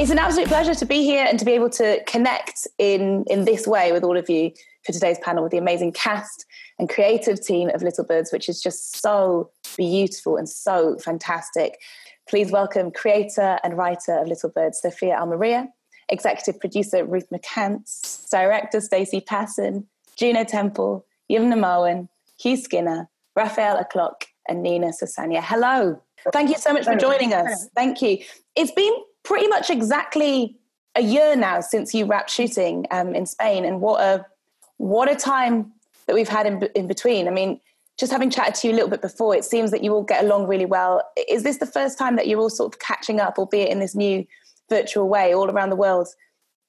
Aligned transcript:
It's 0.00 0.10
an 0.10 0.18
absolute 0.18 0.48
pleasure 0.48 0.74
to 0.74 0.86
be 0.86 1.02
here 1.02 1.26
and 1.28 1.38
to 1.38 1.44
be 1.44 1.52
able 1.52 1.68
to 1.68 2.02
connect 2.04 2.66
in, 2.78 3.22
in 3.26 3.44
this 3.44 3.66
way 3.66 3.92
with 3.92 4.02
all 4.02 4.16
of 4.16 4.30
you 4.30 4.50
for 4.82 4.92
today's 4.92 5.18
panel 5.18 5.42
with 5.42 5.52
the 5.52 5.58
amazing 5.58 5.92
cast 5.92 6.46
and 6.78 6.88
creative 6.88 7.38
team 7.44 7.68
of 7.74 7.82
Little 7.82 8.04
Birds, 8.04 8.32
which 8.32 8.48
is 8.48 8.62
just 8.62 8.96
so 9.02 9.50
beautiful 9.76 10.38
and 10.38 10.48
so 10.48 10.96
fantastic. 11.04 11.82
Please 12.26 12.50
welcome 12.50 12.90
creator 12.90 13.58
and 13.62 13.76
writer 13.76 14.16
of 14.16 14.26
Little 14.26 14.48
Birds, 14.48 14.80
Sophia 14.80 15.12
Al-Maria, 15.12 15.68
executive 16.08 16.58
producer 16.58 17.04
Ruth 17.04 17.28
McCance, 17.28 18.26
director 18.30 18.80
Stacey 18.80 19.20
Passon, 19.20 19.86
Juno 20.16 20.44
Temple, 20.44 21.04
Yumna 21.30 21.58
Marwan, 21.58 22.08
Hugh 22.40 22.56
Skinner, 22.56 23.10
Raphael 23.36 23.76
Acloque, 23.76 24.24
and 24.48 24.62
Nina 24.62 24.92
Sosanya. 24.92 25.42
Hello. 25.42 26.00
Thank 26.32 26.48
you 26.48 26.56
so 26.56 26.72
much 26.72 26.86
for 26.86 26.96
joining 26.96 27.34
us. 27.34 27.68
Thank 27.76 28.00
you. 28.00 28.16
It's 28.56 28.72
been 28.72 28.94
pretty 29.22 29.48
much 29.48 29.70
exactly 29.70 30.56
a 30.96 31.02
year 31.02 31.36
now 31.36 31.60
since 31.60 31.94
you 31.94 32.06
wrapped 32.06 32.30
shooting 32.30 32.86
um, 32.90 33.14
in 33.14 33.26
Spain, 33.26 33.64
and 33.64 33.80
what 33.80 34.00
a 34.00 34.26
what 34.76 35.10
a 35.10 35.14
time 35.14 35.72
that 36.06 36.14
we've 36.14 36.28
had 36.28 36.46
in, 36.46 36.62
in 36.74 36.86
between. 36.86 37.28
I 37.28 37.30
mean, 37.30 37.60
just 37.98 38.10
having 38.10 38.30
chatted 38.30 38.54
to 38.56 38.66
you 38.66 38.72
a 38.72 38.76
little 38.76 38.88
bit 38.88 39.02
before, 39.02 39.36
it 39.36 39.44
seems 39.44 39.70
that 39.70 39.84
you 39.84 39.92
all 39.92 40.02
get 40.02 40.24
along 40.24 40.46
really 40.46 40.64
well. 40.64 41.02
Is 41.28 41.42
this 41.42 41.58
the 41.58 41.66
first 41.66 41.98
time 41.98 42.16
that 42.16 42.26
you're 42.26 42.40
all 42.40 42.50
sort 42.50 42.74
of 42.74 42.80
catching 42.80 43.20
up, 43.20 43.38
albeit 43.38 43.68
in 43.70 43.78
this 43.78 43.94
new 43.94 44.26
virtual 44.70 45.08
way, 45.08 45.34
all 45.34 45.50
around 45.50 45.68
the 45.68 45.76
world? 45.76 46.08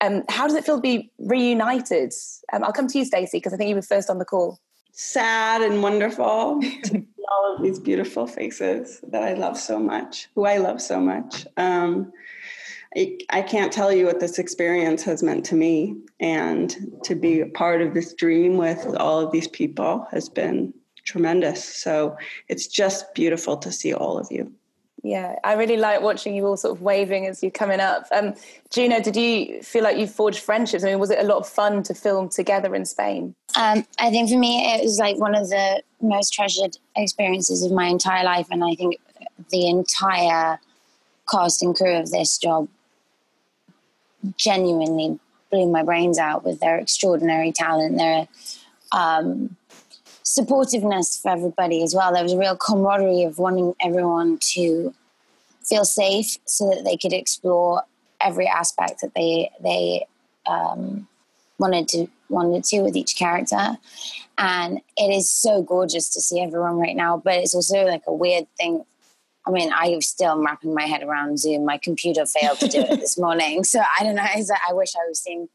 Um, 0.01 0.23
how 0.29 0.45
does 0.45 0.55
it 0.55 0.65
feel 0.65 0.75
to 0.75 0.81
be 0.81 1.09
reunited? 1.19 2.11
Um, 2.51 2.63
I'll 2.63 2.73
come 2.73 2.87
to 2.87 2.97
you, 2.97 3.05
Stacey, 3.05 3.37
because 3.37 3.53
I 3.53 3.57
think 3.57 3.69
you 3.69 3.75
were 3.75 3.81
first 3.81 4.09
on 4.09 4.17
the 4.17 4.25
call. 4.25 4.59
Sad 4.91 5.61
and 5.61 5.81
wonderful 5.81 6.59
to 6.61 7.05
all 7.31 7.55
of 7.55 7.63
these 7.63 7.79
beautiful 7.79 8.27
faces 8.27 8.99
that 9.07 9.23
I 9.23 9.33
love 9.33 9.57
so 9.57 9.79
much, 9.79 10.27
who 10.35 10.45
I 10.45 10.57
love 10.57 10.81
so 10.81 10.99
much. 10.99 11.47
Um, 11.55 12.11
I, 12.95 13.17
I 13.29 13.41
can't 13.41 13.71
tell 13.71 13.93
you 13.93 14.05
what 14.05 14.19
this 14.19 14.37
experience 14.37 15.03
has 15.03 15.23
meant 15.23 15.45
to 15.45 15.55
me, 15.55 15.95
and 16.19 16.75
to 17.03 17.15
be 17.15 17.39
a 17.39 17.47
part 17.47 17.81
of 17.81 17.93
this 17.93 18.13
dream 18.13 18.57
with 18.57 18.85
all 18.97 19.19
of 19.19 19.31
these 19.31 19.47
people 19.47 20.07
has 20.11 20.27
been 20.27 20.73
tremendous. 21.05 21.63
So 21.63 22.17
it's 22.47 22.67
just 22.67 23.13
beautiful 23.15 23.57
to 23.57 23.71
see 23.71 23.93
all 23.93 24.17
of 24.17 24.27
you. 24.29 24.51
Yeah, 25.03 25.37
I 25.43 25.53
really 25.53 25.77
like 25.77 26.01
watching 26.01 26.35
you 26.35 26.45
all 26.45 26.57
sort 26.57 26.77
of 26.77 26.83
waving 26.83 27.25
as 27.25 27.41
you're 27.41 27.49
coming 27.49 27.79
up. 27.79 28.05
Um, 28.11 28.35
Juno, 28.69 29.01
did 29.01 29.15
you 29.15 29.63
feel 29.63 29.83
like 29.83 29.97
you 29.97 30.05
forged 30.05 30.39
friendships? 30.39 30.83
I 30.83 30.89
mean, 30.89 30.99
was 30.99 31.09
it 31.09 31.17
a 31.17 31.23
lot 31.23 31.37
of 31.37 31.49
fun 31.49 31.81
to 31.83 31.95
film 31.95 32.29
together 32.29 32.75
in 32.75 32.85
Spain? 32.85 33.33
Um, 33.57 33.83
I 33.97 34.11
think 34.11 34.29
for 34.29 34.37
me, 34.37 34.75
it 34.75 34.83
was 34.83 34.99
like 34.99 35.17
one 35.17 35.33
of 35.33 35.49
the 35.49 35.81
most 36.01 36.33
treasured 36.33 36.77
experiences 36.95 37.63
of 37.63 37.71
my 37.71 37.87
entire 37.87 38.23
life. 38.23 38.47
And 38.51 38.63
I 38.63 38.75
think 38.75 38.97
the 39.49 39.67
entire 39.67 40.59
cast 41.31 41.63
and 41.63 41.75
crew 41.75 41.95
of 41.95 42.11
this 42.11 42.37
job 42.37 42.67
genuinely 44.37 45.19
blew 45.49 45.69
my 45.69 45.83
brains 45.83 46.17
out 46.17 46.43
with 46.43 46.59
their 46.59 46.77
extraordinary 46.77 47.51
talent, 47.51 47.97
their 47.97 48.27
um, 48.91 49.55
supportiveness 50.23 51.21
for 51.21 51.31
everybody 51.31 51.83
as 51.83 51.93
well. 51.93 52.13
There 52.13 52.23
was 52.23 52.33
a 52.33 52.37
real 52.37 52.55
camaraderie 52.55 53.23
of 53.23 53.37
wanting 53.37 53.73
everyone 53.81 54.37
to 54.53 54.93
feel 55.63 55.85
safe 55.85 56.37
so 56.45 56.69
that 56.69 56.83
they 56.83 56.97
could 56.97 57.13
explore 57.13 57.83
every 58.19 58.47
aspect 58.47 59.01
that 59.01 59.13
they 59.15 59.49
they 59.61 60.05
um, 60.45 61.07
wanted 61.57 61.87
to 61.89 62.07
wanted 62.29 62.63
to 62.65 62.81
with 62.81 62.95
each 62.95 63.15
character. 63.17 63.77
And 64.37 64.79
it 64.97 65.13
is 65.13 65.29
so 65.29 65.61
gorgeous 65.61 66.09
to 66.13 66.21
see 66.21 66.41
everyone 66.41 66.79
right 66.79 66.95
now, 66.95 67.17
but 67.17 67.35
it's 67.35 67.53
also 67.53 67.85
like 67.85 68.03
a 68.07 68.13
weird 68.13 68.45
thing. 68.57 68.85
I 69.45 69.51
mean, 69.51 69.71
I 69.73 69.89
was 69.89 70.07
still 70.07 70.37
wrapping 70.41 70.73
my 70.73 70.83
head 70.83 71.03
around 71.03 71.39
Zoom. 71.39 71.65
My 71.65 71.77
computer 71.77 72.25
failed 72.25 72.59
to 72.59 72.67
do 72.67 72.79
it 72.81 72.99
this 72.99 73.17
morning, 73.25 73.63
so 73.63 73.81
I 73.99 74.03
don't 74.03 74.15
know. 74.15 74.21
I 74.23 74.73
wish 74.73 74.95
I 74.95 75.07
was 75.07 75.19
seeing 75.19 75.49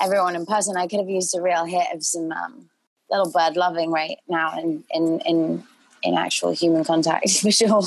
everyone 0.00 0.36
in 0.36 0.46
person. 0.46 0.76
I 0.76 0.86
could 0.86 1.00
have 1.00 1.08
used 1.08 1.36
a 1.36 1.42
real 1.42 1.64
hit 1.64 1.86
of 1.92 2.04
some 2.04 2.30
um, 2.30 2.70
little 3.10 3.30
bird 3.30 3.56
loving 3.56 3.90
right 3.90 4.18
now 4.28 4.58
in 4.58 4.84
in 4.90 5.20
in 5.20 5.64
in 6.02 6.16
actual 6.16 6.52
human 6.52 6.84
contact 6.84 7.30
for 7.40 7.50
sure. 7.50 7.82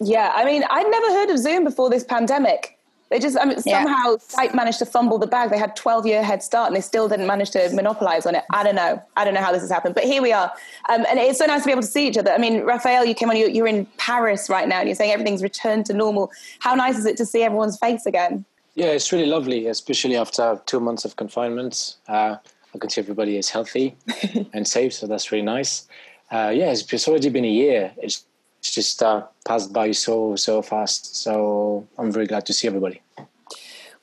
yeah, 0.00 0.32
I 0.34 0.44
mean, 0.44 0.64
I'd 0.68 0.90
never 0.90 1.06
heard 1.06 1.30
of 1.30 1.38
Zoom 1.38 1.64
before 1.64 1.90
this 1.90 2.04
pandemic. 2.04 2.73
They 3.14 3.20
just 3.20 3.38
I 3.40 3.44
mean, 3.44 3.60
somehow 3.60 4.10
yeah. 4.10 4.16
Skype 4.16 4.56
managed 4.56 4.80
to 4.80 4.86
fumble 4.86 5.18
the 5.18 5.28
bag. 5.28 5.50
They 5.50 5.56
had 5.56 5.76
12 5.76 6.04
year 6.04 6.24
head 6.24 6.42
start 6.42 6.66
and 6.66 6.74
they 6.74 6.80
still 6.80 7.06
didn't 7.06 7.28
manage 7.28 7.52
to 7.52 7.70
monopolize 7.72 8.26
on 8.26 8.34
it. 8.34 8.42
I 8.50 8.64
don't 8.64 8.74
know. 8.74 9.00
I 9.16 9.24
don't 9.24 9.34
know 9.34 9.40
how 9.40 9.52
this 9.52 9.60
has 9.60 9.70
happened, 9.70 9.94
but 9.94 10.02
here 10.02 10.20
we 10.20 10.32
are. 10.32 10.50
Um, 10.88 11.06
and 11.08 11.20
it's 11.20 11.38
so 11.38 11.46
nice 11.46 11.60
to 11.60 11.66
be 11.66 11.70
able 11.70 11.82
to 11.82 11.86
see 11.86 12.08
each 12.08 12.18
other. 12.18 12.32
I 12.32 12.38
mean, 12.38 12.62
Raphael, 12.62 13.04
you 13.04 13.14
came 13.14 13.30
on, 13.30 13.36
you're, 13.36 13.50
you're 13.50 13.68
in 13.68 13.86
Paris 13.98 14.50
right 14.50 14.66
now 14.66 14.80
and 14.80 14.88
you're 14.88 14.96
saying 14.96 15.12
everything's 15.12 15.44
returned 15.44 15.86
to 15.86 15.92
normal. 15.92 16.32
How 16.58 16.74
nice 16.74 16.98
is 16.98 17.06
it 17.06 17.16
to 17.18 17.24
see 17.24 17.44
everyone's 17.44 17.78
face 17.78 18.04
again? 18.04 18.44
Yeah, 18.74 18.86
it's 18.86 19.12
really 19.12 19.26
lovely, 19.26 19.68
especially 19.68 20.16
after 20.16 20.60
two 20.66 20.80
months 20.80 21.04
of 21.04 21.14
confinement. 21.14 21.94
Uh, 22.08 22.38
I 22.74 22.78
can 22.78 22.90
see 22.90 23.00
everybody 23.00 23.36
is 23.36 23.48
healthy 23.48 23.94
and 24.52 24.66
safe, 24.66 24.92
so 24.92 25.06
that's 25.06 25.30
really 25.30 25.44
nice. 25.44 25.86
Uh, 26.32 26.50
yeah, 26.52 26.72
it's, 26.72 26.92
it's, 26.92 27.06
already 27.06 27.28
been 27.28 27.44
a 27.44 27.48
year. 27.48 27.92
It's, 27.96 28.24
it's 28.64 28.74
just 28.74 29.02
uh, 29.02 29.22
passed 29.46 29.74
by 29.74 29.92
so 29.92 30.36
so 30.36 30.62
fast. 30.62 31.16
So 31.16 31.86
I'm 31.98 32.10
very 32.10 32.26
glad 32.26 32.46
to 32.46 32.54
see 32.54 32.66
everybody. 32.66 33.02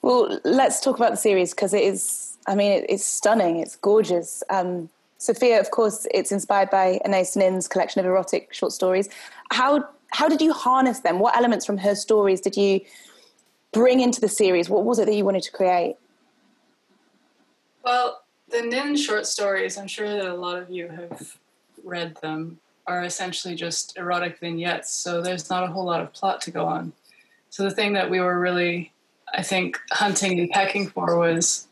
Well, 0.03 0.39
let's 0.43 0.79
talk 0.79 0.97
about 0.97 1.11
the 1.11 1.17
series 1.17 1.51
because 1.51 1.73
it 1.73 1.83
is. 1.83 2.37
I 2.47 2.53
mean, 2.53 2.71
it, 2.71 2.85
it's 2.87 3.05
stunning. 3.05 3.57
It's 3.57 3.75
gorgeous. 3.75 4.43
Um, 4.51 4.89
Sophia, 5.17 5.59
of 5.59 5.71
course, 5.71 6.05
it's 6.13 6.31
inspired 6.31 6.69
by 6.69 6.99
Anais 7.05 7.31
Nin's 7.35 7.67
collection 7.67 7.99
of 7.99 8.05
erotic 8.05 8.53
short 8.53 8.71
stories. 8.71 9.09
How 9.49 9.83
how 10.11 10.29
did 10.29 10.41
you 10.41 10.53
harness 10.53 10.99
them? 10.99 11.17
What 11.17 11.35
elements 11.35 11.65
from 11.65 11.79
her 11.79 11.95
stories 11.95 12.39
did 12.39 12.55
you 12.55 12.81
bring 13.71 13.99
into 13.99 14.21
the 14.21 14.29
series? 14.29 14.69
What 14.69 14.83
was 14.83 14.99
it 14.99 15.07
that 15.07 15.15
you 15.15 15.25
wanted 15.25 15.43
to 15.43 15.51
create? 15.51 15.95
Well, 17.83 18.21
the 18.49 18.61
Nin 18.61 18.95
short 18.95 19.25
stories, 19.25 19.79
I'm 19.79 19.87
sure 19.87 20.07
that 20.07 20.25
a 20.25 20.35
lot 20.35 20.57
of 20.61 20.69
you 20.69 20.87
have 20.87 21.35
read 21.83 22.15
them, 22.17 22.59
are 22.87 23.03
essentially 23.03 23.55
just 23.55 23.97
erotic 23.97 24.39
vignettes. 24.39 24.91
So 24.91 25.21
there's 25.21 25.49
not 25.49 25.63
a 25.63 25.67
whole 25.67 25.85
lot 25.85 26.01
of 26.01 26.13
plot 26.13 26.41
to 26.41 26.51
go 26.51 26.65
on. 26.65 26.93
So 27.49 27.63
the 27.63 27.71
thing 27.71 27.93
that 27.93 28.09
we 28.09 28.19
were 28.19 28.39
really, 28.39 28.91
I 29.33 29.43
think, 29.43 29.77
hunting 29.91 30.39
and 30.39 30.49
pecking 30.49 30.87
for 30.87 31.17
was 31.17 31.67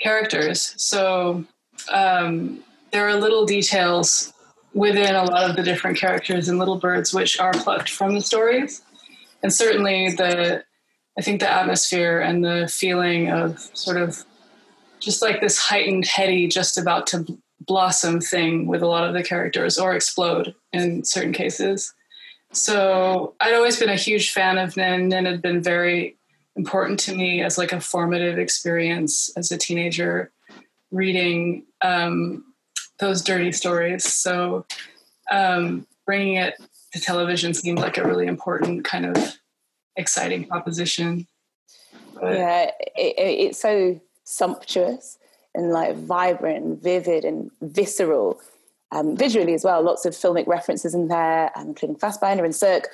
characters. 0.00 0.74
So 0.76 1.44
um, 1.90 2.60
there 2.90 3.06
are 3.08 3.14
little 3.14 3.46
details 3.46 4.32
within 4.74 5.14
a 5.14 5.24
lot 5.24 5.48
of 5.48 5.56
the 5.56 5.62
different 5.62 5.98
characters 5.98 6.48
and 6.48 6.58
Little 6.58 6.78
Birds 6.78 7.12
which 7.12 7.38
are 7.38 7.52
plucked 7.52 7.90
from 7.90 8.14
the 8.14 8.20
stories. 8.20 8.82
And 9.42 9.52
certainly 9.52 10.10
the, 10.10 10.64
I 11.18 11.22
think 11.22 11.40
the 11.40 11.50
atmosphere 11.50 12.20
and 12.20 12.44
the 12.44 12.70
feeling 12.72 13.30
of 13.30 13.58
sort 13.74 13.98
of 13.98 14.24
just 14.98 15.20
like 15.20 15.40
this 15.40 15.58
heightened, 15.58 16.06
heady, 16.06 16.46
just 16.46 16.78
about 16.78 17.06
to 17.08 17.38
blossom 17.66 18.20
thing 18.20 18.66
with 18.66 18.82
a 18.82 18.86
lot 18.86 19.06
of 19.06 19.14
the 19.14 19.22
characters 19.22 19.78
or 19.78 19.94
explode 19.94 20.54
in 20.72 21.04
certain 21.04 21.32
cases. 21.32 21.94
So 22.52 23.34
I'd 23.40 23.54
always 23.54 23.78
been 23.78 23.88
a 23.88 23.96
huge 23.96 24.32
fan 24.32 24.58
of 24.58 24.76
Nin. 24.76 25.08
Nin 25.08 25.24
had 25.24 25.40
been 25.40 25.62
very 25.62 26.16
important 26.54 27.00
to 27.00 27.14
me 27.14 27.42
as 27.42 27.56
like 27.56 27.72
a 27.72 27.80
formative 27.80 28.38
experience 28.38 29.30
as 29.36 29.50
a 29.50 29.58
teenager 29.58 30.30
reading 30.90 31.64
um, 31.80 32.44
those 32.98 33.22
dirty 33.22 33.52
stories. 33.52 34.04
So 34.04 34.66
um, 35.30 35.86
bringing 36.04 36.36
it 36.36 36.54
to 36.92 37.00
television 37.00 37.54
seemed 37.54 37.78
like 37.78 37.96
a 37.96 38.06
really 38.06 38.26
important 38.26 38.84
kind 38.84 39.06
of 39.06 39.38
exciting 39.96 40.44
proposition. 40.44 41.26
But, 42.20 42.34
yeah, 42.34 42.70
it, 42.96 43.14
it, 43.16 43.40
it's 43.46 43.60
so 43.60 43.98
sumptuous 44.24 45.18
and 45.54 45.70
like 45.70 45.96
vibrant 45.96 46.64
and 46.64 46.82
vivid 46.82 47.24
and 47.24 47.50
visceral 47.60 48.40
um, 48.90 49.16
visually 49.16 49.54
as 49.54 49.64
well. 49.64 49.82
Lots 49.82 50.04
of 50.04 50.14
filmic 50.14 50.46
references 50.46 50.94
in 50.94 51.08
there, 51.08 51.50
um, 51.56 51.68
including 51.68 51.96
Fassbinder 51.96 52.44
and 52.44 52.54
Sirk. 52.54 52.88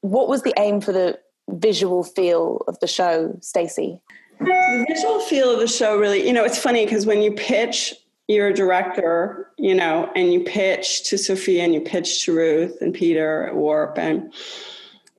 What 0.00 0.28
was 0.28 0.42
the 0.42 0.54
aim 0.58 0.80
for 0.80 0.92
the 0.92 1.18
visual 1.48 2.04
feel 2.04 2.64
of 2.68 2.78
the 2.80 2.86
show, 2.86 3.36
Stacey? 3.40 4.00
The 4.38 4.84
visual 4.88 5.20
feel 5.20 5.52
of 5.52 5.60
the 5.60 5.68
show 5.68 5.96
really, 5.96 6.26
you 6.26 6.32
know, 6.32 6.44
it's 6.44 6.58
funny 6.58 6.84
because 6.84 7.06
when 7.06 7.22
you 7.22 7.32
pitch 7.32 7.94
you're 8.28 8.48
a 8.48 8.54
director, 8.54 9.52
you 9.56 9.74
know, 9.74 10.10
and 10.16 10.32
you 10.32 10.40
pitch 10.40 11.08
to 11.08 11.18
Sophia 11.18 11.62
and 11.62 11.72
you 11.72 11.80
pitch 11.80 12.24
to 12.24 12.34
Ruth 12.34 12.80
and 12.80 12.92
Peter 12.92 13.46
at 13.46 13.54
Warp, 13.54 13.98
and 13.98 14.32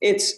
it's 0.00 0.34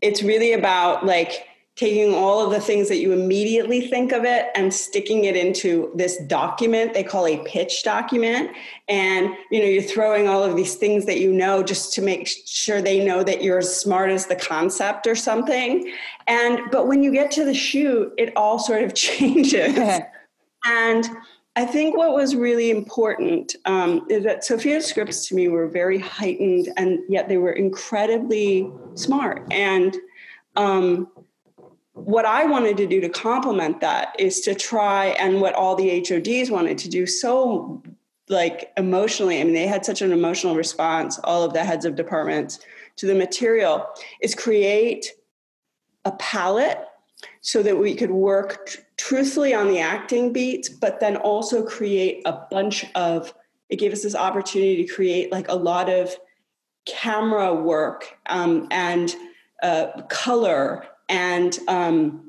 it's 0.00 0.22
really 0.22 0.52
about 0.52 1.04
like 1.04 1.45
taking 1.76 2.14
all 2.14 2.42
of 2.44 2.50
the 2.50 2.60
things 2.60 2.88
that 2.88 2.96
you 2.96 3.12
immediately 3.12 3.82
think 3.82 4.10
of 4.10 4.24
it 4.24 4.46
and 4.54 4.72
sticking 4.72 5.26
it 5.26 5.36
into 5.36 5.92
this 5.94 6.16
document 6.24 6.94
they 6.94 7.04
call 7.04 7.26
a 7.26 7.36
pitch 7.44 7.84
document. 7.84 8.50
And 8.88 9.34
you 9.50 9.60
know 9.60 9.66
you're 9.66 9.82
throwing 9.82 10.26
all 10.26 10.42
of 10.42 10.56
these 10.56 10.74
things 10.74 11.04
that 11.06 11.20
you 11.20 11.32
know 11.32 11.62
just 11.62 11.92
to 11.94 12.02
make 12.02 12.26
sure 12.26 12.80
they 12.80 13.04
know 13.04 13.22
that 13.22 13.42
you're 13.42 13.58
as 13.58 13.78
smart 13.78 14.10
as 14.10 14.26
the 14.26 14.36
concept 14.36 15.06
or 15.06 15.14
something. 15.14 15.92
And 16.26 16.60
but 16.72 16.88
when 16.88 17.02
you 17.02 17.12
get 17.12 17.30
to 17.32 17.44
the 17.44 17.54
shoot 17.54 18.12
it 18.16 18.32
all 18.36 18.58
sort 18.58 18.82
of 18.82 18.94
changes. 19.06 19.78
And 20.64 21.08
I 21.56 21.64
think 21.64 21.96
what 21.96 22.12
was 22.12 22.34
really 22.34 22.70
important 22.70 23.56
um, 23.64 24.06
is 24.10 24.24
that 24.24 24.44
Sophia's 24.44 24.84
scripts 24.84 25.26
to 25.28 25.34
me 25.34 25.48
were 25.48 25.68
very 25.68 25.98
heightened, 25.98 26.68
and 26.76 26.98
yet 27.08 27.28
they 27.30 27.38
were 27.38 27.52
incredibly 27.52 28.70
smart. 28.94 29.42
And 29.50 29.96
um, 30.56 31.08
what 31.96 32.26
I 32.26 32.44
wanted 32.44 32.76
to 32.76 32.86
do 32.86 33.00
to 33.00 33.08
complement 33.08 33.80
that 33.80 34.14
is 34.18 34.40
to 34.42 34.54
try, 34.54 35.06
and 35.18 35.40
what 35.40 35.54
all 35.54 35.74
the 35.74 36.04
HODs 36.06 36.50
wanted 36.50 36.76
to 36.78 36.90
do 36.90 37.06
so 37.06 37.82
like 38.28 38.72
emotionally, 38.76 39.40
I 39.40 39.44
mean, 39.44 39.54
they 39.54 39.66
had 39.66 39.86
such 39.86 40.02
an 40.02 40.12
emotional 40.12 40.56
response, 40.56 41.18
all 41.24 41.42
of 41.42 41.54
the 41.54 41.64
heads 41.64 41.84
of 41.86 41.94
departments 41.94 42.58
to 42.96 43.06
the 43.06 43.14
material, 43.14 43.86
is 44.20 44.34
create 44.34 45.12
a 46.04 46.12
palette 46.12 46.84
so 47.40 47.62
that 47.62 47.78
we 47.78 47.94
could 47.94 48.10
work 48.10 48.66
tr- 48.66 48.80
truthfully 48.98 49.54
on 49.54 49.68
the 49.68 49.78
acting 49.78 50.32
beats, 50.34 50.68
but 50.68 51.00
then 51.00 51.16
also 51.16 51.64
create 51.64 52.20
a 52.26 52.32
bunch 52.50 52.84
of, 52.94 53.32
it 53.70 53.76
gave 53.76 53.92
us 53.92 54.02
this 54.02 54.14
opportunity 54.14 54.84
to 54.84 54.92
create 54.92 55.32
like 55.32 55.48
a 55.48 55.54
lot 55.54 55.88
of 55.88 56.14
camera 56.84 57.54
work 57.54 58.18
um, 58.26 58.68
and 58.70 59.16
uh, 59.62 60.02
color 60.10 60.84
and 61.08 61.58
um, 61.68 62.26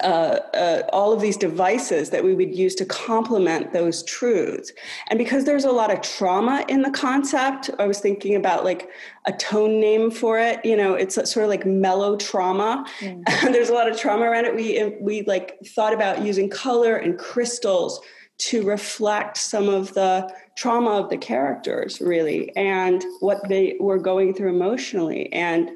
uh, 0.00 0.38
uh, 0.54 0.82
all 0.90 1.12
of 1.12 1.20
these 1.20 1.36
devices 1.36 2.08
that 2.08 2.24
we 2.24 2.34
would 2.34 2.54
use 2.54 2.74
to 2.74 2.84
complement 2.86 3.74
those 3.74 4.02
truths. 4.04 4.72
And 5.08 5.18
because 5.18 5.44
there's 5.44 5.66
a 5.66 5.70
lot 5.70 5.92
of 5.92 6.00
trauma 6.00 6.64
in 6.66 6.80
the 6.80 6.90
concept, 6.90 7.68
I 7.78 7.86
was 7.86 8.00
thinking 8.00 8.34
about 8.34 8.64
like 8.64 8.88
a 9.26 9.32
tone 9.32 9.80
name 9.80 10.10
for 10.10 10.38
it. 10.38 10.64
You 10.64 10.78
know, 10.78 10.94
it's 10.94 11.16
sort 11.16 11.44
of 11.44 11.50
like 11.50 11.66
mellow 11.66 12.16
trauma. 12.16 12.86
Mm. 13.00 13.22
there's 13.52 13.68
a 13.68 13.74
lot 13.74 13.86
of 13.86 13.98
trauma 13.98 14.24
around 14.24 14.46
it. 14.46 14.54
We 14.54 14.96
we 14.98 15.22
like 15.24 15.58
thought 15.66 15.92
about 15.92 16.24
using 16.24 16.48
color 16.48 16.96
and 16.96 17.18
crystals 17.18 18.00
to 18.38 18.62
reflect 18.62 19.36
some 19.36 19.68
of 19.68 19.92
the 19.92 20.32
trauma 20.56 20.92
of 20.92 21.10
the 21.10 21.18
characters, 21.18 22.00
really, 22.00 22.54
and 22.56 23.04
what 23.20 23.46
they 23.46 23.76
were 23.78 23.98
going 23.98 24.32
through 24.32 24.48
emotionally. 24.48 25.30
And 25.34 25.70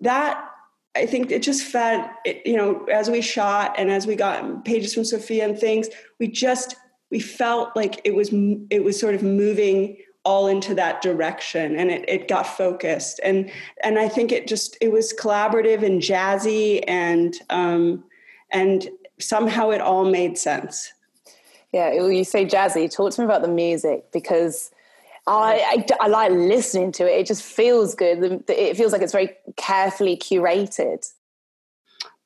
that 0.00 0.48
I 0.96 1.06
think 1.06 1.30
it 1.30 1.42
just 1.42 1.62
fed, 1.62 2.10
it, 2.24 2.44
you 2.46 2.56
know, 2.56 2.84
as 2.86 3.10
we 3.10 3.20
shot 3.20 3.74
and 3.78 3.90
as 3.90 4.06
we 4.06 4.16
got 4.16 4.64
pages 4.64 4.94
from 4.94 5.04
Sophia 5.04 5.44
and 5.44 5.58
things, 5.58 5.88
we 6.18 6.28
just 6.28 6.76
we 7.10 7.20
felt 7.20 7.76
like 7.76 8.00
it 8.04 8.14
was 8.14 8.30
it 8.70 8.82
was 8.82 8.98
sort 8.98 9.14
of 9.14 9.22
moving 9.22 9.98
all 10.24 10.48
into 10.48 10.74
that 10.74 11.02
direction 11.02 11.76
and 11.76 11.88
it, 11.88 12.04
it 12.08 12.26
got 12.26 12.44
focused 12.44 13.20
and 13.22 13.48
and 13.84 13.96
I 13.96 14.08
think 14.08 14.32
it 14.32 14.48
just 14.48 14.76
it 14.80 14.90
was 14.90 15.12
collaborative 15.12 15.84
and 15.84 16.02
jazzy 16.02 16.82
and 16.88 17.36
um, 17.50 18.02
and 18.50 18.88
somehow 19.20 19.70
it 19.70 19.80
all 19.80 20.04
made 20.04 20.36
sense. 20.36 20.92
Yeah, 21.72 21.92
you 21.92 22.24
say 22.24 22.46
jazzy. 22.46 22.90
Talk 22.90 23.12
to 23.12 23.20
me 23.20 23.24
about 23.26 23.42
the 23.42 23.48
music 23.48 24.10
because 24.12 24.70
I, 25.26 25.84
I, 26.00 26.04
I, 26.04 26.08
like 26.08 26.30
listening 26.30 26.92
to 26.92 27.04
it. 27.04 27.20
It 27.20 27.26
just 27.26 27.42
feels 27.42 27.94
good. 27.94 28.44
It 28.48 28.76
feels 28.76 28.92
like 28.92 29.02
it's 29.02 29.12
very 29.12 29.30
carefully 29.56 30.16
curated. 30.16 31.04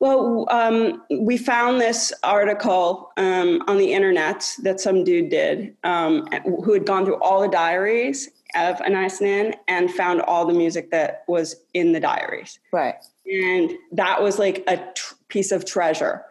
Well, 0.01 0.47
um, 0.51 1.03
we 1.11 1.37
found 1.37 1.81
this 1.81 2.13
article 2.23 3.13
um, 3.17 3.63
on 3.67 3.79
the 3.79 3.93
internet 3.93 4.55
that 4.63 4.81
some 4.81 5.05
dude 5.05 5.31
did 5.31 5.77
um, 5.85 6.27
who 6.45 6.73
had 6.73 6.87
gone 6.87 7.05
through 7.05 7.23
all 7.23 7.41
the 7.41 7.49
diaries 7.49 8.31
of 8.55 8.81
Anais 8.81 9.19
Nin 9.21 9.55
and 9.69 9.91
found 9.91 10.23
all 10.23 10.47
the 10.47 10.55
music 10.55 10.91
that 10.91 11.25
was 11.29 11.57
in 11.75 11.93
the 11.93 12.01
diaries. 12.01 12.59
Right. 12.73 12.97
And 13.27 13.73
that 13.93 14.23
was 14.23 14.39
like 14.39 14.65
a 14.67 14.79
tr- 14.95 15.15
piece 15.29 15.53
of 15.53 15.65
treasure. 15.65 16.25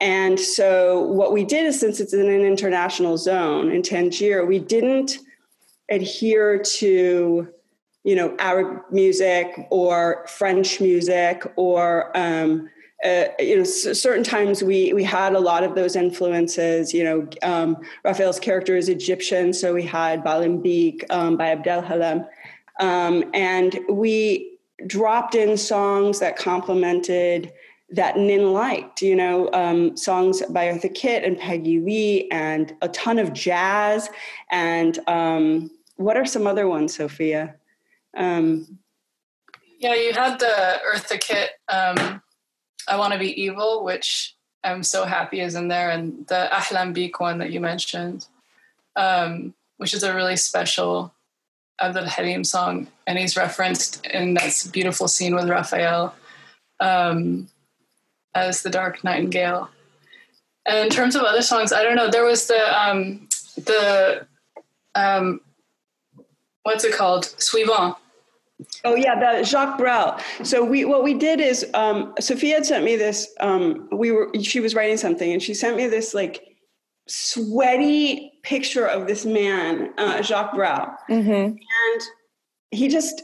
And 0.00 0.38
so 0.38 1.02
what 1.02 1.32
we 1.32 1.44
did 1.44 1.66
is 1.66 1.80
since 1.80 2.00
it's 2.00 2.12
in 2.12 2.28
an 2.28 2.42
international 2.42 3.16
zone 3.16 3.70
in 3.70 3.82
Tangier, 3.82 4.46
we 4.46 4.58
didn't– 4.58 5.18
adhere 5.90 6.58
to 6.58 7.48
you 8.04 8.14
know 8.14 8.36
Arab 8.38 8.82
music 8.90 9.66
or 9.70 10.26
French 10.28 10.80
music 10.80 11.42
or 11.56 12.16
um, 12.16 12.68
uh, 13.04 13.24
you 13.38 13.58
know 13.58 13.64
certain 13.64 14.24
times 14.24 14.62
we 14.62 14.92
we 14.92 15.02
had 15.02 15.34
a 15.34 15.40
lot 15.40 15.64
of 15.64 15.74
those 15.74 15.96
influences 15.96 16.92
you 16.92 17.04
know 17.04 17.28
um, 17.42 17.76
Raphael's 18.04 18.40
character 18.40 18.76
is 18.76 18.88
Egyptian 18.88 19.52
so 19.52 19.74
we 19.74 19.82
had 19.82 20.22
Balimbeek 20.24 21.04
um, 21.10 21.36
by 21.36 21.48
Abdel 21.48 21.82
Halim 21.82 22.24
um, 22.80 23.24
and 23.34 23.78
we 23.88 24.58
dropped 24.86 25.34
in 25.34 25.56
songs 25.56 26.20
that 26.20 26.36
complemented 26.36 27.52
that 27.94 28.16
Nin 28.16 28.52
liked, 28.52 29.02
you 29.02 29.14
know, 29.14 29.50
um, 29.52 29.96
songs 29.96 30.42
by 30.50 30.66
Eartha 30.66 30.92
Kitt 30.92 31.24
and 31.24 31.38
Peggy 31.38 31.80
Lee, 31.80 32.28
and 32.30 32.74
a 32.82 32.88
ton 32.88 33.18
of 33.18 33.32
jazz. 33.32 34.10
And 34.50 34.98
um, 35.08 35.70
what 35.96 36.16
are 36.16 36.26
some 36.26 36.46
other 36.46 36.66
ones, 36.66 36.96
Sophia? 36.96 37.54
Um, 38.16 38.78
yeah, 39.78 39.94
you 39.94 40.12
had 40.12 40.38
the 40.38 40.80
Eartha 40.92 41.20
Kitt, 41.20 41.50
um, 41.68 42.22
I 42.88 42.96
Want 42.96 43.12
to 43.12 43.18
Be 43.18 43.40
Evil, 43.40 43.84
which 43.84 44.34
I'm 44.64 44.82
so 44.82 45.04
happy 45.04 45.40
is 45.40 45.54
in 45.54 45.68
there, 45.68 45.90
and 45.90 46.26
the 46.26 46.48
Ahlam 46.52 46.94
Beek 46.94 47.20
one 47.20 47.38
that 47.38 47.52
you 47.52 47.60
mentioned, 47.60 48.26
um, 48.96 49.54
which 49.76 49.94
is 49.94 50.02
a 50.02 50.14
really 50.14 50.36
special 50.36 51.12
Abdul 51.80 52.06
Halim 52.06 52.44
song, 52.44 52.88
and 53.06 53.18
he's 53.18 53.36
referenced 53.36 54.04
in 54.06 54.34
that 54.34 54.68
beautiful 54.72 55.06
scene 55.06 55.34
with 55.34 55.48
Raphael 55.48 56.14
um, 56.80 57.48
as 58.34 58.62
the 58.62 58.70
Dark 58.70 59.04
Nightingale. 59.04 59.68
And 60.66 60.78
in 60.78 60.90
terms 60.90 61.14
of 61.14 61.22
other 61.22 61.42
songs, 61.42 61.72
I 61.72 61.82
don't 61.82 61.96
know. 61.96 62.10
There 62.10 62.24
was 62.24 62.46
the 62.46 62.88
um, 62.88 63.28
the 63.56 64.26
um, 64.94 65.40
what's 66.62 66.84
it 66.84 66.94
called? 66.94 67.24
Suivant. 67.38 67.96
Oh 68.84 68.94
yeah, 68.94 69.18
the 69.18 69.44
Jacques 69.44 69.78
Brel. 69.78 70.18
So 70.42 70.64
we 70.64 70.84
what 70.84 71.04
we 71.04 71.14
did 71.14 71.40
is 71.40 71.66
um, 71.74 72.14
Sophia 72.20 72.54
had 72.54 72.66
sent 72.66 72.84
me 72.84 72.96
this. 72.96 73.34
Um, 73.40 73.88
we 73.92 74.10
were 74.10 74.30
she 74.42 74.60
was 74.60 74.74
writing 74.74 74.96
something, 74.96 75.32
and 75.32 75.42
she 75.42 75.54
sent 75.54 75.76
me 75.76 75.86
this 75.86 76.14
like 76.14 76.56
sweaty 77.06 78.32
picture 78.42 78.86
of 78.86 79.06
this 79.06 79.26
man, 79.26 79.92
uh, 79.98 80.22
Jacques 80.22 80.54
Brel, 80.54 80.96
mm-hmm. 81.10 81.30
and 81.30 82.02
he 82.70 82.88
just 82.88 83.22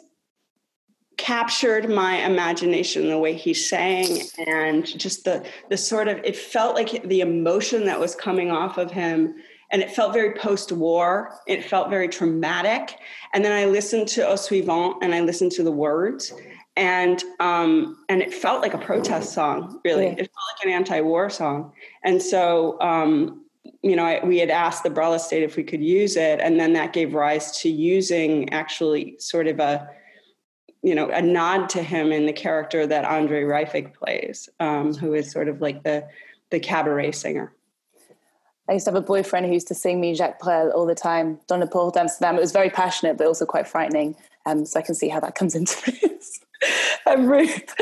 captured 1.21 1.91
my 1.91 2.17
imagination 2.25 3.09
the 3.09 3.19
way 3.19 3.35
he 3.35 3.53
sang 3.53 4.23
and 4.47 4.87
just 4.99 5.25
the 5.25 5.47
the 5.69 5.77
sort 5.77 6.09
of 6.09 6.19
it 6.25 6.35
felt 6.35 6.75
like 6.75 7.03
the 7.05 7.21
emotion 7.21 7.85
that 7.85 8.01
was 8.01 8.15
coming 8.15 8.51
off 8.51 8.79
of 8.79 8.91
him 8.91 9.35
and 9.71 9.83
it 9.83 9.91
felt 9.93 10.13
very 10.13 10.35
post-war. 10.35 11.39
It 11.47 11.65
felt 11.65 11.91
very 11.91 12.09
traumatic. 12.09 12.97
And 13.35 13.45
then 13.45 13.53
i 13.53 13.67
listened 13.67 14.09
to 14.09 14.27
au 14.27 14.35
suivant 14.35 14.97
and 15.03 15.15
i 15.15 15.21
listened 15.21 15.53
to 15.53 15.63
the 15.63 15.71
words 15.71 16.33
and 16.77 17.23
um, 17.39 17.99
and 18.09 18.23
it 18.23 18.33
felt 18.33 18.63
like 18.63 18.73
a 18.73 18.79
protest 18.79 19.35
song 19.35 19.79
really. 19.85 20.07
Yeah. 20.07 20.13
it 20.13 20.31
felt 20.35 20.47
like 20.57 20.65
an 20.65 20.73
anti-war 20.73 21.29
song. 21.29 21.73
And 22.03 22.23
so 22.23 22.81
um, 22.81 23.45
you 23.83 23.95
know 23.95 24.07
I, 24.07 24.25
we 24.25 24.39
had 24.39 24.49
asked 24.49 24.85
the 24.85 24.91
Brel 24.91 25.13
estate 25.13 25.43
if 25.43 25.57
we 25.57 25.65
could 25.65 25.83
use 25.83 26.17
it 26.17 26.41
and 26.41 26.59
then 26.59 26.73
that 26.73 26.95
gave 26.95 27.13
rise 27.13 27.53
to 27.61 27.69
using 27.69 28.51
actually 28.55 29.17
sort 29.19 29.49
of 29.49 29.61
a 29.61 30.00
you 30.83 30.95
know 30.95 31.09
a 31.11 31.23
nod 31.23 31.69
to 31.69 31.83
him 31.83 32.13
in 32.13 32.27
the 32.27 32.33
character 32.33 32.87
that 32.87 33.05
andre 33.05 33.43
reifig 33.43 33.93
plays 33.95 34.49
um, 34.61 34.95
who 34.95 35.15
is 35.15 35.31
sort 35.31 35.49
of 35.49 35.61
like 35.61 35.83
the 35.83 36.07
the 36.51 36.61
cabaret 36.61 37.13
singer 37.13 37.53
I 38.69 38.75
used 38.75 38.85
to 38.85 38.93
have 38.93 39.03
a 39.03 39.05
boyfriend 39.05 39.47
who 39.47 39.53
used 39.53 39.67
to 39.69 39.75
sing 39.75 40.01
me 40.01 40.15
Jacques 40.15 40.39
Brel 40.39 40.71
all 40.71 40.87
the 40.87 40.95
time, 40.95 41.41
Dans 41.49 41.59
le 41.59 41.67
port 41.67 41.93
d'Amsterdam. 41.93 42.37
It 42.37 42.41
was 42.41 42.53
very 42.53 42.71
passionate, 42.71 43.19
but 43.19 43.27
also 43.27 43.45
quite 43.45 43.67
frightening. 43.67 44.15
Um, 44.47 44.65
so 44.65 44.79
I 44.79 44.83
can 44.83 44.95
see 44.95 45.09
how 45.09 45.19
that 45.19 45.35
comes 45.35 45.57
into 45.57 45.91
this. 46.03 46.39
and 47.05 47.29
Ruth, 47.29 47.75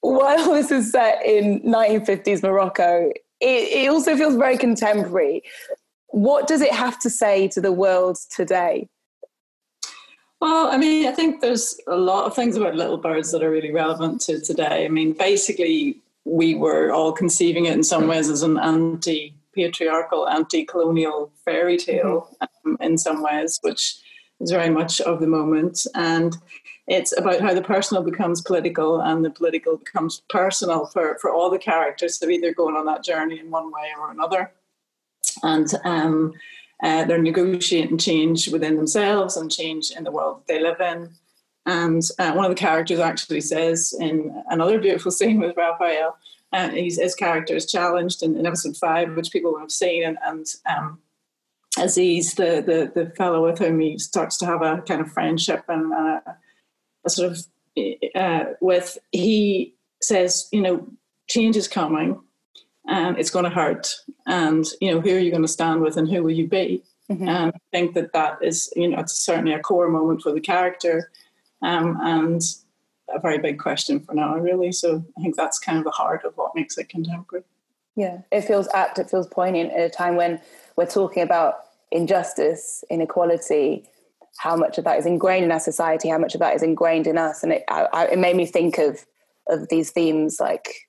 while 0.00 0.52
this 0.52 0.72
is 0.72 0.90
set 0.90 1.24
in 1.24 1.60
1950s 1.60 2.42
Morocco, 2.42 3.12
it, 3.40 3.84
it 3.84 3.88
also 3.88 4.16
feels 4.16 4.34
very 4.34 4.58
contemporary. 4.58 5.44
What 6.08 6.48
does 6.48 6.60
it 6.60 6.72
have 6.72 6.98
to 7.00 7.10
say 7.10 7.46
to 7.48 7.60
the 7.60 7.72
world 7.72 8.18
today? 8.28 8.88
Well, 10.42 10.66
I 10.66 10.76
mean, 10.76 11.06
I 11.06 11.12
think 11.12 11.40
there's 11.40 11.78
a 11.86 11.94
lot 11.94 12.24
of 12.24 12.34
things 12.34 12.56
about 12.56 12.74
Little 12.74 12.96
Birds 12.96 13.30
that 13.30 13.44
are 13.44 13.50
really 13.50 13.70
relevant 13.70 14.20
to 14.22 14.40
today. 14.40 14.84
I 14.84 14.88
mean, 14.88 15.12
basically, 15.12 15.98
we 16.24 16.56
were 16.56 16.90
all 16.90 17.12
conceiving 17.12 17.66
it 17.66 17.74
in 17.74 17.84
some 17.84 18.08
ways 18.08 18.28
as 18.28 18.42
an 18.42 18.58
anti 18.58 19.36
patriarchal, 19.54 20.28
anti 20.28 20.64
colonial 20.64 21.30
fairy 21.44 21.76
tale 21.76 22.28
um, 22.40 22.76
in 22.80 22.98
some 22.98 23.22
ways, 23.22 23.60
which 23.62 23.94
is 24.40 24.50
very 24.50 24.68
much 24.68 25.00
of 25.02 25.20
the 25.20 25.28
moment. 25.28 25.86
And 25.94 26.36
it's 26.88 27.16
about 27.16 27.40
how 27.40 27.54
the 27.54 27.62
personal 27.62 28.02
becomes 28.02 28.42
political 28.42 29.00
and 29.00 29.24
the 29.24 29.30
political 29.30 29.76
becomes 29.76 30.22
personal 30.28 30.86
for, 30.86 31.18
for 31.20 31.30
all 31.32 31.50
the 31.50 31.58
characters. 31.58 32.18
They're 32.18 32.32
either 32.32 32.52
going 32.52 32.74
on 32.74 32.86
that 32.86 33.04
journey 33.04 33.38
in 33.38 33.52
one 33.52 33.70
way 33.70 33.92
or 33.96 34.10
another. 34.10 34.50
And 35.44 35.72
um, 35.84 36.32
uh, 36.82 37.04
they're 37.04 37.22
negotiating 37.22 37.98
change 37.98 38.48
within 38.48 38.76
themselves 38.76 39.36
and 39.36 39.50
change 39.50 39.92
in 39.96 40.04
the 40.04 40.10
world 40.10 40.42
they 40.48 40.60
live 40.60 40.80
in. 40.80 41.10
And 41.64 42.02
uh, 42.18 42.32
one 42.32 42.44
of 42.44 42.50
the 42.50 42.56
characters 42.56 42.98
actually 42.98 43.40
says 43.40 43.94
in 43.98 44.42
another 44.48 44.80
beautiful 44.80 45.10
scene 45.12 45.38
with 45.38 45.56
Raphael 45.56 46.16
and 46.52 46.72
his 46.72 47.14
character 47.14 47.54
is 47.54 47.70
challenged 47.70 48.22
in, 48.22 48.36
in, 48.36 48.46
episode 48.46 48.76
five, 48.76 49.14
which 49.16 49.30
people 49.30 49.52
will 49.52 49.60
have 49.60 49.70
seen, 49.70 50.04
and, 50.04 50.18
and 50.22 50.46
um, 50.66 50.98
Aziz, 51.78 52.34
the, 52.34 52.62
the 52.66 52.92
the 52.94 53.10
fellow 53.12 53.46
with 53.46 53.58
whom 53.58 53.80
he 53.80 53.98
starts 53.98 54.36
to 54.38 54.46
have 54.46 54.60
a 54.60 54.82
kind 54.82 55.00
of 55.00 55.10
friendship 55.10 55.64
and 55.68 55.92
uh, 55.94 56.20
a 57.06 57.10
sort 57.10 57.32
of 57.32 57.46
uh, 58.14 58.44
with, 58.60 58.98
he 59.12 59.74
says, 60.02 60.48
you 60.52 60.60
know, 60.60 60.86
change 61.28 61.56
is 61.56 61.68
coming 61.68 62.20
and 62.86 63.18
it's 63.18 63.30
going 63.30 63.44
to 63.44 63.50
hurt 63.50 63.94
and 64.26 64.66
you 64.80 64.90
know 64.90 65.00
who 65.00 65.14
are 65.14 65.18
you 65.18 65.30
going 65.30 65.42
to 65.42 65.48
stand 65.48 65.80
with 65.80 65.96
and 65.96 66.08
who 66.08 66.22
will 66.22 66.30
you 66.30 66.48
be? 66.48 66.82
Mm-hmm. 67.10 67.28
and 67.28 67.52
i 67.52 67.58
think 67.72 67.94
that 67.94 68.12
that 68.12 68.38
is 68.40 68.72
you 68.76 68.88
know 68.88 69.00
it's 69.00 69.12
certainly 69.12 69.52
a 69.52 69.58
core 69.58 69.88
moment 69.88 70.22
for 70.22 70.32
the 70.32 70.40
character 70.40 71.10
um, 71.60 71.98
and 72.00 72.40
a 73.12 73.18
very 73.20 73.38
big 73.38 73.58
question 73.58 74.00
for 74.00 74.14
now 74.14 74.36
really. 74.36 74.72
So 74.72 75.04
i 75.18 75.20
think 75.20 75.36
that's 75.36 75.58
kind 75.58 75.78
of 75.78 75.84
the 75.84 75.90
heart 75.90 76.24
of 76.24 76.36
what 76.36 76.54
makes 76.54 76.78
it 76.78 76.88
contemporary. 76.88 77.44
Yeah 77.96 78.18
it 78.30 78.42
feels 78.42 78.68
apt 78.68 78.98
it 78.98 79.10
feels 79.10 79.26
poignant 79.26 79.72
at 79.72 79.80
a 79.80 79.90
time 79.90 80.16
when 80.16 80.40
we're 80.76 80.86
talking 80.86 81.22
about 81.22 81.56
injustice 81.90 82.84
inequality 82.88 83.84
how 84.38 84.56
much 84.56 84.78
of 84.78 84.84
that 84.84 84.98
is 84.98 85.06
ingrained 85.06 85.44
in 85.44 85.52
our 85.52 85.60
society 85.60 86.08
how 86.08 86.18
much 86.18 86.34
of 86.34 86.40
that 86.40 86.54
is 86.54 86.62
ingrained 86.62 87.06
in 87.06 87.18
us. 87.18 87.42
And 87.42 87.52
it, 87.52 87.64
I, 87.68 87.88
I, 87.92 88.06
it 88.06 88.18
made 88.18 88.36
me 88.36 88.46
think 88.46 88.78
of 88.78 89.04
of 89.48 89.68
these 89.68 89.90
themes 89.90 90.38
like 90.40 90.88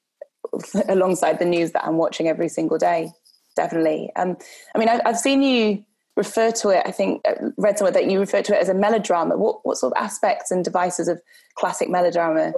alongside 0.89 1.39
the 1.39 1.45
news 1.45 1.71
that 1.71 1.85
I'm 1.85 1.97
watching 1.97 2.27
every 2.27 2.49
single 2.49 2.77
day. 2.77 3.11
Definitely. 3.55 4.11
Um, 4.15 4.37
I 4.75 4.79
mean, 4.79 4.89
I, 4.89 5.01
have 5.05 5.19
seen 5.19 5.43
you 5.43 5.83
refer 6.15 6.51
to 6.51 6.69
it. 6.69 6.83
I 6.85 6.91
think 6.91 7.21
I 7.27 7.31
uh, 7.31 7.49
read 7.57 7.77
somewhere 7.77 7.91
that 7.91 8.09
you 8.09 8.19
refer 8.19 8.41
to 8.41 8.55
it 8.55 8.61
as 8.61 8.69
a 8.69 8.73
melodrama. 8.73 9.37
What 9.37 9.59
what 9.63 9.77
sort 9.77 9.93
of 9.93 10.03
aspects 10.03 10.51
and 10.51 10.63
devices 10.63 11.07
of 11.07 11.21
classic 11.55 11.89
melodrama 11.89 12.53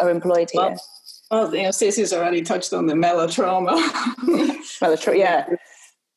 are 0.00 0.10
employed 0.10 0.50
here? 0.52 0.62
Well, 0.62 0.78
well 1.30 1.54
you 1.54 1.62
know, 1.62 1.70
Stacey's 1.70 2.12
already 2.12 2.42
touched 2.42 2.72
on 2.72 2.86
the 2.86 2.96
melodrama. 2.96 3.72
melodrama, 4.80 5.18
yeah. 5.18 5.46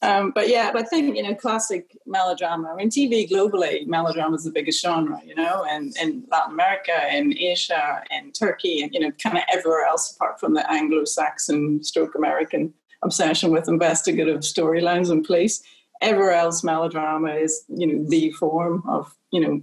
Um, 0.04 0.32
but 0.32 0.48
yeah, 0.48 0.72
but 0.72 0.84
I 0.84 0.86
think 0.86 1.16
you 1.16 1.24
know, 1.24 1.34
classic 1.34 1.98
melodrama. 2.06 2.72
I 2.72 2.76
mean, 2.76 2.90
TV 2.90 3.28
globally, 3.30 3.88
melodrama 3.88 4.36
is 4.36 4.44
the 4.44 4.52
biggest 4.52 4.82
genre. 4.82 5.20
You 5.26 5.34
know, 5.34 5.66
and 5.68 5.96
in 5.98 6.24
Latin 6.30 6.54
America, 6.54 6.94
in 7.12 7.36
Asia, 7.38 8.04
in 8.12 8.32
Turkey, 8.32 8.82
and 8.82 8.94
you 8.94 9.00
know, 9.00 9.12
kind 9.12 9.38
of 9.38 9.44
everywhere 9.52 9.86
else 9.86 10.14
apart 10.16 10.40
from 10.40 10.54
the 10.54 10.72
Anglo-Saxon, 10.72 11.84
stroke 11.84 12.14
American 12.16 12.74
obsession 13.04 13.52
with 13.52 13.68
investigative 13.68 14.42
storylines 14.42 15.10
and 15.10 15.26
place. 15.26 15.64
Everywhere 16.02 16.34
else, 16.34 16.64
melodrama 16.64 17.34
is 17.34 17.64
you 17.68 17.88
know 17.88 18.08
the 18.08 18.30
form 18.32 18.84
of 18.88 19.16
you 19.32 19.42
know 19.42 19.62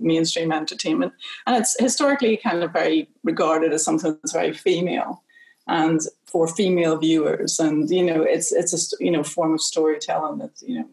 mainstream 0.00 0.52
entertainment, 0.52 1.12
and 1.48 1.56
it's 1.56 1.76
historically 1.80 2.36
kind 2.36 2.62
of 2.62 2.72
very 2.72 3.08
regarded 3.24 3.72
as 3.72 3.84
something 3.84 4.16
that's 4.22 4.32
very 4.32 4.52
female 4.52 5.24
and 5.70 6.00
for 6.26 6.48
female 6.48 6.98
viewers. 6.98 7.58
And 7.58 7.88
you 7.88 8.04
know, 8.04 8.22
it's 8.22 8.52
it's 8.52 8.74
a 8.74 9.02
you 9.02 9.10
know 9.10 9.22
form 9.22 9.54
of 9.54 9.62
storytelling 9.62 10.38
that 10.38 10.50
you 10.60 10.80
know 10.80 10.88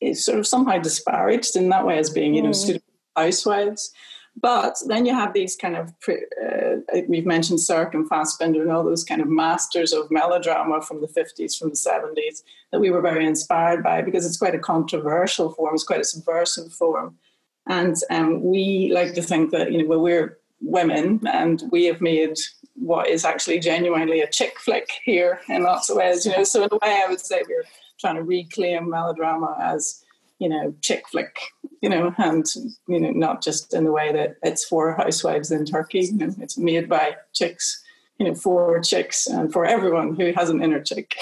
is 0.00 0.24
sort 0.24 0.38
of 0.38 0.46
somehow 0.46 0.78
disparaged 0.78 1.56
in 1.56 1.70
that 1.70 1.86
way 1.86 1.98
as 1.98 2.10
being 2.10 2.34
you 2.34 2.42
know 2.42 2.50
mm. 2.50 2.80
housewives. 3.16 3.92
But 4.40 4.78
then 4.86 5.04
you 5.04 5.12
have 5.12 5.34
these 5.34 5.56
kind 5.56 5.76
of, 5.76 5.92
uh, 6.08 7.02
we've 7.06 7.26
mentioned 7.26 7.60
Sirk 7.60 7.92
and 7.92 8.08
Fassbinder 8.08 8.62
and 8.62 8.72
all 8.72 8.82
those 8.82 9.04
kind 9.04 9.20
of 9.20 9.28
masters 9.28 9.92
of 9.92 10.10
melodrama 10.10 10.80
from 10.80 11.02
the 11.02 11.06
50s, 11.06 11.58
from 11.58 11.68
the 11.68 11.76
70s, 11.76 12.42
that 12.70 12.80
we 12.80 12.90
were 12.90 13.02
very 13.02 13.26
inspired 13.26 13.82
by 13.82 14.00
because 14.00 14.24
it's 14.24 14.38
quite 14.38 14.54
a 14.54 14.58
controversial 14.58 15.52
form, 15.52 15.74
it's 15.74 15.84
quite 15.84 16.00
a 16.00 16.04
subversive 16.04 16.72
form. 16.72 17.18
And 17.66 17.94
um, 18.08 18.42
we 18.42 18.90
like 18.90 19.12
to 19.16 19.22
think 19.22 19.50
that, 19.50 19.70
you 19.70 19.82
know, 19.82 19.86
well, 19.86 20.00
we're 20.00 20.38
women 20.62 21.20
and 21.30 21.64
we 21.70 21.84
have 21.84 22.00
made 22.00 22.38
what 22.74 23.08
is 23.08 23.24
actually 23.24 23.58
genuinely 23.58 24.20
a 24.20 24.30
chick 24.30 24.58
flick 24.58 24.88
here 25.04 25.40
in 25.48 25.62
lots 25.62 25.90
of 25.90 25.96
ways. 25.96 26.24
You 26.24 26.32
know, 26.32 26.44
so 26.44 26.62
in 26.62 26.68
a 26.72 26.76
way, 26.76 27.02
I 27.04 27.06
would 27.08 27.20
say 27.20 27.42
we're 27.48 27.64
trying 28.00 28.16
to 28.16 28.22
reclaim 28.22 28.88
melodrama 28.88 29.56
as 29.60 30.04
you 30.38 30.48
know 30.48 30.74
chick 30.80 31.04
flick. 31.08 31.38
You 31.80 31.88
know, 31.88 32.14
and 32.18 32.46
you 32.86 33.00
know 33.00 33.10
not 33.10 33.42
just 33.42 33.74
in 33.74 33.84
the 33.84 33.92
way 33.92 34.12
that 34.12 34.36
it's 34.42 34.64
for 34.64 34.94
housewives 34.94 35.50
in 35.50 35.64
Turkey. 35.64 36.00
You 36.00 36.12
know, 36.14 36.34
it's 36.38 36.58
made 36.58 36.88
by 36.88 37.16
chicks. 37.32 37.82
You 38.18 38.28
know, 38.28 38.34
for 38.34 38.78
chicks 38.80 39.26
and 39.26 39.52
for 39.52 39.64
everyone 39.64 40.14
who 40.14 40.32
has 40.36 40.48
an 40.48 40.62
inner 40.62 40.80
chick, 40.80 41.16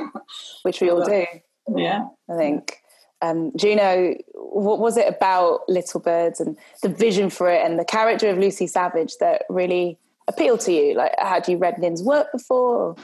which 0.62 0.80
we 0.80 0.90
all 0.90 1.04
do. 1.04 1.26
Yeah, 1.74 2.06
I 2.30 2.36
think. 2.36 2.76
Um, 3.22 3.52
Juno, 3.56 4.14
what 4.34 4.78
was 4.78 4.96
it 4.96 5.06
about 5.06 5.68
Little 5.68 6.00
Birds 6.00 6.40
and 6.40 6.56
the 6.82 6.88
vision 6.88 7.28
for 7.28 7.50
it 7.50 7.64
and 7.64 7.78
the 7.78 7.84
character 7.84 8.30
of 8.30 8.38
Lucy 8.38 8.66
Savage 8.66 9.18
that 9.18 9.42
really 9.50 9.98
appeal 10.30 10.56
to 10.58 10.72
you? 10.72 10.94
Like, 10.94 11.12
had 11.18 11.46
you 11.48 11.58
read 11.58 11.78
Nin's 11.78 12.02
work 12.02 12.28
before? 12.32 12.96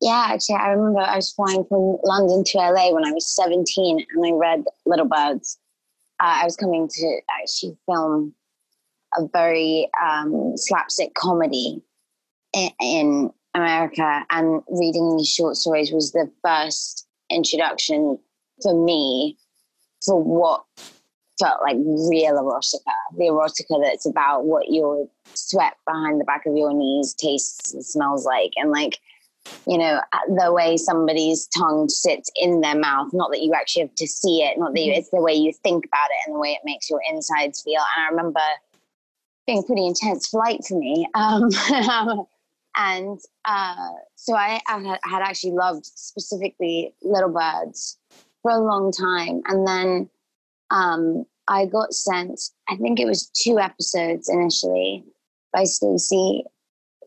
Yeah, 0.00 0.26
actually, 0.28 0.56
I 0.56 0.68
remember 0.70 1.00
I 1.00 1.16
was 1.16 1.32
flying 1.32 1.64
from 1.64 1.98
London 2.02 2.44
to 2.44 2.58
LA 2.58 2.92
when 2.92 3.04
I 3.04 3.12
was 3.12 3.34
17 3.34 4.04
and 4.14 4.26
I 4.26 4.30
read 4.32 4.64
Little 4.84 5.06
Birds. 5.06 5.58
Uh, 6.20 6.40
I 6.42 6.44
was 6.44 6.56
coming 6.56 6.88
to 6.88 7.20
actually 7.40 7.76
film 7.86 8.34
a 9.16 9.26
very 9.32 9.88
um, 10.04 10.52
slapstick 10.56 11.14
comedy 11.14 11.82
in, 12.52 12.70
in 12.80 13.30
America, 13.54 14.24
and 14.30 14.62
reading 14.68 15.16
these 15.16 15.28
short 15.28 15.56
stories 15.56 15.92
was 15.92 16.12
the 16.12 16.30
first 16.44 17.06
introduction 17.30 18.18
for 18.62 18.84
me 18.84 19.38
for 20.04 20.22
what 20.22 20.64
felt 21.38 21.60
like 21.62 21.76
real 21.76 22.34
erotica, 22.34 22.92
the 23.16 23.24
erotica 23.24 23.82
that's 23.82 24.06
about 24.06 24.44
what 24.44 24.70
your 24.70 25.08
sweat 25.34 25.74
behind 25.86 26.20
the 26.20 26.24
back 26.24 26.46
of 26.46 26.56
your 26.56 26.72
knees 26.72 27.14
tastes 27.14 27.74
and 27.74 27.84
smells 27.84 28.24
like, 28.24 28.52
and 28.56 28.70
like, 28.70 28.98
you 29.66 29.78
know, 29.78 30.00
the 30.28 30.52
way 30.52 30.76
somebody's 30.76 31.46
tongue 31.48 31.88
sits 31.88 32.30
in 32.36 32.60
their 32.60 32.74
mouth. 32.74 33.08
Not 33.12 33.30
that 33.30 33.42
you 33.42 33.54
actually 33.54 33.82
have 33.82 33.94
to 33.94 34.06
see 34.06 34.42
it, 34.42 34.58
not 34.58 34.74
that 34.74 34.80
you, 34.80 34.92
mm-hmm. 34.92 34.98
it's 34.98 35.10
the 35.10 35.20
way 35.20 35.34
you 35.34 35.52
think 35.52 35.86
about 35.86 36.10
it 36.10 36.26
and 36.26 36.34
the 36.34 36.40
way 36.40 36.50
it 36.50 36.62
makes 36.64 36.90
your 36.90 37.00
insides 37.08 37.62
feel. 37.62 37.80
And 37.96 38.06
I 38.06 38.08
remember 38.10 38.40
being 39.46 39.60
a 39.60 39.62
pretty 39.62 39.86
intense 39.86 40.28
flight 40.28 40.64
for 40.66 40.78
me. 40.78 41.08
Um, 41.14 42.26
and 42.78 43.18
uh, 43.46 43.92
so 44.16 44.34
I, 44.34 44.60
I 44.68 44.98
had 45.04 45.22
actually 45.22 45.52
loved 45.52 45.86
specifically 45.86 46.92
Little 47.02 47.30
Birds 47.30 47.96
for 48.42 48.50
a 48.50 48.58
long 48.58 48.92
time. 48.92 49.40
And 49.46 49.66
then 49.66 50.10
um, 50.70 51.24
I 51.48 51.66
got 51.66 51.92
sent, 51.92 52.40
I 52.68 52.76
think 52.76 52.98
it 52.98 53.06
was 53.06 53.28
two 53.28 53.58
episodes 53.58 54.28
initially 54.28 55.04
by 55.52 55.64
Stacey 55.64 56.44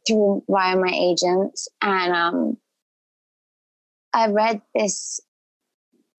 through 0.07 0.43
via 0.49 0.75
my 0.75 0.91
agent. 0.93 1.59
And 1.81 2.13
um, 2.13 2.57
I 4.13 4.27
read 4.27 4.61
this 4.73 5.19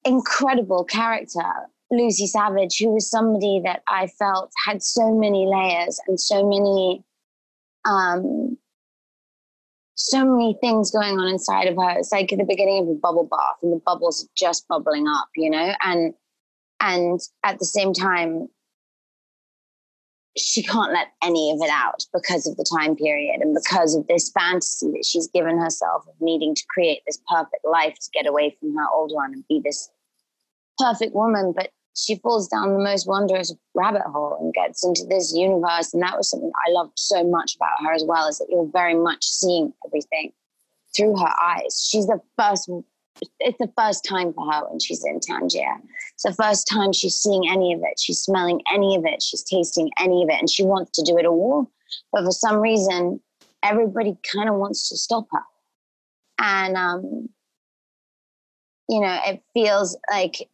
incredible 0.04 0.84
character, 0.84 1.50
Lucy 1.90 2.26
Savage, 2.26 2.78
who 2.78 2.90
was 2.90 3.10
somebody 3.10 3.60
that 3.64 3.82
I 3.88 4.06
felt 4.06 4.50
had 4.66 4.82
so 4.82 5.14
many 5.14 5.46
layers 5.46 5.98
and 6.06 6.20
so 6.20 6.46
many 6.46 7.02
um, 7.88 8.58
so 9.94 10.24
many 10.24 10.56
things 10.60 10.90
going 10.90 11.18
on 11.18 11.28
inside 11.28 11.68
of 11.68 11.76
her. 11.76 11.98
It's 11.98 12.12
like 12.12 12.30
the 12.30 12.44
beginning 12.44 12.82
of 12.82 12.88
a 12.88 12.94
bubble 12.94 13.26
bath 13.30 13.56
and 13.62 13.72
the 13.72 13.82
bubbles 13.84 14.24
are 14.24 14.32
just 14.34 14.66
bubbling 14.66 15.06
up, 15.06 15.28
you 15.36 15.50
know? 15.50 15.74
And 15.82 16.14
and 16.80 17.20
at 17.44 17.58
the 17.58 17.64
same 17.64 17.92
time 17.92 18.48
she 20.36 20.62
can't 20.62 20.92
let 20.92 21.08
any 21.22 21.50
of 21.50 21.58
it 21.60 21.70
out 21.70 22.04
because 22.12 22.46
of 22.46 22.56
the 22.56 22.64
time 22.78 22.94
period 22.94 23.40
and 23.40 23.54
because 23.54 23.94
of 23.94 24.06
this 24.06 24.30
fantasy 24.30 24.86
that 24.92 25.04
she's 25.04 25.28
given 25.28 25.58
herself 25.58 26.04
of 26.06 26.14
needing 26.20 26.54
to 26.54 26.62
create 26.68 27.00
this 27.06 27.20
perfect 27.28 27.64
life 27.64 27.94
to 27.94 28.10
get 28.12 28.26
away 28.26 28.56
from 28.60 28.74
her 28.76 28.86
old 28.92 29.12
one 29.12 29.32
and 29.32 29.44
be 29.48 29.60
this 29.64 29.90
perfect 30.78 31.14
woman. 31.14 31.52
But 31.54 31.70
she 31.96 32.16
falls 32.16 32.48
down 32.48 32.72
the 32.72 32.82
most 32.82 33.08
wondrous 33.08 33.54
rabbit 33.74 34.02
hole 34.02 34.36
and 34.40 34.54
gets 34.54 34.84
into 34.84 35.04
this 35.08 35.34
universe. 35.34 35.92
And 35.92 36.02
that 36.02 36.16
was 36.16 36.30
something 36.30 36.52
i 36.66 36.70
loved 36.70 36.92
so 36.96 37.24
much 37.24 37.56
about 37.56 37.84
her 37.84 37.92
as 37.92 38.04
well 38.06 38.28
is 38.28 38.38
that 38.38 38.46
you're 38.48 38.70
very 38.72 38.94
much 38.94 39.24
seeing 39.24 39.72
everything 39.86 40.32
through 40.96 41.16
her 41.16 41.34
eyes. 41.42 41.86
She's 41.88 42.06
the 42.06 42.20
first 42.38 42.70
it's 43.40 43.58
the 43.58 43.72
first 43.76 44.04
time 44.04 44.32
for 44.32 44.50
her 44.50 44.68
when 44.68 44.80
she's 44.80 45.04
in 45.04 45.20
Tangier. 45.20 45.76
It's 46.14 46.22
the 46.24 46.32
first 46.32 46.68
time 46.68 46.92
she's 46.92 47.16
seeing 47.16 47.48
any 47.48 47.72
of 47.72 47.80
it. 47.82 47.98
She's 47.98 48.20
smelling 48.20 48.60
any 48.72 48.96
of 48.96 49.04
it. 49.04 49.22
She's 49.22 49.42
tasting 49.42 49.90
any 49.98 50.22
of 50.22 50.28
it. 50.28 50.38
And 50.38 50.48
she 50.48 50.64
wants 50.64 50.90
to 50.92 51.02
do 51.02 51.18
it 51.18 51.26
all. 51.26 51.70
But 52.12 52.24
for 52.24 52.32
some 52.32 52.56
reason, 52.56 53.20
everybody 53.62 54.16
kind 54.32 54.48
of 54.48 54.56
wants 54.56 54.88
to 54.88 54.96
stop 54.96 55.26
her. 55.32 55.42
And, 56.38 56.76
um, 56.76 57.28
you 58.88 59.00
know, 59.00 59.18
it 59.26 59.42
feels 59.54 59.96
like 60.10 60.48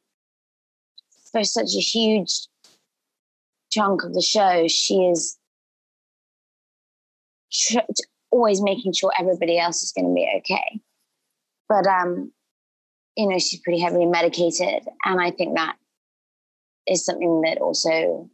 for 1.33 1.45
such 1.45 1.75
a 1.75 1.81
huge 1.81 2.33
chunk 3.71 4.05
of 4.05 4.15
the 4.15 4.23
show, 4.23 4.67
she 4.69 5.05
is 5.07 5.39
tr- 7.53 7.79
always 8.31 8.61
making 8.63 8.93
sure 8.93 9.13
everybody 9.19 9.59
else 9.59 9.83
is 9.83 9.93
going 9.93 10.09
to 10.09 10.15
be 10.15 10.29
okay. 10.39 10.81
But 11.69 11.87
um, 11.87 12.33
you 13.17 13.29
know, 13.29 13.39
she's 13.39 13.61
pretty 13.61 13.81
heavily 13.81 14.07
medicated. 14.07 14.87
And 15.05 15.21
I 15.21 15.31
think 15.31 15.57
that 15.57 15.77
is 16.87 17.05
something 17.05 17.41
that 17.43 17.59
also 17.59 18.29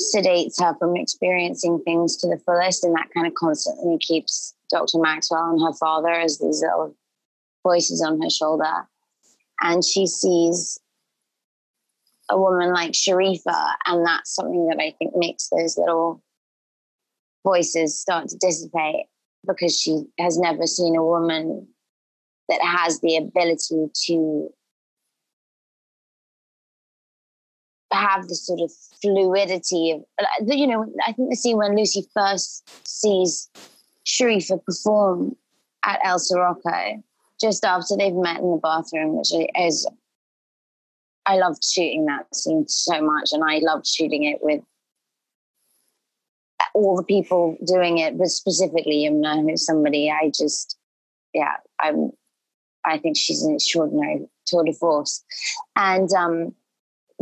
sedates 0.00 0.60
her 0.60 0.74
from 0.78 0.96
experiencing 0.96 1.80
things 1.84 2.16
to 2.16 2.28
the 2.28 2.38
fullest. 2.44 2.84
And 2.84 2.94
that 2.96 3.08
kind 3.14 3.26
of 3.26 3.34
constantly 3.34 3.98
keeps 3.98 4.54
Dr. 4.70 4.98
Maxwell 4.98 5.50
and 5.50 5.60
her 5.60 5.72
father 5.74 6.10
as 6.10 6.38
these 6.38 6.62
little 6.62 6.96
voices 7.62 8.02
on 8.02 8.20
her 8.20 8.30
shoulder. 8.30 8.88
And 9.60 9.84
she 9.84 10.06
sees 10.06 10.80
a 12.28 12.38
woman 12.38 12.72
like 12.72 12.92
Sharifa, 12.92 13.74
and 13.86 14.06
that's 14.06 14.34
something 14.34 14.66
that 14.68 14.80
I 14.80 14.94
think 14.98 15.12
makes 15.14 15.48
those 15.48 15.76
little 15.76 16.22
voices 17.44 18.00
start 18.00 18.28
to 18.28 18.36
dissipate 18.38 19.06
because 19.46 19.78
she 19.78 20.04
has 20.18 20.38
never 20.38 20.66
seen 20.66 20.96
a 20.96 21.04
woman 21.04 21.68
that 22.48 22.60
has 22.62 23.00
the 23.00 23.16
ability 23.16 23.86
to 24.06 24.48
have 27.92 28.28
the 28.28 28.34
sort 28.34 28.60
of 28.60 28.72
fluidity 29.00 29.92
of 29.92 30.02
you 30.46 30.66
know 30.66 30.86
i 31.06 31.12
think 31.12 31.30
the 31.30 31.36
scene 31.36 31.56
when 31.56 31.76
lucy 31.76 32.06
first 32.14 32.62
sees 32.86 33.50
sharifa 34.06 34.62
perform 34.64 35.36
at 35.84 36.00
el 36.04 36.18
Sirocco 36.18 37.02
just 37.40 37.64
after 37.64 37.96
they've 37.96 38.14
met 38.14 38.40
in 38.40 38.50
the 38.50 38.60
bathroom 38.62 39.16
which 39.16 39.32
is 39.56 39.86
i 41.26 41.36
loved 41.36 41.62
shooting 41.62 42.06
that 42.06 42.34
scene 42.34 42.66
so 42.66 43.00
much 43.02 43.30
and 43.32 43.44
i 43.44 43.58
loved 43.58 43.86
shooting 43.86 44.24
it 44.24 44.38
with 44.40 44.60
all 46.74 46.96
the 46.96 47.02
people 47.02 47.56
doing 47.66 47.98
it 47.98 48.16
but 48.16 48.28
specifically 48.28 49.06
Yumna 49.06 49.42
who's 49.42 49.66
somebody 49.66 50.10
i 50.10 50.30
just 50.30 50.78
yeah 51.34 51.56
i'm 51.80 52.10
i 52.84 52.98
think 52.98 53.16
she's 53.16 53.42
an 53.42 53.54
extraordinary 53.54 54.26
tour 54.46 54.64
de 54.64 54.72
force 54.72 55.24
and 55.76 56.12
um 56.12 56.54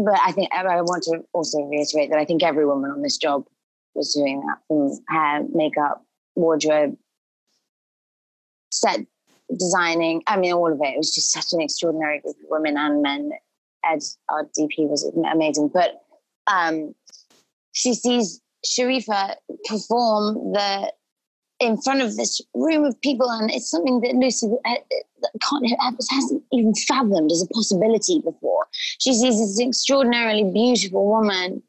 but 0.05 0.19
I 0.25 0.33
think 0.33 0.51
I 0.53 0.81
want 0.83 1.03
to 1.05 1.23
also 1.33 1.63
reiterate 1.65 2.11
that 2.11 2.19
I 2.19 2.25
think 2.25 2.43
every 2.43 2.65
woman 2.65 2.91
on 2.91 3.03
this 3.03 3.17
job 3.17 3.45
was 3.95 4.15
doing 4.15 4.41
that 4.41 4.59
from 4.67 4.99
hair, 5.09 5.45
makeup, 5.53 6.05
wardrobe, 6.37 6.97
set 8.71 9.01
designing. 9.59 10.23
I 10.27 10.37
mean, 10.37 10.53
all 10.53 10.73
of 10.73 10.81
it. 10.81 10.95
It 10.95 10.99
was 10.99 11.15
just 11.15 11.33
such 11.33 11.53
an 11.53 11.61
extraordinary 11.61 12.21
group 12.21 12.37
of 12.37 12.45
women 12.49 12.77
and 12.77 13.03
men. 13.03 13.31
Ed, 13.85 14.01
our 14.29 14.45
DP, 14.59 14.89
was 14.89 15.05
amazing. 15.33 15.69
But 15.69 16.03
um, 16.47 16.95
she 17.73 17.95
sees 17.95 18.41
Sharifa 18.65 19.35
perform 19.65 20.53
the 20.53 20.93
in 21.61 21.81
front 21.83 22.01
of 22.01 22.17
this 22.17 22.41
room 22.55 22.85
of 22.85 22.99
people, 23.03 23.31
and 23.31 23.51
it's 23.51 23.71
something 23.71 24.01
that 24.01 24.15
Lucy 24.15 24.47
uh, 24.65 24.75
can't 25.49 25.67
hasn't 26.11 26.43
even 26.53 26.75
fathomed 26.89 27.31
as 27.31 27.43
a 27.43 27.47
possibility 27.55 28.21
before. 28.21 28.67
She 28.99 29.13
sees 29.13 29.39
this 29.39 29.61
extraordinarily 29.61 30.51
beautiful 30.51 31.07
woman 31.07 31.63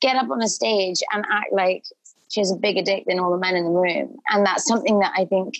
get 0.00 0.16
up 0.16 0.30
on 0.30 0.42
a 0.42 0.48
stage 0.48 1.02
and 1.12 1.24
act 1.30 1.52
like 1.52 1.84
she 2.28 2.40
has 2.40 2.52
a 2.52 2.56
bigger 2.56 2.82
dick 2.82 3.04
than 3.06 3.18
all 3.18 3.32
the 3.32 3.38
men 3.38 3.56
in 3.56 3.64
the 3.64 3.70
room, 3.70 4.16
and 4.30 4.46
that's 4.46 4.66
something 4.66 5.00
that 5.00 5.12
I 5.16 5.24
think 5.24 5.54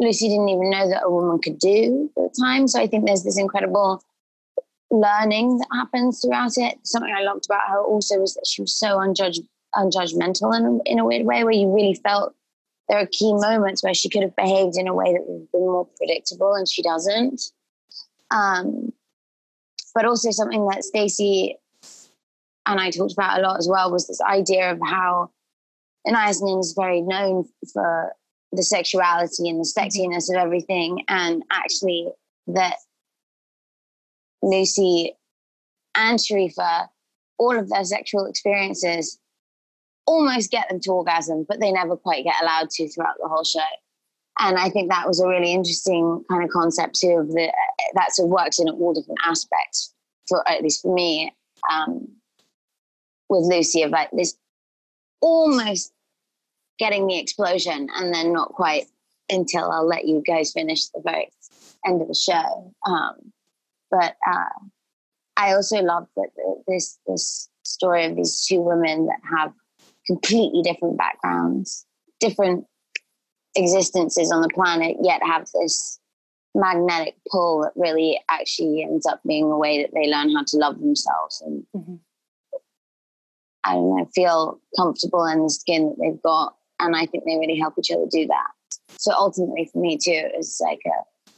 Lucy 0.00 0.28
didn't 0.28 0.48
even 0.48 0.70
know 0.70 0.88
that 0.88 1.02
a 1.04 1.10
woman 1.10 1.38
could 1.40 1.58
do 1.58 2.10
at 2.16 2.22
the 2.22 2.40
time. 2.40 2.66
So 2.66 2.80
I 2.80 2.86
think 2.86 3.06
there's 3.06 3.22
this 3.22 3.38
incredible 3.38 4.02
learning 4.90 5.58
that 5.58 5.68
happens 5.72 6.20
throughout 6.20 6.56
it. 6.56 6.78
Something 6.84 7.14
I 7.14 7.22
loved 7.22 7.46
about 7.46 7.68
her 7.68 7.80
also 7.80 8.18
was 8.18 8.34
that 8.34 8.46
she 8.46 8.62
was 8.62 8.74
so 8.74 8.98
unjudgmental 9.76 10.56
in 10.56 10.80
in 10.86 10.98
a 10.98 11.04
weird 11.04 11.26
way, 11.26 11.44
where 11.44 11.52
you 11.52 11.70
really 11.72 11.94
felt 11.94 12.34
there 12.88 12.98
are 12.98 13.08
key 13.10 13.32
moments 13.32 13.82
where 13.82 13.94
she 13.94 14.08
could 14.08 14.22
have 14.22 14.36
behaved 14.36 14.76
in 14.76 14.88
a 14.88 14.94
way 14.94 15.12
that 15.12 15.22
would 15.26 15.40
have 15.42 15.52
been 15.52 15.60
more 15.60 15.88
predictable 15.96 16.54
and 16.54 16.68
she 16.68 16.82
doesn't. 16.82 17.40
Um, 18.30 18.92
but 19.94 20.04
also 20.04 20.30
something 20.30 20.66
that 20.68 20.84
Stacey 20.84 21.56
and 22.66 22.80
I 22.80 22.90
talked 22.90 23.12
about 23.12 23.38
a 23.38 23.42
lot 23.42 23.58
as 23.58 23.68
well 23.68 23.90
was 23.90 24.06
this 24.06 24.20
idea 24.20 24.72
of 24.72 24.80
how 24.84 25.30
Zanin 26.06 26.60
is 26.60 26.74
very 26.76 27.00
known 27.00 27.48
for 27.72 28.12
the 28.52 28.62
sexuality 28.62 29.48
and 29.48 29.60
the 29.60 29.64
sexiness 29.64 30.30
of 30.30 30.36
everything, 30.36 31.04
and 31.08 31.42
actually 31.50 32.08
that 32.46 32.76
Lucy 34.42 35.16
and 35.96 36.18
Sharifa, 36.18 36.88
all 37.38 37.58
of 37.58 37.68
their 37.68 37.84
sexual 37.84 38.26
experiences 38.26 39.18
almost 40.06 40.50
get 40.50 40.68
them 40.68 40.80
to 40.80 40.90
orgasm, 40.90 41.46
but 41.48 41.60
they 41.60 41.72
never 41.72 41.96
quite 41.96 42.24
get 42.24 42.34
allowed 42.42 42.70
to 42.70 42.88
throughout 42.88 43.14
the 43.20 43.28
whole 43.28 43.44
show. 43.44 43.60
And 44.40 44.58
I 44.58 44.68
think 44.68 44.90
that 44.90 45.06
was 45.06 45.20
a 45.20 45.28
really 45.28 45.52
interesting 45.52 46.24
kind 46.28 46.42
of 46.42 46.50
concept 46.50 46.98
too 46.98 47.18
of 47.20 47.28
the 47.28 47.52
that 47.94 48.12
sort 48.12 48.26
of 48.26 48.30
works 48.30 48.58
in 48.58 48.68
all 48.68 48.92
different 48.92 49.20
aspects 49.24 49.94
for 50.28 50.46
at 50.48 50.62
least 50.62 50.82
for 50.82 50.92
me 50.92 51.32
um, 51.72 52.08
with 53.28 53.44
Lucy 53.44 53.82
of 53.82 53.90
like 53.90 54.10
this 54.12 54.36
almost 55.20 55.92
getting 56.78 57.06
the 57.06 57.18
explosion 57.18 57.88
and 57.96 58.12
then 58.12 58.32
not 58.32 58.48
quite 58.48 58.86
until 59.30 59.70
I'll 59.70 59.86
let 59.86 60.06
you 60.06 60.22
guys 60.26 60.52
finish 60.52 60.86
the 60.86 61.00
very 61.02 61.30
end 61.86 62.02
of 62.02 62.08
the 62.08 62.14
show. 62.14 62.74
Um, 62.86 63.32
but 63.90 64.16
uh, 64.26 64.66
I 65.36 65.52
also 65.54 65.80
love 65.80 66.06
that 66.16 66.30
this 66.66 66.98
this 67.06 67.48
story 67.62 68.04
of 68.04 68.16
these 68.16 68.44
two 68.46 68.60
women 68.60 69.06
that 69.06 69.20
have 69.38 69.52
completely 70.06 70.62
different 70.62 70.98
backgrounds, 70.98 71.86
different 72.20 72.66
existences 73.56 74.30
on 74.32 74.42
the 74.42 74.48
planet, 74.48 74.96
yet 75.02 75.20
have 75.24 75.46
this 75.54 75.98
magnetic 76.54 77.16
pull 77.30 77.62
that 77.62 77.72
really 77.74 78.20
actually 78.30 78.82
ends 78.82 79.06
up 79.06 79.20
being 79.26 79.44
a 79.44 79.58
way 79.58 79.82
that 79.82 79.90
they 79.92 80.08
learn 80.10 80.34
how 80.34 80.42
to 80.44 80.56
love 80.56 80.78
themselves 80.78 81.42
and 81.44 81.64
mm-hmm. 81.74 81.94
I 83.64 83.72
don't 83.72 83.96
know, 83.96 84.08
feel 84.14 84.60
comfortable 84.76 85.24
in 85.24 85.42
the 85.42 85.50
skin 85.50 85.88
that 85.88 85.96
they've 85.98 86.22
got. 86.22 86.54
And 86.80 86.94
I 86.94 87.06
think 87.06 87.24
they 87.24 87.38
really 87.38 87.58
help 87.58 87.74
each 87.78 87.90
other 87.90 88.04
do 88.10 88.26
that. 88.26 88.50
So 88.98 89.12
ultimately 89.12 89.70
for 89.72 89.78
me 89.78 89.96
too, 89.96 90.28
it's 90.34 90.60
like 90.60 90.80
a, 90.86 91.30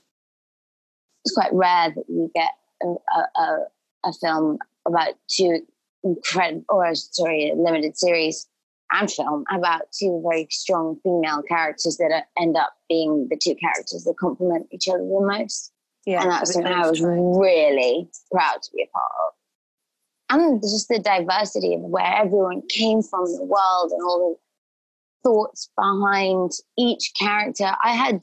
it's 1.25 1.35
quite 1.35 1.53
rare 1.53 1.93
that 1.95 2.05
you 2.09 2.31
get 2.35 2.51
a, 2.83 3.41
a, 3.41 3.59
a 4.07 4.13
film 4.21 4.59
about 4.87 5.15
two 5.29 5.61
incredible, 6.03 6.65
or 6.69 6.95
sorry, 6.95 7.51
a 7.51 7.55
limited 7.55 7.97
series 7.97 8.49
and 8.93 9.11
film 9.11 9.45
about 9.53 9.83
two 9.93 10.23
very 10.25 10.47
strong 10.51 10.99
female 11.03 11.43
characters 11.43 11.97
that 11.97 12.13
are, 12.13 12.43
end 12.43 12.57
up 12.57 12.73
being 12.89 13.27
the 13.31 13.37
two 13.37 13.55
characters 13.57 14.05
that 14.05 14.15
complement 14.19 14.67
each 14.71 14.89
other 14.89 14.99
the 14.99 15.27
most. 15.27 15.73
Yeah, 16.05 16.23
and 16.23 16.31
that's 16.31 16.53
something 16.53 16.73
I 16.73 16.89
was 16.89 17.01
really 17.03 18.09
proud 18.31 18.63
to 18.63 18.71
be 18.73 18.83
a 18.83 18.87
part 18.87 19.13
of. 19.27 19.33
And 20.29 20.61
just 20.63 20.89
the 20.89 21.01
diversity 21.01 21.75
of 21.75 21.81
where 21.81 22.05
everyone 22.05 22.63
came 22.69 23.03
from 23.03 23.27
in 23.27 23.37
the 23.37 23.45
world 23.45 23.91
and 23.93 24.03
all 24.03 24.39
the 25.25 25.29
thoughts 25.29 25.69
behind 25.77 26.53
each 26.79 27.13
character. 27.19 27.73
I 27.83 27.93
had 27.93 28.21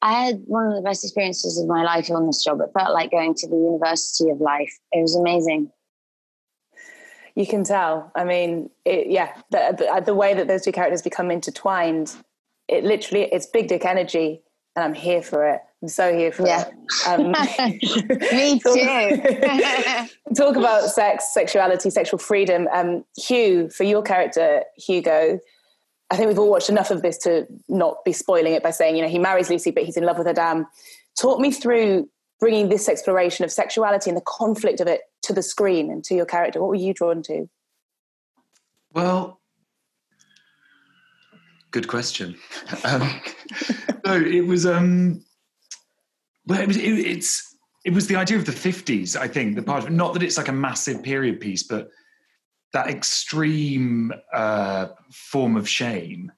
I 0.00 0.12
had 0.12 0.42
one 0.46 0.66
of 0.66 0.74
the 0.74 0.82
best 0.82 1.04
experiences 1.04 1.58
of 1.58 1.66
my 1.66 1.82
life 1.82 2.10
on 2.10 2.26
this 2.26 2.44
job. 2.44 2.60
It 2.60 2.70
felt 2.78 2.92
like 2.92 3.10
going 3.10 3.34
to 3.34 3.48
the 3.48 3.56
University 3.56 4.28
of 4.30 4.40
Life. 4.40 4.72
It 4.92 5.00
was 5.00 5.16
amazing 5.16 5.70
you 7.34 7.46
can 7.46 7.64
tell. 7.64 8.12
I 8.14 8.24
mean, 8.24 8.70
it, 8.84 9.08
yeah, 9.08 9.34
the, 9.50 9.74
the, 9.76 10.02
the 10.06 10.14
way 10.14 10.34
that 10.34 10.46
those 10.46 10.62
two 10.62 10.72
characters 10.72 11.02
become 11.02 11.30
intertwined, 11.30 12.14
it 12.68 12.84
literally 12.84 13.24
it's 13.32 13.46
big 13.46 13.68
dick 13.68 13.84
energy, 13.84 14.42
and 14.76 14.84
I'm 14.84 14.94
here 14.94 15.22
for 15.22 15.46
it. 15.48 15.60
I'm 15.82 15.88
so 15.88 16.16
here 16.16 16.32
for 16.32 16.46
yeah. 16.46 16.64
it. 16.66 17.08
Um, 17.08 17.32
Me 18.32 18.58
too. 18.58 20.08
talk 20.34 20.56
about 20.56 20.88
sex, 20.88 21.34
sexuality, 21.34 21.90
sexual 21.90 22.18
freedom. 22.18 22.68
Um, 22.72 23.04
Hugh, 23.18 23.68
for 23.68 23.84
your 23.84 24.02
character, 24.02 24.62
Hugo, 24.76 25.38
I 26.10 26.16
think 26.16 26.28
we've 26.28 26.38
all 26.38 26.50
watched 26.50 26.70
enough 26.70 26.90
of 26.90 27.02
this 27.02 27.18
to 27.18 27.46
not 27.68 28.04
be 28.04 28.12
spoiling 28.12 28.54
it 28.54 28.62
by 28.62 28.70
saying, 28.70 28.96
you 28.96 29.02
know, 29.02 29.08
he 29.08 29.18
marries 29.18 29.50
Lucy, 29.50 29.72
but 29.72 29.82
he's 29.82 29.96
in 29.96 30.04
love 30.04 30.18
with 30.18 30.26
Adam. 30.26 30.66
Talk 31.18 31.40
me 31.40 31.50
through 31.50 32.08
bringing 32.40 32.68
this 32.68 32.88
exploration 32.88 33.44
of 33.44 33.50
sexuality 33.50 34.10
and 34.10 34.16
the 34.16 34.24
conflict 34.26 34.80
of 34.80 34.86
it 34.86 35.00
to 35.24 35.32
the 35.32 35.42
screen 35.42 35.90
and 35.90 36.04
to 36.04 36.14
your 36.14 36.26
character? 36.26 36.60
What 36.60 36.68
were 36.68 36.74
you 36.74 36.94
drawn 36.94 37.22
to? 37.24 37.48
Well, 38.92 39.40
good 41.70 41.88
question. 41.88 42.36
Um, 42.84 43.20
no, 44.04 44.20
it 44.20 44.46
was. 44.46 44.66
Um, 44.66 45.24
well, 46.46 46.60
it 46.60 46.68
was. 46.68 46.76
It, 46.76 46.98
it's. 46.98 47.56
It 47.84 47.92
was 47.92 48.06
the 48.06 48.16
idea 48.16 48.38
of 48.38 48.46
the 48.46 48.52
fifties. 48.52 49.16
I 49.16 49.28
think 49.28 49.56
the 49.56 49.62
part. 49.62 49.84
Of, 49.84 49.90
not 49.90 50.14
that 50.14 50.22
it's 50.22 50.36
like 50.36 50.48
a 50.48 50.52
massive 50.52 51.02
period 51.02 51.40
piece, 51.40 51.62
but 51.62 51.88
that 52.72 52.88
extreme 52.88 54.12
uh, 54.32 54.88
form 55.10 55.56
of 55.56 55.68
shame 55.68 56.32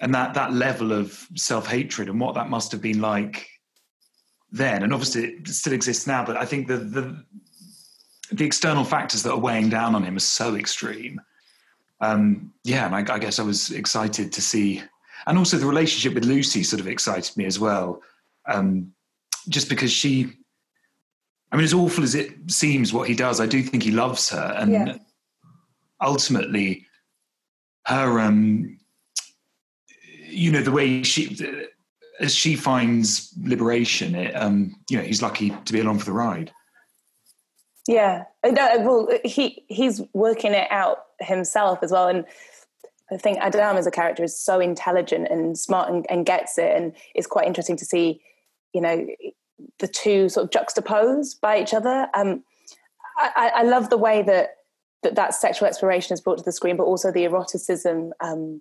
and 0.00 0.14
that 0.14 0.34
that 0.34 0.52
level 0.52 0.92
of 0.92 1.26
self 1.34 1.66
hatred 1.66 2.08
and 2.08 2.20
what 2.20 2.34
that 2.34 2.48
must 2.48 2.72
have 2.72 2.80
been 2.80 3.00
like 3.00 3.48
then, 4.50 4.82
and 4.82 4.94
obviously 4.94 5.24
it 5.24 5.48
still 5.48 5.72
exists 5.72 6.06
now. 6.06 6.24
But 6.24 6.36
I 6.36 6.44
think 6.44 6.68
the 6.68 6.78
the 6.78 7.24
the 8.30 8.44
external 8.44 8.84
factors 8.84 9.22
that 9.22 9.32
are 9.32 9.38
weighing 9.38 9.68
down 9.68 9.94
on 9.94 10.02
him 10.02 10.16
are 10.16 10.20
so 10.20 10.54
extreme. 10.54 11.20
Um, 12.00 12.52
yeah, 12.64 12.86
and 12.86 12.94
I, 12.94 13.14
I, 13.14 13.18
guess 13.18 13.38
I 13.38 13.42
was 13.42 13.70
excited 13.70 14.32
to 14.32 14.42
see, 14.42 14.82
and 15.26 15.36
also 15.36 15.56
the 15.56 15.66
relationship 15.66 16.14
with 16.14 16.24
Lucy 16.24 16.62
sort 16.62 16.80
of 16.80 16.86
excited 16.86 17.36
me 17.36 17.44
as 17.44 17.58
well, 17.58 18.02
um, 18.46 18.92
just 19.48 19.68
because 19.68 19.90
she. 19.90 20.32
I 21.50 21.56
mean, 21.56 21.64
as 21.64 21.72
awful 21.72 22.04
as 22.04 22.14
it 22.14 22.50
seems, 22.50 22.92
what 22.92 23.08
he 23.08 23.14
does, 23.14 23.40
I 23.40 23.46
do 23.46 23.62
think 23.62 23.82
he 23.82 23.90
loves 23.90 24.28
her, 24.28 24.54
and 24.58 24.70
yeah. 24.70 24.98
ultimately, 26.00 26.86
her, 27.86 28.20
um, 28.20 28.78
you 30.26 30.52
know, 30.52 30.60
the 30.60 30.70
way 30.70 31.02
she 31.02 31.36
as 32.20 32.34
she 32.34 32.54
finds 32.54 33.32
liberation, 33.42 34.14
it, 34.14 34.34
um, 34.34 34.74
you 34.90 34.98
know, 34.98 35.04
he's 35.04 35.22
lucky 35.22 35.50
to 35.64 35.72
be 35.72 35.80
along 35.80 35.98
for 35.98 36.06
the 36.06 36.12
ride. 36.12 36.52
Yeah, 37.88 38.24
no, 38.44 38.80
well, 38.80 39.18
he 39.24 39.64
he's 39.68 40.02
working 40.12 40.52
it 40.52 40.70
out 40.70 40.98
himself 41.20 41.78
as 41.82 41.90
well, 41.90 42.06
and 42.06 42.26
I 43.10 43.16
think 43.16 43.38
Adam 43.38 43.78
as 43.78 43.86
a 43.86 43.90
character 43.90 44.22
is 44.22 44.38
so 44.38 44.60
intelligent 44.60 45.28
and 45.30 45.58
smart 45.58 45.90
and, 45.90 46.04
and 46.10 46.26
gets 46.26 46.58
it, 46.58 46.76
and 46.76 46.94
it's 47.14 47.26
quite 47.26 47.46
interesting 47.46 47.78
to 47.78 47.86
see, 47.86 48.20
you 48.74 48.82
know, 48.82 49.06
the 49.78 49.88
two 49.88 50.28
sort 50.28 50.44
of 50.44 50.50
juxtaposed 50.50 51.40
by 51.40 51.62
each 51.62 51.72
other. 51.72 52.08
Um, 52.12 52.44
I, 53.16 53.52
I 53.56 53.62
love 53.62 53.88
the 53.88 53.96
way 53.96 54.22
that, 54.22 54.58
that 55.02 55.14
that 55.14 55.32
sexual 55.32 55.66
exploration 55.66 56.12
is 56.12 56.20
brought 56.20 56.36
to 56.38 56.44
the 56.44 56.52
screen, 56.52 56.76
but 56.76 56.84
also 56.84 57.10
the 57.10 57.24
eroticism. 57.24 58.12
Um, 58.20 58.60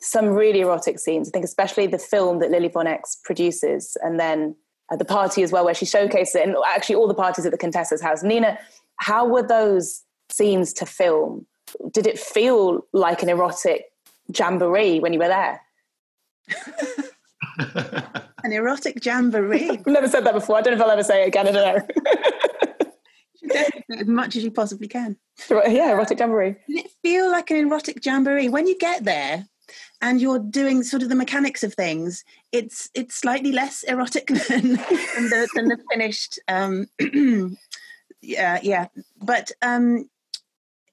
some 0.00 0.26
really 0.26 0.60
erotic 0.60 1.00
scenes. 1.00 1.28
I 1.28 1.32
think 1.32 1.44
especially 1.44 1.88
the 1.88 1.98
film 1.98 2.38
that 2.38 2.52
Lily 2.52 2.68
Von 2.68 2.86
X 2.86 3.18
produces, 3.24 3.96
and 4.00 4.20
then 4.20 4.54
at 4.90 4.98
the 4.98 5.04
party 5.04 5.42
as 5.42 5.52
well, 5.52 5.64
where 5.64 5.74
she 5.74 5.84
showcased 5.84 6.34
it, 6.34 6.46
and 6.46 6.56
actually 6.66 6.94
all 6.94 7.08
the 7.08 7.14
parties 7.14 7.44
at 7.44 7.52
the 7.52 7.58
Contessa's 7.58 8.00
house. 8.00 8.22
Nina, 8.22 8.58
how 8.96 9.26
were 9.26 9.42
those 9.42 10.02
scenes 10.30 10.72
to 10.74 10.86
film? 10.86 11.46
Did 11.92 12.06
it 12.06 12.18
feel 12.18 12.86
like 12.92 13.22
an 13.22 13.28
erotic 13.28 13.84
jamboree 14.36 15.00
when 15.00 15.12
you 15.12 15.18
were 15.18 15.28
there? 15.28 15.60
an 18.44 18.52
erotic 18.52 19.04
jamboree. 19.04 19.70
I've 19.70 19.86
never 19.86 20.08
said 20.08 20.24
that 20.24 20.34
before. 20.34 20.56
I 20.56 20.62
don't 20.62 20.72
know 20.72 20.78
if 20.78 20.82
I'll 20.84 20.90
ever 20.90 21.02
say 21.02 21.24
it 21.24 21.28
again. 21.28 21.48
I 21.48 21.52
don't 21.52 21.74
know. 21.74 22.90
as 23.98 24.06
much 24.06 24.36
as 24.36 24.44
you 24.44 24.50
possibly 24.50 24.88
can. 24.88 25.16
Yeah, 25.50 25.92
erotic 25.92 26.18
jamboree. 26.18 26.56
Did 26.66 26.86
it 26.86 26.90
feel 27.02 27.30
like 27.30 27.50
an 27.50 27.58
erotic 27.58 28.04
jamboree? 28.04 28.48
When 28.48 28.66
you 28.66 28.78
get 28.78 29.04
there 29.04 29.46
and 30.00 30.20
you're 30.20 30.38
doing 30.38 30.82
sort 30.82 31.02
of 31.02 31.08
the 31.08 31.14
mechanics 31.14 31.62
of 31.62 31.74
things, 31.74 32.24
it's 32.52 32.90
it's 32.94 33.16
slightly 33.16 33.52
less 33.52 33.82
erotic 33.82 34.26
than, 34.48 34.62
than, 34.62 34.76
the, 34.76 35.48
than 35.54 35.68
the 35.68 35.78
finished. 35.90 36.38
Um, 36.48 36.86
yeah, 38.22 38.58
yeah. 38.62 38.88
But 39.20 39.50
um, 39.62 40.08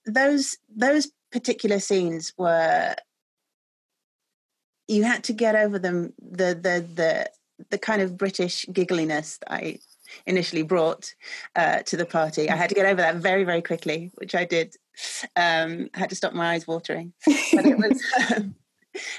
those 0.05 0.57
those 0.75 1.11
particular 1.31 1.79
scenes 1.79 2.33
were 2.37 2.95
you 4.87 5.03
had 5.03 5.23
to 5.25 5.33
get 5.33 5.55
over 5.55 5.79
them 5.79 6.13
the 6.19 6.55
the 6.55 6.85
the 6.95 7.29
the 7.69 7.77
kind 7.77 8.01
of 8.01 8.17
British 8.17 8.65
giggliness 8.67 9.39
that 9.39 9.53
I 9.53 9.79
initially 10.25 10.61
brought 10.61 11.13
uh, 11.55 11.79
to 11.83 11.97
the 11.97 12.05
party. 12.05 12.49
I 12.49 12.55
had 12.55 12.69
to 12.69 12.75
get 12.75 12.85
over 12.85 13.01
that 13.01 13.17
very 13.17 13.43
very 13.43 13.61
quickly, 13.61 14.11
which 14.15 14.35
I 14.35 14.45
did. 14.45 14.75
Um, 15.35 15.89
I 15.93 15.99
had 15.99 16.09
to 16.09 16.15
stop 16.15 16.33
my 16.33 16.53
eyes 16.53 16.67
watering, 16.67 17.13
but 17.25 17.65
it 17.65 17.77
was. 17.77 18.01
Um, 18.35 18.55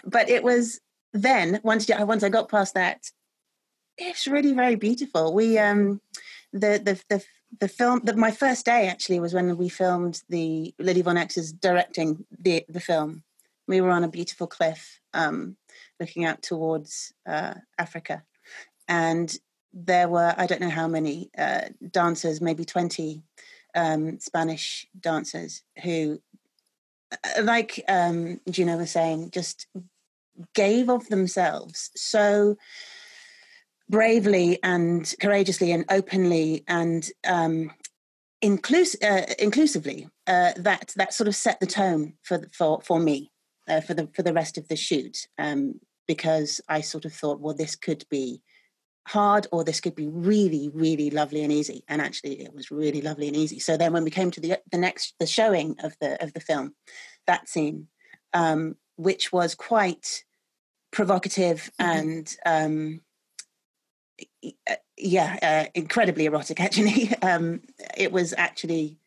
but 0.05 0.29
it 0.29 0.43
was 0.43 0.81
then 1.13 1.61
once 1.63 1.89
once 1.89 2.23
I 2.23 2.29
got 2.29 2.49
past 2.49 2.75
that, 2.75 3.11
it's 3.99 4.27
really 4.27 4.53
very 4.53 4.77
beautiful. 4.77 5.33
We 5.35 5.59
um 5.59 6.01
the 6.53 6.81
the 6.83 7.01
the 7.09 7.25
the 7.61 7.69
film 7.69 8.01
that 8.05 8.17
my 8.17 8.31
first 8.31 8.67
day 8.67 8.89
actually 8.89 9.21
was 9.21 9.33
when 9.33 9.57
we 9.57 9.69
filmed 9.69 10.23
the 10.29 10.75
Lily 10.79 11.03
Von 11.03 11.17
X's 11.17 11.53
directing 11.53 12.25
the 12.39 12.65
the 12.69 12.81
film. 12.81 13.23
We 13.69 13.81
were 13.81 13.91
on 13.91 14.05
a 14.05 14.09
beautiful 14.09 14.47
cliff, 14.47 15.01
um, 15.13 15.57
looking 15.99 16.25
out 16.25 16.41
towards 16.41 17.13
uh, 17.27 17.55
Africa, 17.79 18.23
and 18.87 19.37
there 19.73 20.09
were 20.09 20.35
I 20.37 20.47
don't 20.47 20.61
know 20.61 20.71
how 20.71 20.89
many 20.89 21.31
uh, 21.37 21.69
dancers, 21.91 22.41
maybe 22.41 22.65
twenty 22.65 23.23
um, 23.77 24.19
Spanish 24.19 24.87
dancers 24.99 25.63
who, 25.83 26.21
like 27.43 27.85
um, 27.89 28.41
Juno 28.51 28.77
was 28.77 28.91
saying, 28.91 29.31
just 29.31 29.67
gave 30.55 30.89
of 30.89 31.09
themselves 31.09 31.91
so 31.97 32.57
bravely 33.89 34.59
and 34.63 35.15
courageously 35.21 35.73
and 35.73 35.85
openly 35.91 36.65
and 36.69 37.09
um, 37.27 37.71
inclus- 38.43 39.03
uh, 39.03 39.33
inclusively 39.39 40.09
uh, 40.27 40.53
that 40.57 40.93
that 40.97 41.15
sort 41.15 41.29
of 41.29 41.35
set 41.37 41.59
the 41.61 41.67
tone 41.67 42.15
for 42.23 42.43
for 42.53 42.81
for 42.83 42.99
me 42.99 43.31
uh, 43.69 43.81
for 43.81 43.95
the 43.95 44.09
for 44.15 44.23
the 44.23 44.33
rest 44.33 44.59
of 44.59 44.69
the 44.69 44.77
shoot 44.77 45.29
um, 45.39 45.81
because 46.07 46.61
I 46.69 46.81
sort 46.81 47.05
of 47.05 47.13
thought 47.13 47.41
well 47.41 47.55
this 47.55 47.77
could 47.77 48.05
be 48.11 48.43
hard 49.07 49.47
or 49.53 49.63
this 49.63 49.81
could 49.81 49.95
be 49.95 50.09
really 50.09 50.69
really 50.75 51.11
lovely 51.11 51.43
and 51.43 51.53
easy 51.53 51.85
and 51.89 52.03
actually 52.03 52.41
it 52.43 52.53
was 52.53 52.71
really 52.71 53.01
lovely 53.01 53.29
and 53.29 53.37
easy 53.37 53.59
so 53.59 53.77
then 53.77 53.93
when 53.93 54.05
we 54.05 54.11
came 54.11 54.31
to 54.31 54.41
the 54.41 54.59
the 54.73 54.79
next 54.79 55.15
the 55.21 55.27
showing 55.27 55.77
of 55.85 55.97
the 56.01 56.23
of 56.23 56.33
the 56.33 56.41
film 56.41 56.75
that 57.27 57.49
scene 57.49 57.87
um, 58.33 58.77
which 58.97 59.33
was 59.33 59.55
quite 59.55 60.25
provocative 60.91 61.71
mm-hmm. 61.81 61.99
and 61.99 62.37
um, 62.45 63.01
yeah, 64.97 65.39
uh, 65.43 65.71
incredibly 65.75 66.27
erotic. 66.27 66.61
Actually, 66.67 67.15
um, 67.23 67.63
it 67.97 68.13
was 68.13 68.35
actually 68.37 68.99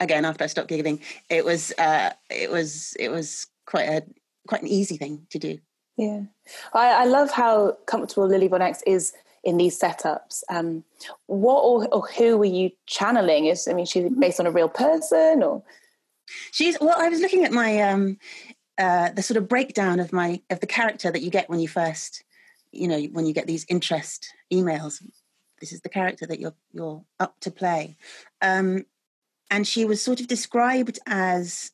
again 0.00 0.24
after 0.24 0.44
I 0.44 0.48
stopped 0.48 0.68
giggling, 0.68 1.00
it 1.28 1.44
was 1.44 1.72
uh, 1.78 2.10
it 2.30 2.50
was 2.50 2.94
it 2.98 3.10
was 3.10 3.46
quite 3.66 3.88
a 3.88 4.02
quite 4.46 4.62
an 4.62 4.68
easy 4.68 4.96
thing 4.96 5.26
to 5.30 5.38
do. 5.38 5.58
Yeah, 5.98 6.22
I, 6.72 7.02
I 7.02 7.04
love 7.04 7.30
how 7.30 7.76
comfortable 7.86 8.28
Lily 8.28 8.48
Von 8.48 8.62
X 8.62 8.82
is 8.86 9.12
in 9.44 9.56
these 9.56 9.78
setups. 9.78 10.42
Um, 10.48 10.84
what 11.26 11.60
or, 11.60 11.88
or, 11.92 12.06
who 12.16 12.38
were 12.38 12.44
you 12.44 12.70
channeling? 12.86 13.46
Is 13.46 13.68
I 13.68 13.72
mean, 13.72 13.84
she's 13.84 14.04
mm-hmm. 14.04 14.20
based 14.20 14.40
on 14.40 14.46
a 14.46 14.50
real 14.50 14.68
person 14.68 15.42
or? 15.42 15.62
She's 16.52 16.78
well. 16.80 16.94
I 16.96 17.08
was 17.08 17.20
looking 17.20 17.44
at 17.44 17.52
my 17.52 17.80
um, 17.80 18.18
uh, 18.78 19.10
the 19.10 19.22
sort 19.22 19.36
of 19.36 19.48
breakdown 19.48 19.98
of 19.98 20.12
my 20.12 20.40
of 20.50 20.60
the 20.60 20.66
character 20.66 21.10
that 21.10 21.22
you 21.22 21.30
get 21.30 21.50
when 21.50 21.58
you 21.58 21.68
first 21.68 22.22
you 22.70 22.86
know 22.86 23.00
when 23.12 23.26
you 23.26 23.34
get 23.34 23.46
these 23.46 23.66
interest 23.68 24.32
emails 24.52 25.02
this 25.60 25.72
is 25.72 25.80
the 25.80 25.88
character 25.88 26.26
that 26.26 26.38
you're 26.38 26.54
you're 26.72 27.02
up 27.18 27.38
to 27.40 27.50
play 27.50 27.96
um, 28.42 28.84
and 29.50 29.66
she 29.66 29.84
was 29.84 30.00
sort 30.00 30.20
of 30.20 30.28
described 30.28 30.98
as 31.06 31.72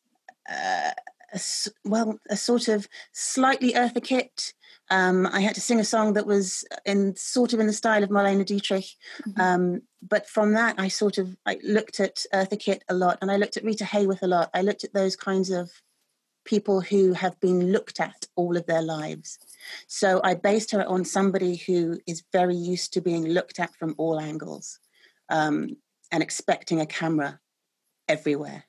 uh, 0.50 0.92
a, 1.35 1.40
well 1.85 2.18
a 2.31 2.37
sort 2.37 2.68
of 2.68 2.88
slightly 3.12 3.73
Eartha 3.73 4.03
Kitt 4.03 4.55
um, 4.90 5.27
I 5.33 5.40
had 5.40 5.55
to 5.55 5.61
sing 5.61 5.81
a 5.81 5.85
song 5.85 6.12
that 6.12 6.27
was 6.27 6.64
in 6.85 7.16
sort 7.16 7.53
of 7.53 7.61
in 7.61 7.66
the 7.66 7.73
style 7.73 8.03
of 8.03 8.11
Marlene 8.11 8.44
Dietrich, 8.44 8.85
mm-hmm. 9.27 9.40
um, 9.40 9.83
but 10.03 10.29
from 10.29 10.53
that 10.53 10.79
I 10.79 10.88
sort 10.88 11.18
of 11.18 11.37
I 11.47 11.59
looked 11.62 12.01
at 12.01 12.25
Eartha 12.35 12.59
Kitt 12.59 12.85
a 12.88 12.94
lot, 12.94 13.18
and 13.20 13.31
I 13.31 13.37
looked 13.37 13.57
at 13.57 13.64
Rita 13.64 13.85
Hayworth 13.85 14.23
a 14.23 14.27
lot. 14.27 14.51
I 14.53 14.62
looked 14.62 14.85
at 14.85 14.92
those 14.92 15.16
kinds 15.16 15.51
of 15.51 15.70
people 16.44 16.83
who 16.83 17.14
have 17.14 17.38
been 17.40 17.73
looked 17.73 18.01
at 18.01 18.27
all 18.37 18.57
of 18.59 18.66
their 18.66 18.83
lives. 18.83 19.38
So 19.87 20.20
I 20.23 20.35
based 20.35 20.70
her 20.73 20.87
on 20.87 21.07
somebody 21.07 21.57
who 21.57 21.99
is 22.07 22.23
very 22.33 22.55
used 22.55 22.92
to 22.92 23.01
being 23.01 23.25
looked 23.29 23.59
at 23.59 23.75
from 23.77 23.94
all 23.97 24.20
angles 24.20 24.79
um, 25.31 25.77
and 26.12 26.23
expecting 26.23 26.83
a 26.83 26.87
camera 26.87 27.40
everywhere, 28.09 28.64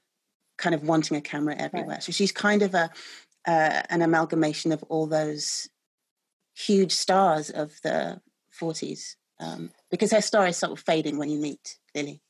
kind 0.57 0.75
of 0.75 0.83
wanting 0.83 1.17
a 1.17 1.21
camera 1.21 1.55
everywhere. 1.57 1.95
Right. 1.95 2.03
So 2.03 2.11
she's 2.11 2.31
kind 2.31 2.61
of 2.61 2.73
a 2.73 2.89
uh, 3.47 3.83
an 3.89 4.01
amalgamation 4.01 4.71
of 4.71 4.83
all 4.83 5.05
those 5.05 5.69
huge 6.55 6.91
stars 6.91 7.49
of 7.49 7.79
the 7.83 8.19
40s 8.59 9.15
um, 9.39 9.71
because 9.91 10.11
her 10.11 10.21
star 10.21 10.47
is 10.47 10.57
sort 10.57 10.71
of 10.71 10.79
fading 10.79 11.17
when 11.17 11.29
you 11.29 11.39
meet 11.39 11.77
Lily. 11.93 12.21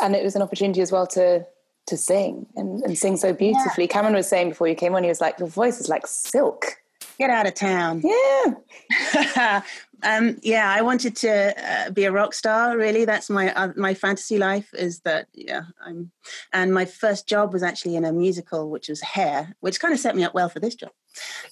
And 0.00 0.14
it 0.14 0.22
was 0.22 0.36
an 0.36 0.42
opportunity 0.42 0.80
as 0.80 0.92
well 0.92 1.06
to 1.08 1.46
to 1.86 1.96
sing 1.96 2.46
and, 2.56 2.82
and 2.82 2.98
sing 2.98 3.16
so 3.16 3.32
beautifully. 3.32 3.84
Yeah. 3.84 3.92
Cameron 3.92 4.14
was 4.14 4.28
saying 4.28 4.48
before 4.48 4.66
you 4.66 4.74
came 4.74 4.94
on, 4.96 5.04
he 5.04 5.08
was 5.08 5.20
like, 5.20 5.38
Your 5.38 5.48
voice 5.48 5.80
is 5.80 5.88
like 5.88 6.06
silk. 6.06 6.76
Get 7.18 7.30
out 7.30 7.46
of 7.46 7.54
town. 7.54 8.02
Yeah. 8.04 9.62
um, 10.02 10.38
yeah, 10.42 10.70
I 10.70 10.82
wanted 10.82 11.16
to 11.16 11.54
uh, 11.56 11.90
be 11.90 12.04
a 12.04 12.12
rock 12.12 12.34
star. 12.34 12.76
Really, 12.76 13.04
that's 13.04 13.30
my 13.30 13.54
uh, 13.54 13.72
my 13.76 13.94
fantasy 13.94 14.38
life. 14.38 14.68
Is 14.74 15.00
that 15.00 15.28
yeah? 15.32 15.62
I'm, 15.84 16.10
and 16.52 16.74
my 16.74 16.84
first 16.84 17.26
job 17.26 17.52
was 17.52 17.62
actually 17.62 17.96
in 17.96 18.04
a 18.04 18.12
musical, 18.12 18.70
which 18.70 18.88
was 18.88 19.00
Hair, 19.00 19.56
which 19.60 19.80
kind 19.80 19.94
of 19.94 20.00
set 20.00 20.16
me 20.16 20.24
up 20.24 20.34
well 20.34 20.48
for 20.48 20.60
this 20.60 20.74
job. 20.74 20.90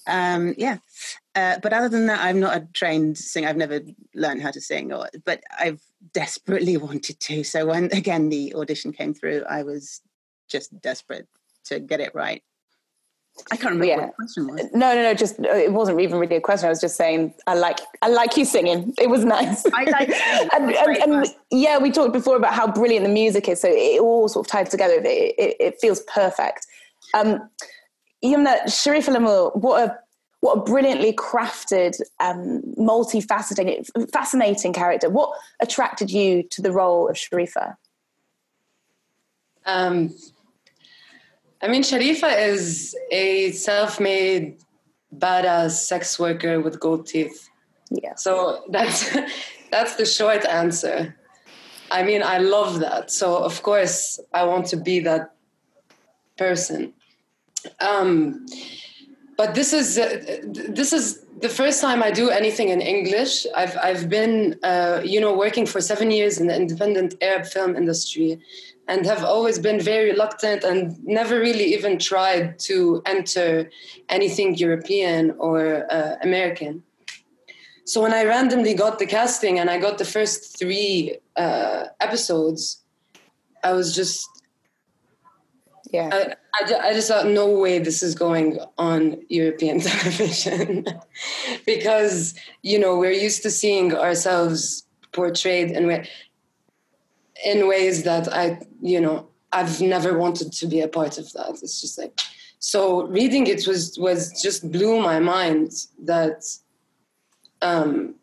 Um, 0.05 0.53
yeah, 0.57 0.77
uh, 1.33 1.59
but 1.61 1.73
other 1.73 1.89
than 1.89 2.05
that, 2.07 2.21
I'm 2.21 2.39
not 2.39 2.57
a 2.57 2.67
trained 2.73 3.17
singer. 3.17 3.47
I've 3.47 3.57
never 3.57 3.81
learned 4.13 4.41
how 4.41 4.51
to 4.51 4.61
sing, 4.61 4.93
or 4.93 5.09
but 5.25 5.43
I've 5.57 5.81
desperately 6.13 6.77
wanted 6.77 7.19
to. 7.19 7.43
So 7.43 7.65
when 7.65 7.85
again 7.85 8.29
the 8.29 8.53
audition 8.55 8.91
came 8.91 9.13
through, 9.13 9.43
I 9.49 9.63
was 9.63 10.01
just 10.47 10.79
desperate 10.81 11.27
to 11.65 11.79
get 11.79 11.99
it 11.99 12.13
right. 12.13 12.43
I 13.51 13.57
can't 13.57 13.75
remember 13.75 13.85
yeah. 13.85 13.97
what 13.97 14.07
the 14.07 14.13
question 14.13 14.47
was. 14.47 14.73
No, 14.73 14.95
no, 14.95 15.03
no. 15.03 15.13
Just 15.13 15.39
it 15.39 15.71
wasn't 15.71 15.99
even 15.99 16.19
really 16.19 16.37
a 16.37 16.41
question. 16.41 16.67
I 16.67 16.69
was 16.69 16.81
just 16.81 16.95
saying 16.95 17.33
I 17.47 17.53
like 17.53 17.79
I 18.01 18.07
like 18.07 18.37
you 18.37 18.45
singing. 18.45 18.93
It 18.97 19.09
was 19.09 19.23
nice. 19.25 19.65
I 19.73 19.83
like 19.83 20.09
and, 20.53 20.71
and, 20.71 20.97
and 20.97 21.27
yeah, 21.51 21.77
we 21.77 21.91
talked 21.91 22.13
before 22.13 22.37
about 22.37 22.53
how 22.53 22.71
brilliant 22.71 23.05
the 23.05 23.11
music 23.11 23.47
is. 23.49 23.61
So 23.61 23.67
it 23.69 23.99
all 23.99 24.29
sort 24.29 24.47
of 24.47 24.51
tied 24.51 24.69
together. 24.69 24.95
It, 24.95 25.35
it, 25.37 25.55
it 25.59 25.75
feels 25.81 26.01
perfect. 26.03 26.65
Um, 27.13 27.49
Yumna 28.23 28.63
Sharifa 28.63 29.15
Lamour, 29.15 29.55
what 29.55 29.83
a 29.83 29.99
what 30.39 30.57
a 30.59 30.61
brilliantly 30.61 31.11
crafted, 31.13 31.99
um, 32.19 32.61
multifaceted, 32.77 34.11
fascinating 34.11 34.73
character. 34.73 35.09
What 35.09 35.31
attracted 35.59 36.11
you 36.11 36.43
to 36.51 36.61
the 36.61 36.71
role 36.71 37.09
of 37.09 37.15
Sharifa? 37.15 37.75
Um, 39.65 40.13
I 41.61 41.67
mean, 41.67 41.83
Sharifa 41.83 42.47
is 42.47 42.95
a 43.11 43.51
self-made 43.51 44.57
badass 45.17 45.71
sex 45.71 46.19
worker 46.19 46.59
with 46.61 46.79
gold 46.79 47.07
teeth. 47.07 47.49
Yeah. 47.89 48.15
So 48.15 48.63
that's 48.69 49.15
that's 49.71 49.95
the 49.95 50.05
short 50.05 50.45
answer. 50.45 51.15
I 51.91 52.03
mean, 52.03 52.23
I 52.23 52.39
love 52.39 52.79
that. 52.79 53.11
So 53.11 53.37
of 53.37 53.61
course, 53.63 54.19
I 54.33 54.43
want 54.45 54.65
to 54.67 54.77
be 54.77 54.99
that 55.01 55.35
person. 56.37 56.93
Um, 57.79 58.45
but 59.37 59.55
this 59.55 59.73
is 59.73 59.97
uh, 59.97 60.21
this 60.43 60.93
is 60.93 61.25
the 61.41 61.49
first 61.49 61.81
time 61.81 62.01
I 62.01 62.11
do 62.11 62.29
anything 62.29 62.69
in 62.69 62.81
English. 62.81 63.45
I've 63.55 63.77
I've 63.77 64.09
been 64.09 64.57
uh, 64.63 65.01
you 65.03 65.19
know 65.19 65.35
working 65.35 65.65
for 65.65 65.81
seven 65.81 66.11
years 66.11 66.39
in 66.39 66.47
the 66.47 66.55
independent 66.55 67.15
Arab 67.21 67.45
film 67.45 67.75
industry, 67.75 68.39
and 68.87 69.05
have 69.05 69.23
always 69.23 69.59
been 69.59 69.79
very 69.79 70.11
reluctant 70.11 70.63
and 70.63 71.03
never 71.03 71.39
really 71.39 71.73
even 71.73 71.97
tried 71.97 72.59
to 72.59 73.01
enter 73.05 73.69
anything 74.09 74.55
European 74.55 75.31
or 75.39 75.91
uh, 75.91 76.15
American. 76.21 76.83
So 77.85 78.01
when 78.01 78.13
I 78.13 78.23
randomly 78.25 78.73
got 78.73 78.99
the 78.99 79.05
casting 79.05 79.59
and 79.59 79.69
I 79.69 79.79
got 79.79 79.97
the 79.97 80.05
first 80.05 80.57
three 80.57 81.17
uh, 81.35 81.85
episodes, 81.99 82.83
I 83.63 83.73
was 83.73 83.95
just 83.95 84.27
yeah. 85.91 86.09
I, 86.11 86.35
I, 86.59 86.89
I, 86.89 86.93
just 86.93 87.07
thought, 87.07 87.27
no 87.27 87.47
way 87.47 87.79
this 87.79 88.03
is 88.03 88.15
going 88.15 88.59
on 88.77 89.21
European 89.29 89.79
television. 89.89 90.85
because, 91.65 92.33
you 92.63 92.79
know, 92.79 92.97
we're 92.97 93.11
used 93.11 93.43
to 93.43 93.51
seeing 93.51 93.93
ourselves 93.93 94.85
portrayed 95.13 95.71
in, 95.71 96.05
in 97.43 97.67
ways 97.67 98.03
that 98.03 98.31
I, 98.31 98.59
you 98.81 99.01
know, 99.01 99.27
I've 99.51 99.81
never 99.81 100.17
wanted 100.17 100.51
to 100.53 100.67
be 100.67 100.81
a 100.81 100.87
part 100.87 101.17
of 101.17 101.31
that. 101.33 101.59
It's 101.61 101.81
just 101.81 101.97
like, 101.97 102.19
so 102.59 103.07
reading 103.07 103.47
it 103.47 103.67
was, 103.67 103.97
was 103.99 104.41
just 104.41 104.71
blew 104.71 105.01
my 105.01 105.19
mind 105.19 105.71
that 106.03 106.43
um, 107.61 108.15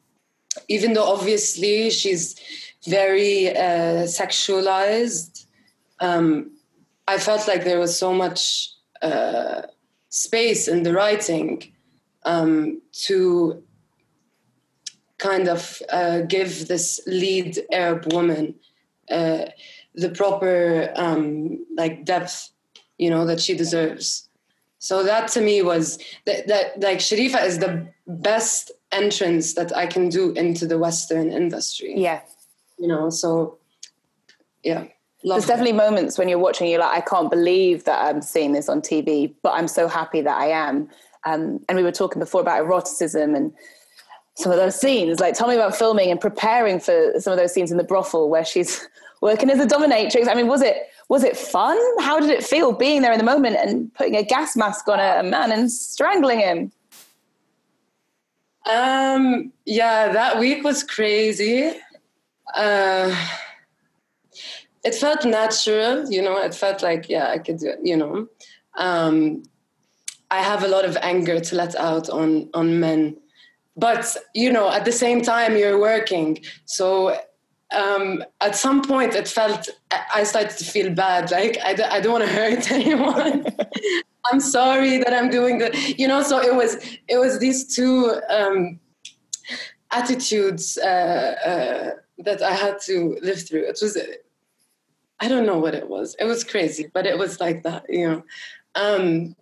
even 0.68 0.92
though 0.92 1.04
obviously 1.04 1.90
she's 1.90 2.36
very 2.86 3.50
uh, 3.50 4.04
sexualized, 4.04 5.46
um, 6.00 6.50
I 7.06 7.18
felt 7.18 7.46
like 7.48 7.64
there 7.64 7.78
was 7.78 7.96
so 7.96 8.12
much 8.12 8.70
uh, 9.00 9.62
space 10.08 10.68
in 10.68 10.82
the 10.82 10.92
writing 10.92 11.72
um, 12.24 12.80
to 12.92 13.62
kind 15.18 15.48
of 15.48 15.80
uh, 15.90 16.20
give 16.22 16.68
this 16.68 17.00
lead 17.06 17.58
Arab 17.72 18.12
woman 18.12 18.54
uh, 19.10 19.46
the 19.94 20.08
proper 20.10 20.92
um, 20.96 21.64
like 21.76 22.04
depth, 22.04 22.50
you 22.98 23.10
know, 23.10 23.26
that 23.26 23.40
she 23.40 23.54
deserves. 23.54 24.28
So 24.78 25.04
that 25.04 25.28
to 25.28 25.40
me 25.40 25.62
was 25.62 25.98
that, 26.26 26.48
that 26.48 26.80
like 26.80 26.98
Sharifa 26.98 27.44
is 27.44 27.58
the 27.58 27.86
best 28.06 28.72
entrance 28.90 29.54
that 29.54 29.74
I 29.76 29.86
can 29.86 30.08
do 30.08 30.32
into 30.32 30.66
the 30.66 30.78
Western 30.78 31.30
industry. 31.30 31.94
Yeah. 31.96 32.20
You 32.78 32.88
know, 32.88 33.10
so 33.10 33.58
yeah. 34.62 34.86
Love 35.24 35.38
There's 35.38 35.46
definitely 35.46 35.74
moments 35.74 36.18
when 36.18 36.28
you're 36.28 36.38
watching, 36.38 36.68
you're 36.68 36.80
like, 36.80 36.98
I 36.98 37.00
can't 37.00 37.30
believe 37.30 37.84
that 37.84 38.04
I'm 38.04 38.22
seeing 38.22 38.52
this 38.52 38.68
on 38.68 38.80
TV, 38.80 39.32
but 39.42 39.52
I'm 39.52 39.68
so 39.68 39.86
happy 39.86 40.20
that 40.20 40.36
I 40.36 40.46
am. 40.46 40.88
Um, 41.24 41.60
and 41.68 41.78
we 41.78 41.84
were 41.84 41.92
talking 41.92 42.18
before 42.18 42.40
about 42.40 42.58
eroticism 42.58 43.36
and 43.36 43.52
some 44.34 44.52
of 44.52 44.58
those 44.58 44.78
scenes. 44.78 45.20
Like, 45.20 45.34
tell 45.34 45.48
me 45.48 45.54
about 45.54 45.76
filming 45.76 46.10
and 46.10 46.20
preparing 46.20 46.80
for 46.80 47.12
some 47.18 47.32
of 47.32 47.38
those 47.38 47.52
scenes 47.52 47.70
in 47.70 47.76
the 47.76 47.84
brothel 47.84 48.28
where 48.28 48.44
she's 48.44 48.86
working 49.20 49.50
as 49.50 49.60
a 49.60 49.66
dominatrix. 49.66 50.28
I 50.28 50.34
mean, 50.34 50.46
was 50.46 50.62
it 50.62 50.88
was 51.08 51.24
it 51.24 51.36
fun? 51.36 51.78
How 52.00 52.18
did 52.18 52.30
it 52.30 52.42
feel 52.42 52.72
being 52.72 53.02
there 53.02 53.12
in 53.12 53.18
the 53.18 53.24
moment 53.24 53.56
and 53.56 53.92
putting 53.94 54.16
a 54.16 54.22
gas 54.22 54.56
mask 54.56 54.88
on 54.88 54.98
a, 54.98 55.22
man 55.22 55.52
and 55.52 55.70
strangling 55.70 56.38
him? 56.38 56.72
Um, 58.64 59.52
yeah, 59.66 60.12
that 60.12 60.38
week 60.38 60.64
was 60.64 60.82
crazy. 60.82 61.72
Uh, 62.54 63.14
it 64.84 64.94
felt 64.94 65.24
natural, 65.24 66.10
you 66.10 66.22
know, 66.22 66.38
it 66.38 66.54
felt 66.54 66.82
like, 66.82 67.08
yeah, 67.08 67.28
I 67.28 67.38
could 67.38 67.58
do 67.58 67.68
it, 67.68 67.80
you 67.82 67.96
know. 67.96 68.26
Um, 68.78 69.42
I 70.30 70.40
have 70.40 70.64
a 70.64 70.68
lot 70.68 70.84
of 70.84 70.96
anger 71.02 71.38
to 71.40 71.54
let 71.54 71.76
out 71.76 72.08
on, 72.08 72.48
on 72.54 72.80
men. 72.80 73.16
But, 73.76 74.16
you 74.34 74.52
know, 74.52 74.70
at 74.70 74.84
the 74.84 74.92
same 74.92 75.22
time, 75.22 75.56
you're 75.56 75.80
working. 75.80 76.44
So 76.66 77.18
um, 77.74 78.22
at 78.40 78.54
some 78.54 78.82
point, 78.82 79.14
it 79.14 79.28
felt, 79.28 79.68
I 80.14 80.24
started 80.24 80.56
to 80.58 80.64
feel 80.64 80.90
bad. 80.94 81.30
Like, 81.30 81.58
I, 81.64 81.96
I 81.96 82.00
don't 82.00 82.12
want 82.12 82.24
to 82.24 82.30
hurt 82.30 82.70
anyone. 82.80 83.46
I'm 84.30 84.40
sorry 84.40 84.98
that 84.98 85.12
I'm 85.12 85.30
doing 85.30 85.58
that. 85.58 85.98
You 85.98 86.06
know, 86.06 86.22
so 86.22 86.38
it 86.38 86.54
was, 86.54 86.76
it 87.08 87.18
was 87.18 87.38
these 87.38 87.74
two 87.74 88.20
um, 88.28 88.78
attitudes 89.92 90.78
uh, 90.78 91.36
uh, 91.46 91.90
that 92.18 92.42
I 92.42 92.52
had 92.52 92.80
to 92.86 93.18
live 93.22 93.46
through. 93.46 93.64
It 93.64 93.78
was 93.80 93.98
I 95.20 95.28
don't 95.28 95.46
know 95.46 95.58
what 95.58 95.74
it 95.74 95.88
was. 95.88 96.16
It 96.18 96.24
was 96.24 96.42
crazy, 96.42 96.90
but 96.92 97.06
it 97.06 97.16
was 97.16 97.38
like 97.38 97.62
that, 97.62 97.86
you 97.88 98.08
know. 98.08 98.24
Um, 98.74 99.36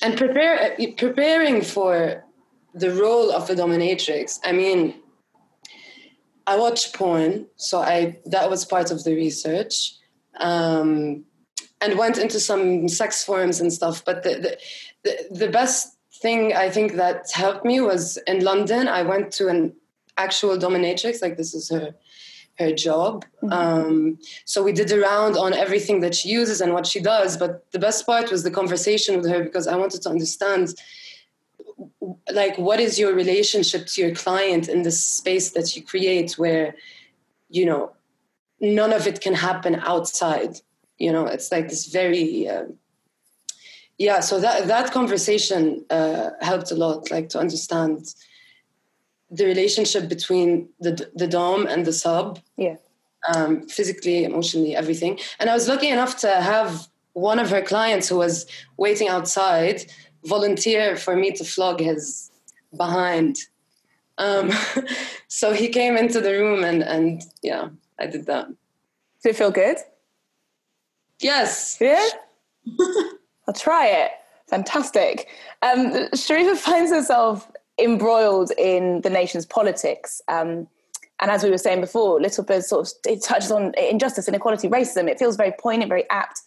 and 0.00 0.16
prepare 0.16 0.76
preparing 0.96 1.62
for 1.62 2.24
the 2.74 2.92
role 2.92 3.30
of 3.30 3.48
a 3.50 3.54
dominatrix. 3.54 4.40
I 4.44 4.52
mean, 4.52 4.94
I 6.46 6.56
watch 6.56 6.92
porn, 6.92 7.46
so 7.56 7.80
I 7.80 8.18
that 8.26 8.50
was 8.50 8.64
part 8.64 8.90
of 8.90 9.04
the 9.04 9.14
research, 9.14 9.94
um, 10.38 11.24
and 11.80 11.98
went 11.98 12.18
into 12.18 12.40
some 12.40 12.88
sex 12.88 13.24
forums 13.24 13.60
and 13.60 13.72
stuff. 13.72 14.04
But 14.04 14.22
the, 14.22 14.58
the 15.04 15.16
the, 15.30 15.48
best 15.48 15.96
thing 16.20 16.52
I 16.52 16.68
think 16.70 16.94
that 16.94 17.30
helped 17.32 17.64
me 17.64 17.80
was 17.80 18.16
in 18.26 18.44
London. 18.44 18.88
I 18.88 19.02
went 19.02 19.32
to 19.32 19.48
an 19.48 19.74
actual 20.16 20.56
dominatrix, 20.58 21.22
like 21.22 21.36
this 21.36 21.54
is 21.54 21.70
her 21.70 21.94
her 22.58 22.72
job. 22.72 23.24
Mm-hmm. 23.42 23.52
Um, 23.52 24.18
so 24.44 24.62
we 24.62 24.72
did 24.72 24.90
a 24.92 25.00
round 25.00 25.36
on 25.36 25.54
everything 25.54 26.00
that 26.00 26.14
she 26.14 26.28
uses 26.28 26.60
and 26.60 26.72
what 26.72 26.86
she 26.86 27.00
does. 27.00 27.36
But 27.36 27.70
the 27.72 27.78
best 27.78 28.04
part 28.04 28.30
was 28.30 28.42
the 28.42 28.50
conversation 28.50 29.16
with 29.16 29.30
her 29.30 29.42
because 29.42 29.66
I 29.66 29.76
wanted 29.76 30.02
to 30.02 30.10
understand 30.10 30.74
like 32.32 32.56
what 32.58 32.80
is 32.80 32.98
your 32.98 33.14
relationship 33.14 33.86
to 33.86 34.00
your 34.00 34.14
client 34.14 34.68
in 34.68 34.82
this 34.82 35.02
space 35.02 35.50
that 35.50 35.76
you 35.76 35.82
create 35.82 36.32
where 36.32 36.74
you 37.48 37.64
know 37.64 37.92
none 38.60 38.92
of 38.92 39.06
it 39.06 39.20
can 39.20 39.34
happen 39.34 39.74
outside 39.76 40.60
you 40.98 41.10
know 41.12 41.26
it's 41.26 41.50
like 41.50 41.68
this 41.68 41.86
very 41.86 42.48
uh, 42.48 42.64
yeah 43.98 44.20
so 44.20 44.40
that 44.40 44.66
that 44.66 44.92
conversation 44.92 45.84
uh, 45.90 46.30
helped 46.40 46.70
a 46.70 46.74
lot 46.74 47.10
like 47.10 47.28
to 47.28 47.38
understand 47.38 48.14
the 49.32 49.46
relationship 49.46 50.08
between 50.08 50.68
the 50.78 51.10
the 51.16 51.26
dom 51.26 51.66
and 51.66 51.84
the 51.86 51.92
sub. 51.92 52.38
Yeah. 52.56 52.76
Um, 53.34 53.68
physically, 53.68 54.24
emotionally, 54.24 54.76
everything. 54.76 55.18
And 55.38 55.48
I 55.48 55.54
was 55.54 55.68
lucky 55.68 55.88
enough 55.88 56.16
to 56.18 56.28
have 56.28 56.88
one 57.12 57.38
of 57.38 57.50
her 57.50 57.62
clients 57.62 58.08
who 58.08 58.16
was 58.16 58.46
waiting 58.76 59.08
outside 59.08 59.84
volunteer 60.24 60.96
for 60.96 61.16
me 61.16 61.32
to 61.32 61.44
flog 61.44 61.80
his 61.80 62.30
behind. 62.76 63.38
Um, 64.18 64.50
so 65.28 65.52
he 65.52 65.68
came 65.68 65.96
into 65.96 66.20
the 66.20 66.32
room 66.32 66.64
and 66.64 66.82
and 66.82 67.22
yeah, 67.42 67.68
I 67.98 68.06
did 68.06 68.26
that. 68.26 68.48
Did 69.22 69.30
it 69.30 69.36
feel 69.36 69.50
good? 69.50 69.78
Yes. 71.20 71.78
Yeah. 71.80 72.08
I'll 73.46 73.54
try 73.54 73.86
it. 73.86 74.10
Fantastic. 74.48 75.28
Um, 75.62 75.92
Sharifa 76.14 76.56
finds 76.68 76.90
herself 76.90 77.50
embroiled 77.78 78.52
in 78.58 79.00
the 79.00 79.10
nation's 79.10 79.46
politics. 79.46 80.20
Um, 80.28 80.68
and 81.20 81.30
as 81.30 81.44
we 81.44 81.50
were 81.50 81.58
saying 81.58 81.80
before, 81.80 82.20
Little 82.20 82.44
Bird 82.44 82.64
sort 82.64 82.88
of 82.88 82.92
it 83.06 83.22
touches 83.22 83.52
on 83.52 83.72
injustice, 83.78 84.28
inequality, 84.28 84.68
racism. 84.68 85.08
It 85.08 85.18
feels 85.18 85.36
very 85.36 85.52
poignant, 85.58 85.88
very 85.88 86.08
apt. 86.10 86.42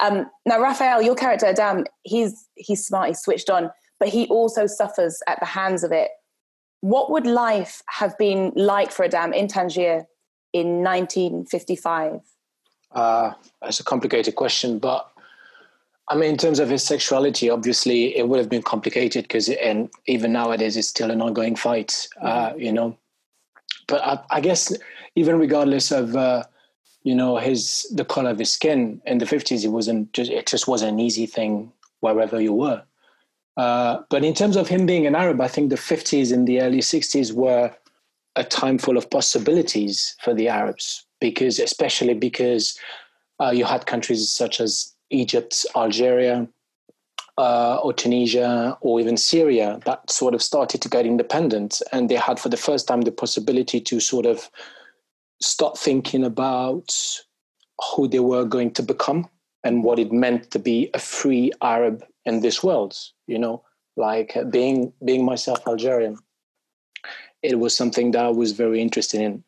Um, 0.00 0.30
now, 0.44 0.60
Raphael, 0.60 1.02
your 1.02 1.14
character 1.14 1.46
Adam, 1.46 1.84
he's 2.02 2.48
he's 2.54 2.84
smart, 2.84 3.08
he's 3.08 3.20
switched 3.20 3.50
on, 3.50 3.70
but 3.98 4.08
he 4.08 4.26
also 4.28 4.66
suffers 4.66 5.22
at 5.26 5.40
the 5.40 5.46
hands 5.46 5.84
of 5.84 5.92
it. 5.92 6.10
What 6.80 7.10
would 7.10 7.26
life 7.26 7.82
have 7.88 8.16
been 8.18 8.52
like 8.54 8.92
for 8.92 9.04
Adam 9.04 9.32
in 9.32 9.48
Tangier 9.48 10.06
in 10.52 10.82
1955? 10.82 12.20
Uh, 12.92 13.32
that's 13.60 13.80
a 13.80 13.84
complicated 13.84 14.36
question, 14.36 14.78
but 14.78 15.10
I 16.08 16.14
mean, 16.14 16.30
in 16.30 16.36
terms 16.36 16.60
of 16.60 16.68
his 16.68 16.84
sexuality, 16.84 17.50
obviously 17.50 18.16
it 18.16 18.28
would 18.28 18.38
have 18.38 18.48
been 18.48 18.62
complicated 18.62 19.24
because, 19.24 19.48
and 19.48 19.90
even 20.06 20.32
nowadays, 20.32 20.76
it's 20.76 20.88
still 20.88 21.10
an 21.10 21.20
ongoing 21.20 21.56
fight, 21.56 22.08
uh, 22.20 22.50
mm-hmm. 22.50 22.60
you 22.60 22.72
know. 22.72 22.96
But 23.88 24.02
I, 24.04 24.18
I, 24.30 24.40
guess 24.40 24.72
even 25.16 25.38
regardless 25.38 25.90
of, 25.90 26.14
uh, 26.14 26.44
you 27.06 27.14
know, 27.14 27.36
his 27.36 27.86
the 27.94 28.04
color 28.04 28.30
of 28.30 28.40
his 28.40 28.50
skin 28.50 29.00
in 29.06 29.18
the 29.18 29.26
fifties, 29.26 29.64
it 29.64 29.68
wasn't 29.68 30.12
just 30.12 30.28
it 30.28 30.44
just 30.46 30.66
wasn't 30.66 30.94
an 30.94 30.98
easy 30.98 31.24
thing 31.24 31.72
wherever 32.00 32.40
you 32.40 32.52
were. 32.52 32.82
Uh, 33.56 33.98
but 34.10 34.24
in 34.24 34.34
terms 34.34 34.56
of 34.56 34.66
him 34.66 34.86
being 34.86 35.06
an 35.06 35.14
Arab, 35.14 35.40
I 35.40 35.46
think 35.46 35.70
the 35.70 35.76
fifties 35.76 36.32
and 36.32 36.48
the 36.48 36.60
early 36.60 36.82
sixties 36.82 37.32
were 37.32 37.72
a 38.34 38.42
time 38.42 38.76
full 38.76 38.96
of 38.96 39.08
possibilities 39.08 40.16
for 40.20 40.34
the 40.34 40.48
Arabs 40.48 41.06
because, 41.20 41.60
especially 41.60 42.14
because 42.14 42.76
uh, 43.40 43.50
you 43.50 43.64
had 43.64 43.86
countries 43.86 44.28
such 44.28 44.60
as 44.60 44.92
Egypt, 45.10 45.64
Algeria, 45.76 46.48
uh, 47.38 47.76
or 47.84 47.92
Tunisia, 47.92 48.76
or 48.80 48.98
even 48.98 49.16
Syria 49.16 49.78
that 49.84 50.10
sort 50.10 50.34
of 50.34 50.42
started 50.42 50.82
to 50.82 50.88
get 50.88 51.06
independent. 51.06 51.82
And 51.92 52.08
they 52.08 52.16
had, 52.16 52.40
for 52.40 52.48
the 52.48 52.56
first 52.56 52.88
time, 52.88 53.02
the 53.02 53.12
possibility 53.12 53.80
to 53.82 54.00
sort 54.00 54.26
of 54.26 54.50
start 55.40 55.78
thinking 55.78 56.24
about 56.24 56.94
who 57.94 58.08
they 58.08 58.20
were 58.20 58.44
going 58.44 58.72
to 58.72 58.82
become 58.82 59.28
and 59.64 59.84
what 59.84 59.98
it 59.98 60.12
meant 60.12 60.50
to 60.50 60.58
be 60.58 60.90
a 60.94 60.98
free 60.98 61.52
Arab 61.62 62.04
in 62.24 62.40
this 62.40 62.62
world. 62.62 62.96
You 63.26 63.38
know, 63.38 63.62
like 63.96 64.36
being 64.50 64.92
being 65.04 65.24
myself 65.24 65.66
Algerian, 65.66 66.16
it 67.42 67.58
was 67.58 67.76
something 67.76 68.12
that 68.12 68.24
I 68.24 68.30
was 68.30 68.52
very 68.52 68.80
interested 68.80 69.20
in 69.20 69.44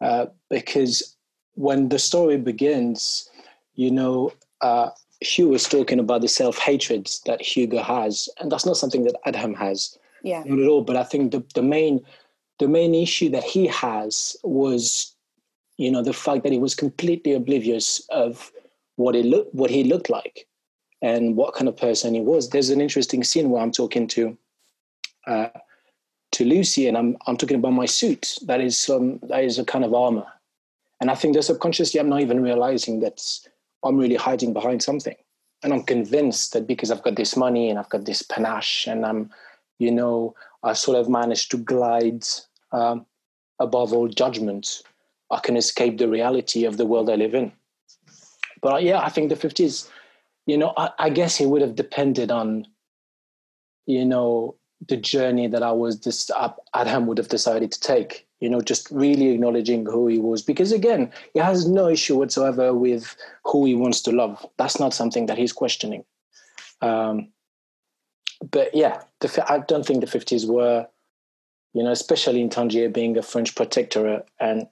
uh, 0.00 0.26
because 0.48 1.16
when 1.54 1.88
the 1.88 1.98
story 1.98 2.36
begins, 2.38 3.28
you 3.74 3.90
know, 3.90 4.32
uh, 4.62 4.90
Hugh 5.20 5.48
was 5.48 5.68
talking 5.68 5.98
about 5.98 6.22
the 6.22 6.28
self 6.28 6.58
hatred 6.58 7.10
that 7.26 7.42
Hugo 7.42 7.82
has, 7.82 8.28
and 8.40 8.50
that's 8.50 8.66
not 8.66 8.76
something 8.76 9.04
that 9.04 9.16
Adam 9.26 9.54
has, 9.54 9.98
Yeah. 10.22 10.42
not 10.46 10.58
at 10.58 10.68
all. 10.68 10.82
But 10.82 10.96
I 10.96 11.04
think 11.04 11.32
the 11.32 11.44
the 11.54 11.62
main 11.62 12.00
the 12.58 12.68
main 12.68 12.94
issue 12.94 13.28
that 13.30 13.44
he 13.44 13.66
has 13.68 14.36
was, 14.42 15.09
you 15.80 15.90
know, 15.90 16.02
the 16.02 16.12
fact 16.12 16.42
that 16.42 16.52
he 16.52 16.58
was 16.58 16.74
completely 16.74 17.32
oblivious 17.32 18.06
of 18.10 18.52
what 18.96 19.16
it 19.16 19.24
looked 19.24 19.54
what 19.54 19.70
he 19.70 19.82
looked 19.82 20.10
like 20.10 20.46
and 21.00 21.36
what 21.36 21.54
kind 21.54 21.68
of 21.68 21.76
person 21.76 22.12
he 22.12 22.20
was. 22.20 22.50
There's 22.50 22.68
an 22.68 22.82
interesting 22.82 23.24
scene 23.24 23.48
where 23.48 23.62
I'm 23.62 23.72
talking 23.72 24.06
to 24.08 24.36
uh, 25.26 25.48
to 26.32 26.44
Lucy, 26.44 26.86
and 26.86 26.98
I'm 26.98 27.16
I'm 27.26 27.38
talking 27.38 27.56
about 27.56 27.72
my 27.72 27.86
suit. 27.86 28.36
That 28.42 28.60
is 28.60 28.86
that 28.86 29.42
is 29.42 29.58
a 29.58 29.64
kind 29.64 29.82
of 29.86 29.94
armor, 29.94 30.26
and 31.00 31.10
I 31.10 31.14
think 31.14 31.34
that 31.34 31.44
subconsciously 31.44 31.98
I'm 31.98 32.10
not 32.10 32.20
even 32.20 32.42
realizing 32.42 33.00
that 33.00 33.22
I'm 33.82 33.96
really 33.96 34.16
hiding 34.16 34.52
behind 34.52 34.82
something, 34.82 35.16
and 35.62 35.72
I'm 35.72 35.84
convinced 35.84 36.52
that 36.52 36.66
because 36.66 36.90
I've 36.90 37.02
got 37.02 37.16
this 37.16 37.38
money 37.38 37.70
and 37.70 37.78
I've 37.78 37.88
got 37.88 38.04
this 38.04 38.20
panache, 38.20 38.86
and 38.86 39.06
I'm, 39.06 39.30
you 39.78 39.90
know, 39.90 40.34
I 40.62 40.74
sort 40.74 40.98
of 40.98 41.08
managed 41.08 41.50
to 41.52 41.56
glide 41.56 42.26
um, 42.70 43.06
above 43.58 43.94
all 43.94 44.08
judgment. 44.08 44.82
I 45.30 45.40
can 45.40 45.56
escape 45.56 45.98
the 45.98 46.08
reality 46.08 46.64
of 46.64 46.76
the 46.76 46.86
world 46.86 47.10
I 47.10 47.14
live 47.14 47.34
in. 47.34 47.52
But 48.60 48.82
yeah, 48.82 49.00
I 49.00 49.08
think 49.08 49.28
the 49.28 49.36
50s 49.36 49.88
you 50.50 50.58
know, 50.58 50.72
I, 50.76 50.90
I, 50.98 51.10
guess 51.10 51.40
it 51.40 51.46
would 51.46 51.62
have 51.62 51.76
depended 51.76 52.30
on, 52.30 52.66
you 53.86 54.04
know, 54.04 54.56
the 54.88 54.96
journey 54.96 55.46
that 55.46 55.62
I 55.62 55.70
was 55.70 56.00
this 56.00 56.30
Adam 56.74 57.06
would 57.06 57.18
have 57.18 57.28
decided 57.28 57.70
to 57.72 57.80
take. 57.80 58.26
You 58.40 58.48
know, 58.48 58.62
just 58.62 58.90
really 58.90 59.28
acknowledging 59.28 59.84
who 59.84 60.08
he 60.08 60.18
was, 60.18 60.42
because 60.42 60.72
again, 60.72 61.12
he 61.34 61.40
has 61.40 61.68
no 61.68 61.88
issue 61.88 62.16
whatsoever 62.16 62.72
with 62.72 63.14
who 63.44 63.66
he 63.66 63.74
wants 63.74 64.00
to 64.02 64.12
love. 64.12 64.44
That's 64.56 64.80
not 64.80 64.94
something 64.94 65.26
that 65.26 65.36
he's 65.36 65.52
questioning. 65.52 66.04
Um, 66.80 67.28
but 68.50 68.74
yeah, 68.74 69.02
the, 69.20 69.44
I 69.46 69.58
don't 69.58 69.84
think 69.84 70.00
the 70.00 70.06
fifties 70.06 70.46
were, 70.46 70.88
you 71.74 71.82
know, 71.82 71.92
especially 71.92 72.40
in 72.40 72.48
Tangier 72.48 72.88
being 72.88 73.18
a 73.18 73.22
French 73.22 73.54
protectorate 73.54 74.26
and 74.40 74.66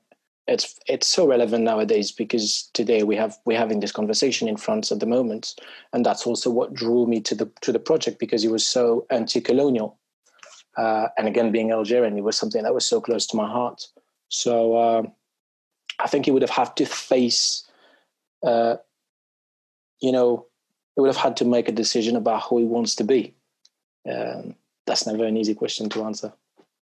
it's 0.48 0.80
it's 0.86 1.06
so 1.06 1.26
relevant 1.26 1.64
nowadays 1.64 2.10
because 2.10 2.70
today 2.72 3.02
we 3.02 3.14
have 3.16 3.36
we're 3.44 3.58
having 3.58 3.80
this 3.80 3.92
conversation 3.92 4.48
in 4.48 4.56
France 4.56 4.90
at 4.90 4.98
the 4.98 5.06
moment, 5.06 5.54
and 5.92 6.04
that's 6.04 6.26
also 6.26 6.50
what 6.50 6.74
drew 6.74 7.06
me 7.06 7.20
to 7.20 7.34
the 7.34 7.50
to 7.60 7.70
the 7.70 7.78
project 7.78 8.18
because 8.18 8.44
it 8.44 8.50
was 8.50 8.66
so 8.66 9.06
anti-colonial, 9.10 9.98
uh, 10.78 11.08
and 11.18 11.28
again 11.28 11.52
being 11.52 11.70
Algerian, 11.70 12.16
it 12.16 12.24
was 12.24 12.36
something 12.36 12.62
that 12.62 12.74
was 12.74 12.88
so 12.88 13.00
close 13.00 13.26
to 13.26 13.36
my 13.36 13.46
heart. 13.46 13.86
So 14.30 14.76
uh, 14.76 15.02
I 15.98 16.08
think 16.08 16.24
he 16.24 16.30
would 16.30 16.42
have 16.42 16.50
had 16.50 16.76
to 16.76 16.86
face, 16.86 17.64
uh, 18.42 18.76
you 20.00 20.12
know, 20.12 20.46
he 20.94 21.02
would 21.02 21.08
have 21.08 21.16
had 21.16 21.36
to 21.38 21.44
make 21.44 21.68
a 21.68 21.72
decision 21.72 22.16
about 22.16 22.44
who 22.44 22.58
he 22.58 22.64
wants 22.64 22.94
to 22.96 23.04
be. 23.04 23.34
Um, 24.10 24.54
that's 24.86 25.06
never 25.06 25.24
an 25.24 25.36
easy 25.36 25.54
question 25.54 25.90
to 25.90 26.04
answer. 26.04 26.32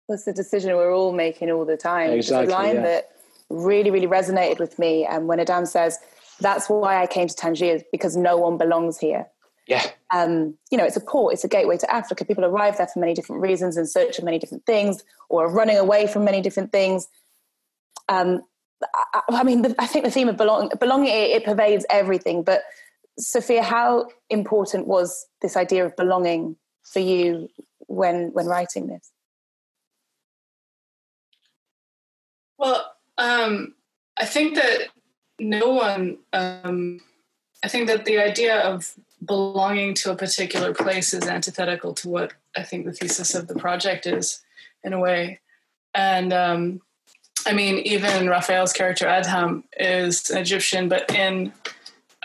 That's 0.08 0.24
the 0.24 0.34
decision 0.34 0.76
we're 0.76 0.94
all 0.94 1.12
making 1.12 1.50
all 1.50 1.64
the 1.64 1.78
time. 1.78 2.10
Exactly. 2.10 2.52
A 2.52 2.56
line 2.56 2.74
yeah. 2.76 2.82
that 2.82 3.10
really, 3.50 3.90
really 3.90 4.06
resonated 4.06 4.58
with 4.58 4.78
me. 4.78 5.04
And 5.04 5.26
when 5.28 5.40
Adam 5.40 5.66
says, 5.66 5.98
that's 6.40 6.68
why 6.68 7.00
I 7.00 7.06
came 7.06 7.28
to 7.28 7.34
Tangier, 7.34 7.82
because 7.92 8.16
no 8.16 8.36
one 8.36 8.58
belongs 8.58 8.98
here. 8.98 9.26
Yeah. 9.66 9.86
Um, 10.12 10.58
you 10.70 10.76
know, 10.76 10.84
it's 10.84 10.96
a 10.96 11.00
port, 11.00 11.32
it's 11.32 11.44
a 11.44 11.48
gateway 11.48 11.78
to 11.78 11.94
Africa. 11.94 12.24
People 12.24 12.44
arrive 12.44 12.76
there 12.76 12.86
for 12.86 12.98
many 12.98 13.14
different 13.14 13.40
reasons 13.40 13.76
in 13.76 13.86
search 13.86 14.18
of 14.18 14.24
many 14.24 14.38
different 14.38 14.66
things 14.66 15.02
or 15.28 15.48
running 15.48 15.78
away 15.78 16.06
from 16.06 16.24
many 16.24 16.40
different 16.40 16.70
things. 16.70 17.08
Um, 18.08 18.42
I, 19.14 19.22
I 19.30 19.42
mean, 19.42 19.62
the, 19.62 19.74
I 19.78 19.86
think 19.86 20.04
the 20.04 20.10
theme 20.10 20.28
of 20.28 20.36
belong, 20.36 20.70
belonging, 20.78 21.08
it, 21.08 21.30
it 21.30 21.44
pervades 21.44 21.86
everything. 21.88 22.42
But 22.42 22.62
Sophia, 23.18 23.62
how 23.62 24.08
important 24.28 24.86
was 24.86 25.26
this 25.40 25.56
idea 25.56 25.86
of 25.86 25.96
belonging 25.96 26.56
for 26.82 26.98
you 26.98 27.48
when 27.86 28.30
when 28.32 28.46
writing 28.46 28.88
this? 28.88 29.12
Well, 32.58 32.93
um, 33.18 33.74
I 34.18 34.24
think 34.26 34.54
that 34.56 34.88
no 35.38 35.70
one, 35.70 36.18
um, 36.32 37.00
I 37.64 37.68
think 37.68 37.88
that 37.88 38.04
the 38.04 38.18
idea 38.18 38.60
of 38.60 38.94
belonging 39.24 39.94
to 39.94 40.12
a 40.12 40.16
particular 40.16 40.74
place 40.74 41.14
is 41.14 41.26
antithetical 41.26 41.94
to 41.94 42.08
what 42.08 42.32
I 42.56 42.62
think 42.62 42.84
the 42.84 42.92
thesis 42.92 43.34
of 43.34 43.48
the 43.48 43.54
project 43.54 44.06
is, 44.06 44.42
in 44.82 44.92
a 44.92 45.00
way. 45.00 45.40
And 45.94 46.32
um, 46.32 46.80
I 47.46 47.52
mean, 47.52 47.78
even 47.78 48.28
Raphael's 48.28 48.72
character 48.72 49.06
Adham 49.06 49.64
is 49.78 50.30
an 50.30 50.38
Egyptian, 50.38 50.88
but 50.88 51.12
in 51.14 51.52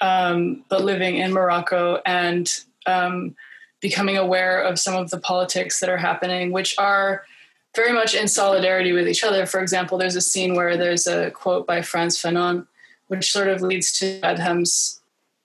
um, 0.02 0.64
but 0.70 0.84
living 0.84 1.18
in 1.18 1.34
Morocco 1.34 2.02
and 2.06 2.50
um, 2.86 3.36
becoming 3.82 4.18
aware 4.18 4.62
of 4.62 4.80
some 4.80 4.96
of 4.96 5.10
the 5.10 5.20
politics 5.20 5.80
that 5.80 5.90
are 5.90 5.98
happening, 5.98 6.52
which 6.52 6.78
are 6.78 7.24
very 7.80 7.94
much 7.94 8.14
in 8.14 8.28
solidarity 8.28 8.92
with 8.92 9.08
each 9.08 9.24
other. 9.24 9.46
For 9.46 9.62
example, 9.62 9.98
there's 9.98 10.18
a 10.18 10.22
scene 10.22 10.54
where 10.54 10.76
there's 10.76 11.08
a 11.08 11.32
quote 11.32 11.66
by 11.66 11.82
Frantz 11.82 12.22
Fanon, 12.22 12.68
which 13.08 13.32
sort 13.32 13.48
of 13.48 13.62
leads 13.62 13.98
to 14.00 14.20
Adham's 14.22 15.00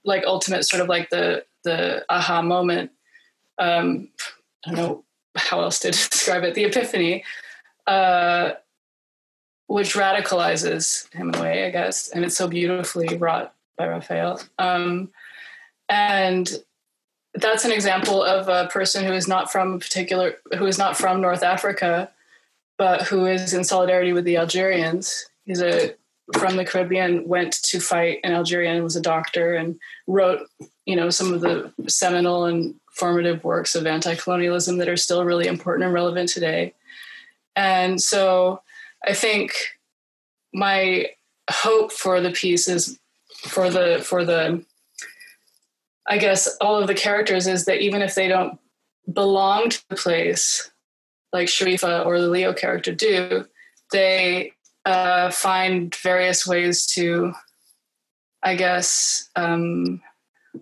like 0.05 0.25
ultimate 0.27 0.65
sort 0.65 0.83
of 0.83 0.89
like 0.89 1.11
the 1.11 1.45
the 1.63 2.05
aha 2.09 2.43
moment. 2.43 2.91
Um, 3.59 4.09
I 4.67 4.71
don't 4.71 4.77
know 4.77 5.05
how 5.37 5.63
else 5.63 5.79
to 5.81 5.91
describe 5.93 6.43
it. 6.43 6.55
The 6.55 6.65
epiphany, 6.65 7.25
uh, 7.87 8.53
which 9.69 9.95
radicalizes 9.95 11.11
him 11.13 11.29
in 11.29 11.37
a 11.37 11.43
way, 11.43 11.67
I 11.67 11.71
guess, 11.71 12.09
and 12.09 12.25
it's 12.25 12.37
so 12.37 12.49
beautifully 12.49 13.17
wrought 13.17 13.55
by 13.79 13.87
Raphael. 13.87 14.41
Um, 14.59 15.11
and 15.89 16.51
that's 17.35 17.65
an 17.65 17.73
example 17.73 18.23
of 18.23 18.49
a 18.49 18.69
person 18.71 19.05
who 19.05 19.13
is 19.13 19.29
not 19.29 19.53
from 19.53 19.75
a 19.75 19.79
particular, 19.79 20.35
who 20.59 20.67
is 20.67 20.79
not 20.79 20.97
from 20.97 21.21
North 21.21 21.43
Africa, 21.43 22.11
but 22.79 23.03
who 23.03 23.27
is 23.27 23.53
in 23.53 23.65
solidarity 23.65 24.13
with 24.13 24.25
the 24.25 24.37
Algerians. 24.37 25.27
He's 25.45 25.63
a 25.63 25.95
from 26.33 26.57
the 26.57 26.65
Caribbean, 26.65 27.29
went 27.29 27.53
to 27.65 27.81
fight 27.81 28.21
in 28.25 28.33
Algeria 28.33 28.73
and 28.73 28.83
was 28.83 28.97
a 28.97 29.01
doctor 29.01 29.55
and 29.55 29.79
wrote, 30.07 30.41
you 30.87 30.97
know, 30.97 31.11
some 31.11 31.35
of 31.35 31.43
the 31.43 31.71
seminal 31.87 32.47
and 32.47 32.75
formative 32.93 33.45
works 33.45 33.75
of 33.75 33.87
anti-colonialism 33.87 34.79
that 34.79 34.89
are 34.89 34.97
still 34.97 35.25
really 35.25 35.47
important 35.47 35.85
and 35.85 35.93
relevant 35.93 36.31
today. 36.31 36.73
And 37.57 38.01
so 38.01 38.63
I 39.07 39.13
think 39.13 39.55
my 40.55 41.11
hope 41.51 41.93
for 41.93 42.21
the 42.21 42.31
piece 42.31 42.69
is 42.69 42.99
for 43.43 43.69
the 43.69 44.01
for 44.03 44.25
the 44.25 44.65
I 46.07 46.19
guess 46.19 46.49
all 46.61 46.81
of 46.81 46.87
the 46.87 46.95
characters 46.95 47.47
is 47.47 47.65
that 47.65 47.81
even 47.81 48.03
if 48.03 48.15
they 48.15 48.29
don't 48.29 48.59
belong 49.13 49.71
to 49.71 49.89
the 49.89 49.97
place, 49.97 50.71
like 51.35 51.49
Cherifa 51.49 52.07
or 52.07 52.21
the 52.21 52.29
Leo 52.29 52.55
character 52.55 52.95
do, 52.95 53.45
they 53.93 54.53
uh, 54.85 55.31
find 55.31 55.95
various 55.97 56.47
ways 56.47 56.87
to, 56.87 57.33
I 58.43 58.55
guess, 58.55 59.29
um, 59.35 60.01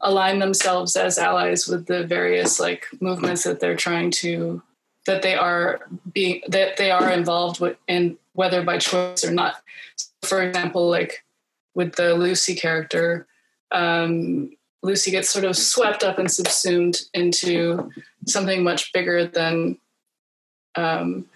align 0.00 0.38
themselves 0.38 0.96
as 0.96 1.18
allies 1.18 1.68
with 1.68 1.86
the 1.86 2.04
various 2.04 2.58
like 2.58 2.86
movements 3.00 3.44
that 3.44 3.60
they're 3.60 3.76
trying 3.76 4.10
to 4.10 4.62
that 5.06 5.20
they 5.20 5.34
are 5.34 5.80
being 6.14 6.40
that 6.48 6.78
they 6.78 6.90
are 6.90 7.10
involved 7.10 7.60
with 7.60 7.76
in 7.88 8.16
whether 8.32 8.62
by 8.62 8.78
choice 8.78 9.24
or 9.24 9.30
not. 9.30 9.56
For 10.22 10.42
example, 10.42 10.88
like 10.88 11.22
with 11.74 11.96
the 11.96 12.14
Lucy 12.14 12.54
character, 12.54 13.26
um, 13.72 14.52
Lucy 14.82 15.10
gets 15.10 15.28
sort 15.28 15.44
of 15.44 15.54
swept 15.54 16.02
up 16.02 16.18
and 16.18 16.30
subsumed 16.30 17.02
into 17.12 17.90
something 18.26 18.64
much 18.64 18.90
bigger 18.94 19.26
than. 19.26 19.76
Um, 20.76 21.26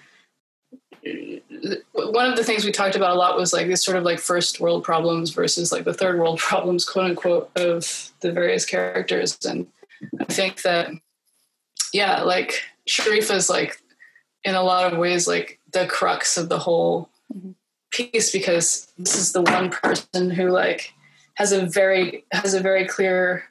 one 1.92 2.30
of 2.30 2.36
the 2.36 2.44
things 2.44 2.64
we 2.64 2.72
talked 2.72 2.96
about 2.96 3.14
a 3.14 3.18
lot 3.18 3.36
was 3.36 3.52
like 3.52 3.68
this 3.68 3.84
sort 3.84 3.96
of 3.96 4.04
like 4.04 4.18
first 4.18 4.60
world 4.60 4.82
problems 4.82 5.30
versus 5.30 5.70
like 5.70 5.84
the 5.84 5.94
third 5.94 6.18
world 6.18 6.38
problems, 6.40 6.84
quote 6.84 7.10
unquote, 7.10 7.50
of 7.56 8.12
the 8.20 8.32
various 8.32 8.64
characters. 8.64 9.38
And 9.44 9.66
I 10.20 10.24
think 10.24 10.62
that, 10.62 10.90
yeah, 11.92 12.22
like 12.22 12.62
Cherifa 12.88 13.34
is 13.34 13.48
like 13.48 13.80
in 14.46 14.54
a 14.54 14.62
lot 14.62 14.90
of 14.90 14.98
ways 14.98 15.26
like 15.26 15.58
the 15.72 15.86
crux 15.86 16.38
of 16.38 16.48
the 16.48 16.58
whole 16.58 17.10
mm-hmm. 17.34 17.50
piece 17.90 18.30
because 18.30 18.92
this 18.96 19.16
is 19.16 19.32
the 19.32 19.42
one 19.42 19.70
person 19.70 20.30
who 20.30 20.50
like 20.50 20.94
has 21.34 21.52
a 21.52 21.66
very 21.66 22.24
has 22.32 22.54
a 22.54 22.60
very 22.60 22.86
clear 22.86 23.44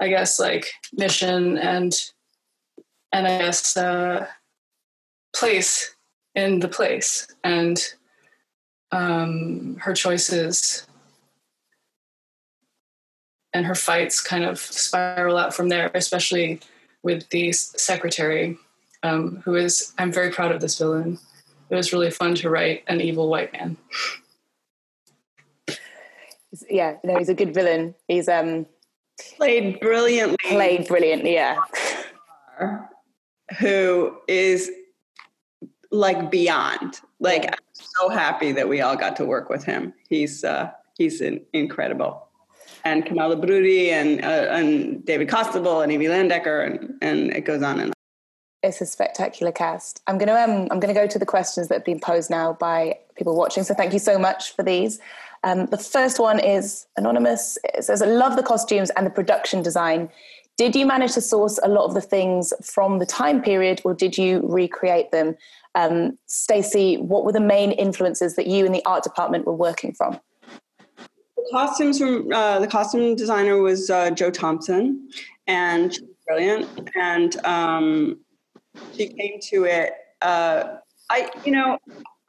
i 0.00 0.08
guess 0.08 0.38
like 0.38 0.66
mission 0.92 1.58
and 1.58 2.10
and 3.12 3.26
i 3.26 3.38
guess 3.38 3.76
uh 3.76 4.26
place 5.38 5.94
in 6.34 6.60
the 6.60 6.68
place 6.68 7.26
and 7.44 7.94
um 8.92 9.76
her 9.80 9.94
choices 9.94 10.86
and 13.52 13.66
her 13.66 13.74
fights 13.74 14.20
kind 14.20 14.44
of 14.44 14.58
spiral 14.58 15.36
out 15.36 15.54
from 15.54 15.68
there, 15.68 15.90
especially 15.94 16.60
with 17.02 17.28
the 17.30 17.52
secretary, 17.52 18.58
um, 19.02 19.42
who 19.44 19.54
is 19.54 19.92
I'm 19.98 20.12
very 20.12 20.30
proud 20.30 20.52
of 20.52 20.60
this 20.60 20.78
villain. 20.78 21.18
It 21.70 21.74
was 21.74 21.92
really 21.92 22.10
fun 22.10 22.34
to 22.36 22.50
write 22.50 22.84
an 22.86 23.00
evil 23.00 23.28
white 23.28 23.52
man. 23.52 23.76
Yeah, 26.68 26.96
no, 27.04 27.18
he's 27.18 27.28
a 27.28 27.34
good 27.34 27.54
villain. 27.54 27.94
He's 28.06 28.28
um 28.28 28.66
played 29.36 29.80
brilliantly. 29.80 30.36
Played 30.48 30.88
brilliantly, 30.88 31.34
yeah. 31.34 31.56
Who 33.58 34.16
is 34.26 34.70
like 35.90 36.30
beyond. 36.30 37.00
Like. 37.20 37.46
I'm 37.46 37.58
so 37.72 38.08
happy 38.08 38.52
that 38.52 38.68
we 38.68 38.80
all 38.80 38.96
got 38.96 39.16
to 39.16 39.24
work 39.24 39.48
with 39.48 39.64
him. 39.64 39.92
He's 40.08 40.44
uh 40.44 40.70
he's 40.96 41.20
an, 41.20 41.40
incredible. 41.52 42.28
And 42.84 43.06
Kamala 43.06 43.36
Bruri 43.36 43.88
and 43.88 44.24
uh, 44.24 44.48
and 44.50 45.04
David 45.04 45.28
Costabile 45.28 45.82
and 45.82 45.92
Evie 45.92 46.06
Landecker 46.06 46.66
and 46.66 46.94
and 47.00 47.32
it 47.32 47.42
goes 47.42 47.62
on 47.62 47.80
and 47.80 47.88
on. 47.88 47.92
It's 48.62 48.80
a 48.80 48.86
spectacular 48.86 49.52
cast. 49.52 50.02
I'm 50.08 50.18
going 50.18 50.28
to 50.28 50.34
um, 50.34 50.68
I'm 50.70 50.80
to 50.80 50.92
go 50.92 51.06
to 51.06 51.18
the 51.18 51.26
questions 51.26 51.68
that 51.68 51.74
have 51.76 51.84
been 51.84 52.00
posed 52.00 52.28
now 52.28 52.54
by 52.54 52.98
people 53.16 53.36
watching. 53.36 53.62
So 53.62 53.72
thank 53.72 53.92
you 53.92 54.00
so 54.00 54.18
much 54.18 54.54
for 54.54 54.64
these. 54.64 54.98
Um, 55.44 55.66
the 55.66 55.78
first 55.78 56.18
one 56.18 56.40
is 56.40 56.86
anonymous. 56.96 57.56
It 57.62 57.84
says, 57.84 58.02
"I 58.02 58.06
love 58.06 58.34
the 58.34 58.42
costumes 58.42 58.90
and 58.90 59.06
the 59.06 59.10
production 59.10 59.62
design. 59.62 60.10
Did 60.58 60.74
you 60.74 60.86
manage 60.86 61.14
to 61.14 61.20
source 61.20 61.60
a 61.62 61.68
lot 61.68 61.84
of 61.84 61.94
the 61.94 62.00
things 62.00 62.52
from 62.62 62.98
the 62.98 63.06
time 63.06 63.40
period, 63.40 63.80
or 63.84 63.94
did 63.94 64.18
you 64.18 64.40
recreate 64.42 65.12
them?" 65.12 65.36
Um, 65.76 66.18
Stacie, 66.28 67.00
what 67.00 67.24
were 67.24 67.32
the 67.32 67.40
main 67.40 67.70
influences 67.72 68.34
that 68.34 68.48
you 68.48 68.66
and 68.66 68.74
the 68.74 68.84
art 68.84 69.04
department 69.04 69.46
were 69.46 69.54
working 69.54 69.92
from? 69.94 70.18
The 70.96 71.48
costumes 71.52 71.98
from 72.00 72.32
uh, 72.32 72.58
the 72.58 72.66
costume 72.66 73.14
designer 73.14 73.62
was 73.62 73.88
uh, 73.88 74.10
Jo 74.10 74.32
Thompson, 74.32 75.08
and 75.46 75.96
brilliant. 76.26 76.68
And 76.96 77.36
um, 77.46 78.18
she 78.96 79.08
came 79.08 79.38
to 79.50 79.64
it. 79.64 79.92
Uh, 80.20 80.78
I, 81.08 81.30
you 81.44 81.52
know, 81.52 81.78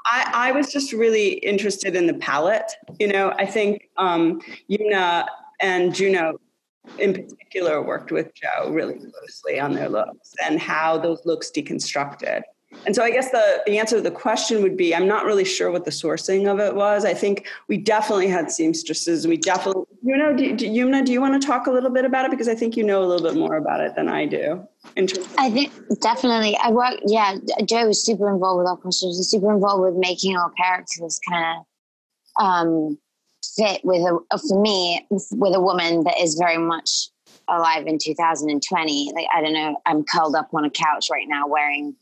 I, 0.06 0.50
I 0.50 0.52
was 0.52 0.72
just 0.72 0.94
really 0.94 1.34
interested 1.40 1.96
in 1.96 2.06
the 2.06 2.14
palette. 2.14 2.72
You 3.00 3.08
know, 3.08 3.34
I 3.38 3.46
think 3.48 3.90
um, 3.98 4.40
Yumna 4.70 5.26
and 5.62 5.94
Juno 5.94 6.40
in 6.98 7.14
particular 7.14 7.82
worked 7.82 8.12
with 8.12 8.34
Jo 8.34 8.72
really 8.72 8.96
closely 8.96 9.60
on 9.60 9.74
their 9.74 9.90
looks 9.90 10.34
and 10.44 10.60
how 10.60 10.98
those 10.98 11.26
looks 11.26 11.52
deconstructed. 11.52 12.42
And 12.86 12.96
so 12.96 13.04
I 13.04 13.10
guess 13.10 13.32
the, 13.32 13.64
the 13.66 13.80
answer 13.80 13.96
to 13.96 14.02
the 14.02 14.12
question 14.12 14.62
would 14.62 14.78
be 14.78 14.94
I'm 14.94 15.08
not 15.08 15.26
really 15.26 15.44
sure 15.44 15.72
what 15.72 15.86
the 15.86 15.92
sourcing 15.92 16.52
of 16.52 16.60
it 16.60 16.76
was. 16.76 17.04
I 17.04 17.16
think 17.16 17.48
we 17.68 17.78
definitely 17.78 18.28
had 18.28 18.52
seamstresses. 18.52 19.26
We 19.26 19.38
definitely, 19.38 19.86
you 20.04 20.16
know, 20.16 20.36
do, 20.36 20.56
do, 20.56 20.68
Yumna, 20.68 21.04
do 21.04 21.12
you 21.12 21.20
want 21.20 21.42
to 21.42 21.46
talk 21.46 21.66
a 21.66 21.72
little 21.72 21.90
bit 21.90 22.06
about 22.06 22.26
it? 22.26 22.32
Because 22.32 22.48
I 22.48 22.54
think 22.54 22.78
you 22.78 22.84
know 22.84 23.04
a 23.04 23.08
little 23.08 23.28
bit 23.28 23.38
more 23.38 23.56
about 23.56 23.82
it 23.82 23.96
than 23.96 24.08
I 24.08 24.28
do. 24.28 24.64
I 24.96 25.50
think 25.50 25.74
definitely. 26.00 26.56
I 26.58 26.70
work, 26.70 27.00
yeah, 27.06 27.38
Jo 27.66 27.88
was 27.88 28.06
super 28.06 28.32
involved 28.32 28.60
with 28.60 28.68
our 28.68 28.78
costumes 28.78 29.28
super 29.30 29.52
involved 29.52 29.84
with 29.84 29.96
making 29.96 30.38
our 30.38 30.52
characters 30.52 31.20
kind 31.28 31.58
of 31.58 32.44
um, 32.44 32.98
fit 33.56 33.82
with, 33.84 34.02
a, 34.02 34.38
for 34.38 34.62
me, 34.62 35.06
with 35.10 35.56
a 35.56 35.62
woman 35.62 36.04
that 36.04 36.20
is 36.20 36.36
very 36.36 36.58
much 36.58 37.10
alive 37.48 37.88
in 37.88 37.98
2020. 37.98 39.12
Like, 39.14 39.28
I 39.36 39.42
don't 39.42 39.54
know, 39.54 39.82
I'm 39.86 40.04
curled 40.04 40.36
up 40.36 40.50
on 40.54 40.66
a 40.66 40.70
couch 40.70 41.08
right 41.12 41.28
now 41.28 41.48
wearing 41.48 41.96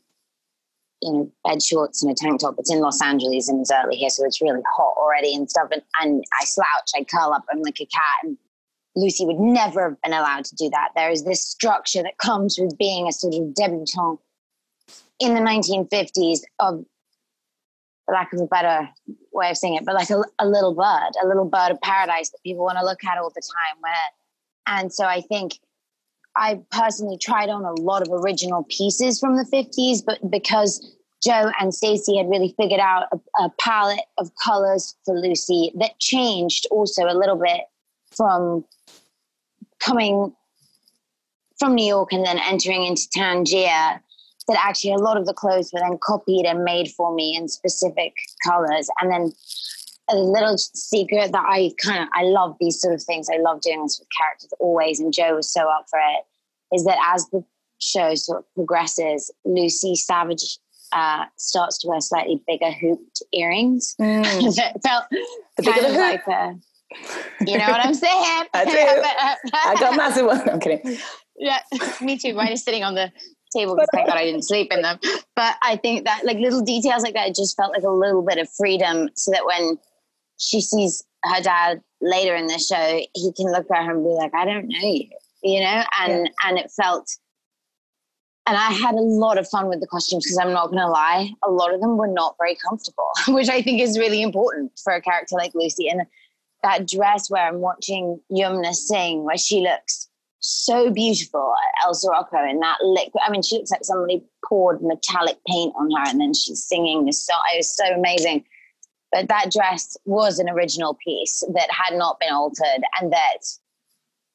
you 1.02 1.12
know, 1.12 1.32
bed 1.44 1.62
shorts 1.62 2.02
and 2.02 2.10
a 2.10 2.14
tank 2.14 2.40
top. 2.40 2.56
It's 2.58 2.72
in 2.72 2.80
Los 2.80 3.00
Angeles 3.00 3.48
and 3.48 3.60
it's 3.60 3.70
early 3.70 3.96
here, 3.96 4.10
so 4.10 4.24
it's 4.24 4.42
really 4.42 4.60
hot 4.76 4.94
already 4.96 5.34
and 5.34 5.48
stuff. 5.48 5.68
And, 5.72 5.82
and 6.00 6.24
I 6.40 6.44
slouch, 6.44 6.90
I 6.96 7.04
curl 7.04 7.32
up, 7.32 7.44
I'm 7.50 7.62
like 7.62 7.80
a 7.80 7.86
cat. 7.86 8.24
And 8.24 8.36
Lucy 8.96 9.24
would 9.24 9.38
never 9.38 9.90
have 9.90 10.02
been 10.02 10.12
allowed 10.12 10.44
to 10.46 10.56
do 10.56 10.68
that. 10.70 10.90
There 10.96 11.10
is 11.10 11.24
this 11.24 11.44
structure 11.44 12.02
that 12.02 12.18
comes 12.18 12.58
with 12.58 12.76
being 12.78 13.06
a 13.06 13.12
sort 13.12 13.34
of 13.34 13.54
debutante 13.54 14.20
in 15.20 15.34
the 15.34 15.40
1950s 15.40 16.40
of 16.60 16.84
for 18.04 18.14
lack 18.14 18.32
of 18.32 18.40
a 18.40 18.46
better 18.46 18.88
way 19.38 19.50
of 19.50 19.56
saying 19.56 19.74
it, 19.76 19.84
but 19.84 19.94
like 19.94 20.10
a, 20.10 20.22
a 20.38 20.46
little 20.46 20.74
bird, 20.74 21.10
a 21.22 21.26
little 21.26 21.44
bird 21.44 21.70
of 21.70 21.80
paradise 21.80 22.30
that 22.30 22.42
people 22.42 22.64
want 22.64 22.78
to 22.78 22.84
look 22.84 23.04
at 23.04 23.18
all 23.18 23.30
the 23.30 23.42
time. 23.42 23.80
Where, 23.80 24.76
and 24.78 24.92
so 24.92 25.04
I 25.04 25.20
think 25.22 25.58
I 26.36 26.60
personally 26.70 27.18
tried 27.18 27.48
on 27.48 27.64
a 27.64 27.72
lot 27.80 28.02
of 28.02 28.08
original 28.12 28.64
pieces 28.68 29.18
from 29.18 29.36
the 29.36 29.44
50s, 29.44 30.04
but 30.04 30.30
because 30.30 30.94
Jo 31.22 31.50
and 31.60 31.72
Stacie 31.72 32.16
had 32.16 32.28
really 32.28 32.54
figured 32.56 32.80
out 32.80 33.06
a, 33.12 33.42
a, 33.42 33.50
palette 33.58 34.04
of 34.18 34.30
colors 34.36 34.94
for 35.04 35.18
Lucy 35.18 35.72
that 35.76 35.98
changed 35.98 36.66
also 36.70 37.06
a 37.06 37.14
little 37.14 37.36
bit 37.36 37.62
from 38.16 38.64
coming 39.80 40.32
from 41.58 41.74
New 41.74 41.86
York 41.86 42.12
and 42.12 42.24
then 42.24 42.38
entering 42.38 42.86
into 42.86 43.08
Tangier. 43.10 44.00
That 44.48 44.64
actually 44.64 44.94
a 44.94 44.98
lot 44.98 45.16
of 45.16 45.26
the 45.26 45.34
clothes 45.34 45.70
were 45.72 45.80
then 45.80 45.98
copied 46.02 46.46
and 46.46 46.64
made 46.64 46.90
for 46.90 47.14
me 47.14 47.36
in 47.36 47.48
specific 47.48 48.14
colors. 48.44 48.88
And 49.00 49.12
then 49.12 49.32
a 50.10 50.16
little 50.16 50.56
secret 50.56 51.32
that 51.32 51.44
I 51.46 51.70
kind 51.82 52.02
of 52.02 52.08
I 52.14 52.22
love 52.22 52.56
these 52.60 52.80
sort 52.80 52.94
of 52.94 53.02
things. 53.02 53.28
I 53.32 53.38
love 53.38 53.60
doing 53.60 53.82
this 53.82 53.98
with 53.98 54.08
characters 54.16 54.52
always, 54.58 55.00
and 55.00 55.12
Jo 55.12 55.36
was 55.36 55.52
so 55.52 55.68
up 55.68 55.86
for 55.90 55.98
it. 55.98 56.74
Is 56.74 56.84
that 56.84 56.98
as 57.14 57.26
the 57.26 57.44
show 57.78 58.14
sort 58.14 58.40
of 58.40 58.54
progresses, 58.54 59.30
Lucy 59.44 59.94
Savage 59.94 60.58
uh, 60.92 61.24
starts 61.36 61.78
to 61.78 61.88
wear 61.88 62.00
slightly 62.00 62.42
bigger 62.46 62.70
hooped 62.70 63.22
earrings. 63.32 63.94
Mm. 64.00 64.24
it 64.58 64.82
felt 64.82 65.04
the 65.56 65.62
kind 65.62 65.86
of 65.86 65.92
like 65.92 66.26
a, 66.26 66.54
you 67.44 67.58
know 67.58 67.66
what 67.66 67.84
I'm 67.84 67.94
saying? 68.06 68.46
I 68.54 68.64
do. 69.44 69.50
I 69.54 69.74
got 69.78 69.96
massive 69.96 70.26
one. 70.26 70.48
I'm 70.48 70.60
kidding. 70.60 70.98
Yeah, 71.36 71.60
me 72.00 72.18
too. 72.18 72.34
Mine 72.34 72.52
is 72.52 72.62
sitting 72.62 72.82
on 72.82 72.94
the 72.94 73.12
table 73.54 73.74
because 73.74 73.88
thank 73.92 74.08
God 74.08 74.16
I 74.16 74.24
didn't 74.24 74.42
sleep 74.48 74.72
in 74.72 74.82
them. 74.82 74.98
But 75.36 75.56
I 75.62 75.76
think 75.76 76.04
that 76.04 76.24
like 76.24 76.38
little 76.38 76.62
details 76.62 77.02
like 77.02 77.14
that, 77.14 77.28
it 77.28 77.34
just 77.34 77.56
felt 77.56 77.72
like 77.72 77.82
a 77.82 77.90
little 77.90 78.22
bit 78.22 78.38
of 78.38 78.48
freedom 78.56 79.10
so 79.14 79.30
that 79.32 79.46
when 79.46 79.78
she 80.38 80.60
sees 80.60 81.04
her 81.24 81.42
dad 81.42 81.80
later 82.00 82.34
in 82.34 82.46
the 82.46 82.58
show, 82.58 83.00
he 83.14 83.32
can 83.32 83.50
look 83.52 83.70
at 83.70 83.84
her 83.84 83.92
and 83.92 84.04
be 84.04 84.10
like, 84.10 84.34
I 84.34 84.44
don't 84.44 84.68
know 84.68 84.78
you, 84.78 85.08
you 85.42 85.60
know? 85.60 85.82
And 86.00 86.26
yeah. 86.26 86.48
and 86.48 86.58
it 86.58 86.70
felt 86.70 87.08
and 88.48 88.56
I 88.56 88.72
had 88.72 88.94
a 88.94 89.00
lot 89.00 89.36
of 89.36 89.46
fun 89.46 89.68
with 89.68 89.80
the 89.80 89.86
costumes 89.86 90.24
because 90.24 90.38
I'm 90.38 90.54
not 90.54 90.70
gonna 90.70 90.88
lie, 90.88 91.30
a 91.46 91.50
lot 91.50 91.74
of 91.74 91.82
them 91.82 91.98
were 91.98 92.08
not 92.08 92.34
very 92.38 92.56
comfortable, 92.56 93.10
which 93.28 93.50
I 93.50 93.60
think 93.60 93.80
is 93.82 93.98
really 93.98 94.22
important 94.22 94.72
for 94.82 94.94
a 94.94 95.02
character 95.02 95.36
like 95.36 95.54
Lucy. 95.54 95.88
And 95.88 96.02
that 96.62 96.88
dress 96.88 97.30
where 97.30 97.46
I'm 97.46 97.60
watching 97.60 98.18
Yumna 98.32 98.74
sing, 98.74 99.24
where 99.24 99.36
she 99.36 99.60
looks 99.60 100.07
so 100.40 100.90
beautiful, 100.90 101.54
Elsa 101.84 102.08
Rocco 102.08 102.44
in 102.48 102.60
that 102.60 102.78
liquid. 102.82 103.22
I 103.26 103.30
mean, 103.30 103.42
she 103.42 103.56
looks 103.56 103.70
like 103.70 103.84
somebody 103.84 104.22
poured 104.48 104.82
metallic 104.82 105.36
paint 105.46 105.74
on 105.76 105.90
her 105.90 106.10
and 106.10 106.20
then 106.20 106.34
she's 106.34 106.64
singing 106.64 107.04
this 107.04 107.24
song. 107.24 107.40
It 107.52 107.58
was 107.58 107.74
so 107.74 107.84
amazing. 107.86 108.44
But 109.10 109.28
that 109.28 109.50
dress 109.50 109.96
was 110.04 110.38
an 110.38 110.48
original 110.48 110.96
piece 111.02 111.42
that 111.54 111.68
had 111.70 111.96
not 111.96 112.20
been 112.20 112.32
altered, 112.32 112.82
and 113.00 113.10
that 113.10 113.38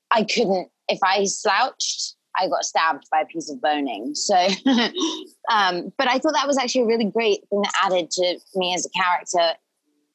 I 0.10 0.24
couldn't, 0.24 0.70
if 0.88 0.98
I 1.04 1.26
slouched, 1.26 2.16
I 2.36 2.48
got 2.48 2.64
stabbed 2.64 3.06
by 3.12 3.22
a 3.22 3.26
piece 3.26 3.52
of 3.52 3.62
boning. 3.62 4.16
So, 4.16 4.36
um, 5.52 5.94
but 5.98 6.08
I 6.08 6.18
thought 6.18 6.34
that 6.34 6.48
was 6.48 6.58
actually 6.58 6.82
a 6.82 6.88
really 6.88 7.06
great 7.06 7.42
thing 7.50 7.62
that 7.62 7.74
added 7.84 8.10
to 8.12 8.40
me 8.56 8.74
as 8.74 8.88
a 8.88 8.90
character 8.90 9.58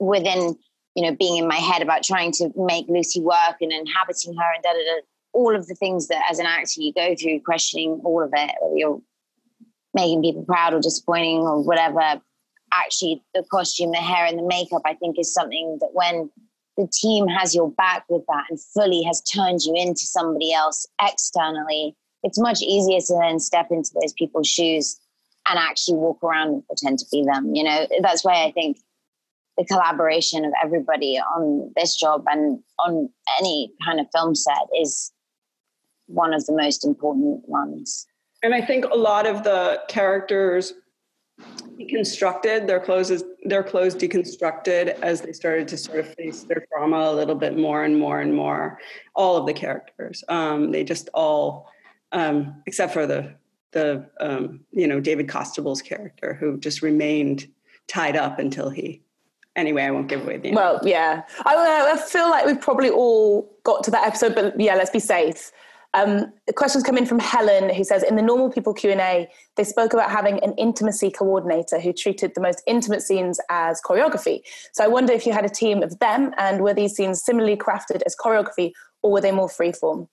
within, 0.00 0.56
you 0.96 1.04
know, 1.04 1.14
being 1.14 1.36
in 1.36 1.46
my 1.46 1.56
head 1.56 1.82
about 1.82 2.02
trying 2.02 2.32
to 2.32 2.50
make 2.56 2.86
Lucy 2.88 3.20
work 3.20 3.56
and 3.60 3.72
inhabiting 3.72 4.34
her 4.34 4.54
and 4.54 4.62
da 4.62 4.72
da 4.72 4.78
da. 4.78 5.00
All 5.38 5.54
of 5.54 5.66
the 5.68 5.74
things 5.74 6.08
that 6.08 6.22
as 6.30 6.38
an 6.38 6.46
actor 6.46 6.80
you 6.80 6.92
go 6.92 7.14
through, 7.14 7.40
questioning 7.40 8.00
all 8.04 8.22
of 8.22 8.30
it, 8.32 8.54
or 8.60 8.76
you're 8.76 9.00
making 9.94 10.22
people 10.22 10.44
proud 10.44 10.74
or 10.74 10.80
disappointing 10.80 11.40
or 11.40 11.62
whatever 11.62 12.20
actually 12.72 13.22
the 13.34 13.44
costume, 13.50 13.92
the 13.92 13.98
hair, 13.98 14.26
and 14.26 14.38
the 14.38 14.46
makeup, 14.46 14.82
I 14.84 14.94
think 14.94 15.18
is 15.18 15.32
something 15.32 15.78
that 15.80 15.90
when 15.92 16.30
the 16.76 16.88
team 16.92 17.26
has 17.26 17.54
your 17.54 17.70
back 17.72 18.04
with 18.08 18.24
that 18.28 18.44
and 18.50 18.60
fully 18.74 19.02
has 19.02 19.22
turned 19.22 19.62
you 19.62 19.74
into 19.74 20.02
somebody 20.02 20.52
else 20.52 20.86
externally, 21.00 21.96
it's 22.22 22.38
much 22.38 22.60
easier 22.62 23.00
to 23.00 23.18
then 23.20 23.40
step 23.40 23.68
into 23.70 23.90
those 24.00 24.12
people's 24.12 24.48
shoes 24.48 24.98
and 25.48 25.58
actually 25.58 25.96
walk 25.96 26.22
around 26.22 26.48
and 26.48 26.66
pretend 26.66 26.98
to 26.98 27.06
be 27.10 27.24
them. 27.24 27.54
You 27.54 27.64
know, 27.64 27.86
that's 28.02 28.24
why 28.24 28.44
I 28.44 28.52
think 28.52 28.78
the 29.56 29.64
collaboration 29.64 30.44
of 30.44 30.52
everybody 30.62 31.18
on 31.18 31.72
this 31.74 31.96
job 31.96 32.24
and 32.28 32.60
on 32.78 33.08
any 33.40 33.72
kind 33.84 33.98
of 33.98 34.06
film 34.14 34.34
set 34.34 34.68
is 34.80 35.12
one 36.08 36.34
of 36.34 36.44
the 36.46 36.52
most 36.52 36.84
important 36.84 37.48
ones. 37.48 38.06
And 38.42 38.54
I 38.54 38.60
think 38.60 38.84
a 38.86 38.96
lot 38.96 39.26
of 39.26 39.44
the 39.44 39.80
characters 39.88 40.74
deconstructed 41.78 42.66
their 42.66 42.80
clothes 42.80 43.22
their 43.44 43.62
clothes 43.62 43.94
deconstructed 43.94 44.98
as 45.00 45.20
they 45.20 45.32
started 45.32 45.68
to 45.68 45.76
sort 45.76 46.00
of 46.00 46.12
face 46.14 46.42
their 46.42 46.66
trauma 46.72 46.96
a 46.96 47.14
little 47.14 47.36
bit 47.36 47.56
more 47.56 47.84
and 47.84 47.96
more 47.96 48.20
and 48.20 48.34
more 48.34 48.80
all 49.14 49.36
of 49.36 49.46
the 49.46 49.52
characters 49.52 50.24
um, 50.28 50.72
they 50.72 50.82
just 50.82 51.08
all 51.14 51.70
um, 52.10 52.60
except 52.66 52.92
for 52.92 53.06
the 53.06 53.32
the 53.70 54.04
um, 54.18 54.58
you 54.72 54.88
know 54.88 54.98
david 54.98 55.28
costabile's 55.28 55.80
character 55.80 56.34
who 56.34 56.58
just 56.58 56.82
remained 56.82 57.46
tied 57.86 58.16
up 58.16 58.40
until 58.40 58.68
he 58.68 59.00
anyway, 59.58 59.82
I 59.82 59.90
won't 59.90 60.08
give 60.08 60.22
away 60.22 60.38
the. 60.38 60.52
Well, 60.52 60.80
yeah, 60.82 61.22
I, 61.44 61.92
I 61.92 61.96
feel 61.96 62.30
like 62.30 62.46
we've 62.46 62.60
probably 62.60 62.90
all 62.90 63.52
got 63.64 63.82
to 63.84 63.90
that 63.90 64.06
episode, 64.06 64.34
but 64.34 64.58
yeah, 64.58 64.76
let's 64.76 64.90
be 64.90 65.00
safe. 65.00 65.52
Um, 65.94 66.32
the 66.46 66.52
questions 66.52 66.84
come 66.84 66.98
in 66.98 67.06
from 67.06 67.18
Helen, 67.18 67.74
who 67.74 67.82
says, 67.82 68.02
in 68.02 68.16
the 68.16 68.22
normal 68.22 68.50
people 68.50 68.74
Q 68.74 68.90
and 68.90 69.00
A, 69.00 69.26
they 69.56 69.64
spoke 69.64 69.94
about 69.94 70.10
having 70.10 70.38
an 70.44 70.52
intimacy 70.58 71.10
coordinator 71.10 71.80
who 71.80 71.94
treated 71.94 72.32
the 72.34 72.42
most 72.42 72.62
intimate 72.66 73.02
scenes 73.02 73.40
as 73.48 73.80
choreography. 73.80 74.42
So 74.72 74.84
I 74.84 74.88
wonder 74.88 75.14
if 75.14 75.24
you 75.24 75.32
had 75.32 75.46
a 75.46 75.48
team 75.48 75.82
of 75.82 75.98
them, 75.98 76.34
and 76.36 76.60
were 76.60 76.74
these 76.74 76.94
scenes 76.94 77.24
similarly 77.24 77.56
crafted 77.56 78.02
as 78.04 78.14
choreography, 78.14 78.72
or 79.02 79.12
were 79.12 79.22
they 79.22 79.32
more 79.32 79.48
freeform? 79.48 80.08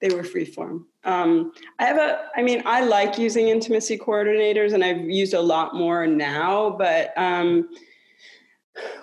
They 0.00 0.14
were 0.14 0.22
freeform. 0.22 0.84
Um, 1.04 1.52
I 1.78 1.86
have 1.86 1.96
a, 1.96 2.26
I 2.36 2.42
mean, 2.42 2.62
I 2.66 2.84
like 2.84 3.18
using 3.18 3.48
intimacy 3.48 3.96
coordinators, 3.96 4.74
and 4.74 4.84
I've 4.84 5.08
used 5.08 5.34
a 5.34 5.40
lot 5.40 5.74
more 5.74 6.06
now. 6.06 6.76
But 6.78 7.16
um, 7.16 7.70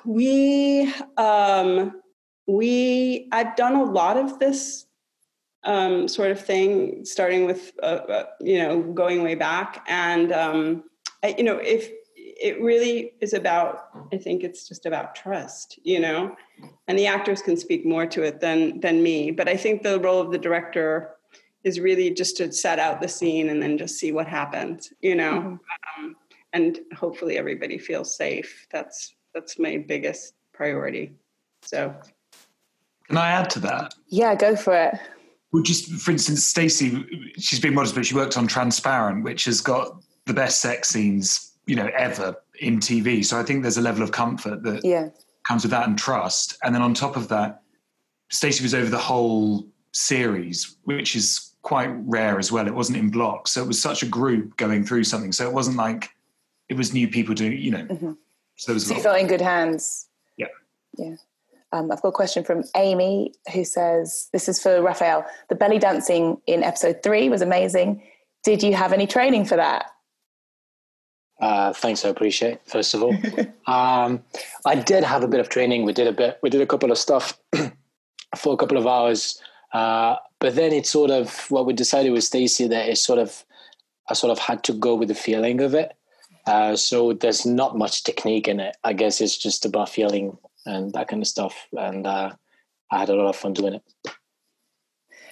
we, 0.05 0.93
um, 1.17 1.99
we, 2.45 3.27
I've 3.31 3.55
done 3.55 3.75
a 3.75 3.83
lot 3.83 4.17
of 4.17 4.37
this 4.37 4.85
um, 5.65 6.07
sort 6.07 6.31
of 6.31 6.39
thing, 6.39 7.03
starting 7.03 7.45
with 7.45 7.73
uh, 7.81 8.01
uh, 8.07 8.25
you 8.39 8.59
know 8.59 8.81
going 8.81 9.23
way 9.23 9.35
back, 9.35 9.83
and 9.87 10.31
um, 10.31 10.83
I, 11.23 11.35
you 11.37 11.43
know 11.43 11.57
if 11.57 11.91
it 12.15 12.61
really 12.61 13.13
is 13.21 13.33
about, 13.33 13.89
I 14.11 14.17
think 14.17 14.43
it's 14.43 14.67
just 14.67 14.85
about 14.85 15.15
trust, 15.15 15.79
you 15.83 15.99
know, 15.99 16.35
and 16.87 16.99
the 16.99 17.07
actors 17.07 17.41
can 17.41 17.55
speak 17.55 17.85
more 17.85 18.05
to 18.07 18.23
it 18.23 18.41
than 18.41 18.79
than 18.81 19.01
me. 19.01 19.31
But 19.31 19.47
I 19.47 19.57
think 19.57 19.83
the 19.83 19.99
role 19.99 20.19
of 20.19 20.31
the 20.31 20.37
director 20.37 21.11
is 21.63 21.79
really 21.79 22.11
just 22.11 22.37
to 22.37 22.51
set 22.51 22.77
out 22.77 23.01
the 23.01 23.07
scene 23.07 23.49
and 23.49 23.61
then 23.61 23.77
just 23.77 23.97
see 23.97 24.11
what 24.11 24.27
happens, 24.27 24.93
you 25.01 25.15
know, 25.15 25.33
mm-hmm. 25.33 26.05
um, 26.05 26.15
and 26.53 26.79
hopefully 26.95 27.37
everybody 27.37 27.77
feels 27.77 28.15
safe. 28.15 28.67
That's 28.71 29.15
that's 29.33 29.57
my 29.57 29.77
biggest 29.77 30.33
priority. 30.53 31.13
So. 31.61 31.95
Can 33.07 33.17
I 33.17 33.29
add 33.29 33.51
to 33.51 33.59
that? 33.59 33.93
Yeah, 34.07 34.33
go 34.33 34.55
for 34.55 34.75
it. 34.75 34.95
Well, 35.55 35.63
just 35.63 35.89
for 35.89 36.11
instance, 36.11 36.53
Stacie, 36.53 37.31
she's 37.39 37.61
been 37.61 37.73
modest, 37.73 37.95
but 37.95 38.05
she 38.05 38.13
worked 38.13 38.35
on 38.35 38.45
Transparent, 38.45 39.23
which 39.23 39.45
has 39.45 39.61
got 39.61 40.01
the 40.25 40.33
best 40.33 40.59
sex 40.59 40.89
scenes, 40.89 41.53
you 41.65 41.77
know, 41.77 41.89
ever 41.97 42.35
in 42.59 42.81
TV. 42.81 43.23
So 43.23 43.39
I 43.39 43.43
think 43.43 43.61
there's 43.61 43.77
a 43.77 43.81
level 43.81 44.03
of 44.03 44.11
comfort 44.11 44.63
that 44.63 44.83
yeah. 44.83 45.11
comes 45.47 45.63
with 45.63 45.71
that 45.71 45.87
and 45.87 45.97
trust. 45.97 46.57
And 46.61 46.75
then 46.75 46.81
on 46.81 46.93
top 46.93 47.15
of 47.15 47.29
that, 47.29 47.61
Stacie 48.33 48.63
was 48.63 48.75
over 48.75 48.89
the 48.89 48.97
whole 48.97 49.65
series, 49.93 50.75
which 50.83 51.15
is 51.15 51.53
quite 51.61 51.91
rare 52.03 52.37
as 52.37 52.51
well. 52.51 52.67
It 52.67 52.75
wasn't 52.75 52.97
in 52.97 53.09
blocks. 53.09 53.51
So 53.51 53.63
it 53.63 53.67
was 53.67 53.81
such 53.81 54.03
a 54.03 54.07
group 54.07 54.57
going 54.57 54.83
through 54.83 55.05
something. 55.05 55.31
So 55.31 55.47
it 55.47 55.53
wasn't 55.53 55.77
like 55.77 56.09
it 56.67 56.75
was 56.75 56.93
new 56.93 57.07
people 57.07 57.33
doing, 57.33 57.57
you 57.57 57.71
know. 57.71 57.85
Mm-hmm. 57.85 58.11
So, 58.57 58.77
so 58.77 58.93
you 58.93 59.01
felt 59.01 59.21
in 59.21 59.27
good 59.27 59.39
hands. 59.39 60.07
Yeah. 60.35 60.47
Yeah. 60.97 61.15
Um, 61.75 61.91
I've 61.91 62.01
got 62.01 62.09
a 62.09 62.13
question 62.13 62.43
from 62.43 62.63
Amy 62.75 63.33
who 63.53 63.65
says, 63.65 64.29
This 64.31 64.47
is 64.47 64.61
for 64.61 64.81
Raphael. 64.81 65.25
The 65.49 65.55
belly 65.55 65.79
dancing 65.79 66.37
in 66.47 66.63
episode 66.63 67.03
three 67.03 67.27
was 67.27 67.41
amazing. 67.41 68.01
Did 68.43 68.63
you 68.63 68.73
have 68.75 68.93
any 68.93 69.07
training 69.07 69.45
for 69.45 69.57
that? 69.57 69.87
Uh, 71.41 71.73
thanks, 71.73 72.05
I 72.05 72.09
appreciate. 72.09 72.53
It, 72.53 72.61
First 72.65 72.93
of 72.93 73.03
all, 73.03 73.13
um, 73.67 74.23
I 74.65 74.75
did 74.75 75.03
have 75.03 75.23
a 75.23 75.27
bit 75.27 75.41
of 75.41 75.49
training. 75.49 75.83
We 75.83 75.91
did 75.91 76.07
a 76.07 76.13
bit. 76.13 76.39
We 76.41 76.49
did 76.49 76.61
a 76.61 76.65
couple 76.65 76.91
of 76.91 76.97
stuff 76.97 77.37
for 78.37 78.53
a 78.53 78.57
couple 78.57 78.77
of 78.77 78.87
hours, 78.87 79.41
uh, 79.73 80.15
but 80.39 80.55
then 80.55 80.71
it's 80.71 80.89
sort 80.89 81.11
of 81.11 81.51
what 81.51 81.65
we 81.65 81.73
decided 81.73 82.13
with 82.13 82.23
Stacie 82.23 82.69
that 82.69 82.87
it 82.87 82.97
sort 82.97 83.19
of 83.19 83.43
I 84.09 84.13
sort 84.13 84.31
of 84.31 84.39
had 84.39 84.63
to 84.65 84.73
go 84.73 84.95
with 84.95 85.09
the 85.09 85.15
feeling 85.15 85.59
of 85.61 85.73
it. 85.73 85.93
Uh, 86.45 86.75
so 86.75 87.11
there's 87.11 87.45
not 87.45 87.75
much 87.75 88.03
technique 88.03 88.47
in 88.47 88.59
it. 88.59 88.77
I 88.83 88.93
guess 88.93 89.19
it's 89.19 89.35
just 89.35 89.65
about 89.65 89.89
feeling 89.89 90.37
and 90.65 90.93
that 90.93 91.07
kind 91.07 91.21
of 91.21 91.27
stuff. 91.27 91.67
And 91.73 92.05
uh, 92.05 92.31
I 92.91 92.99
had 92.99 93.09
a 93.09 93.15
lot 93.15 93.29
of 93.29 93.35
fun 93.35 93.53
doing 93.53 93.75
it. 93.75 93.83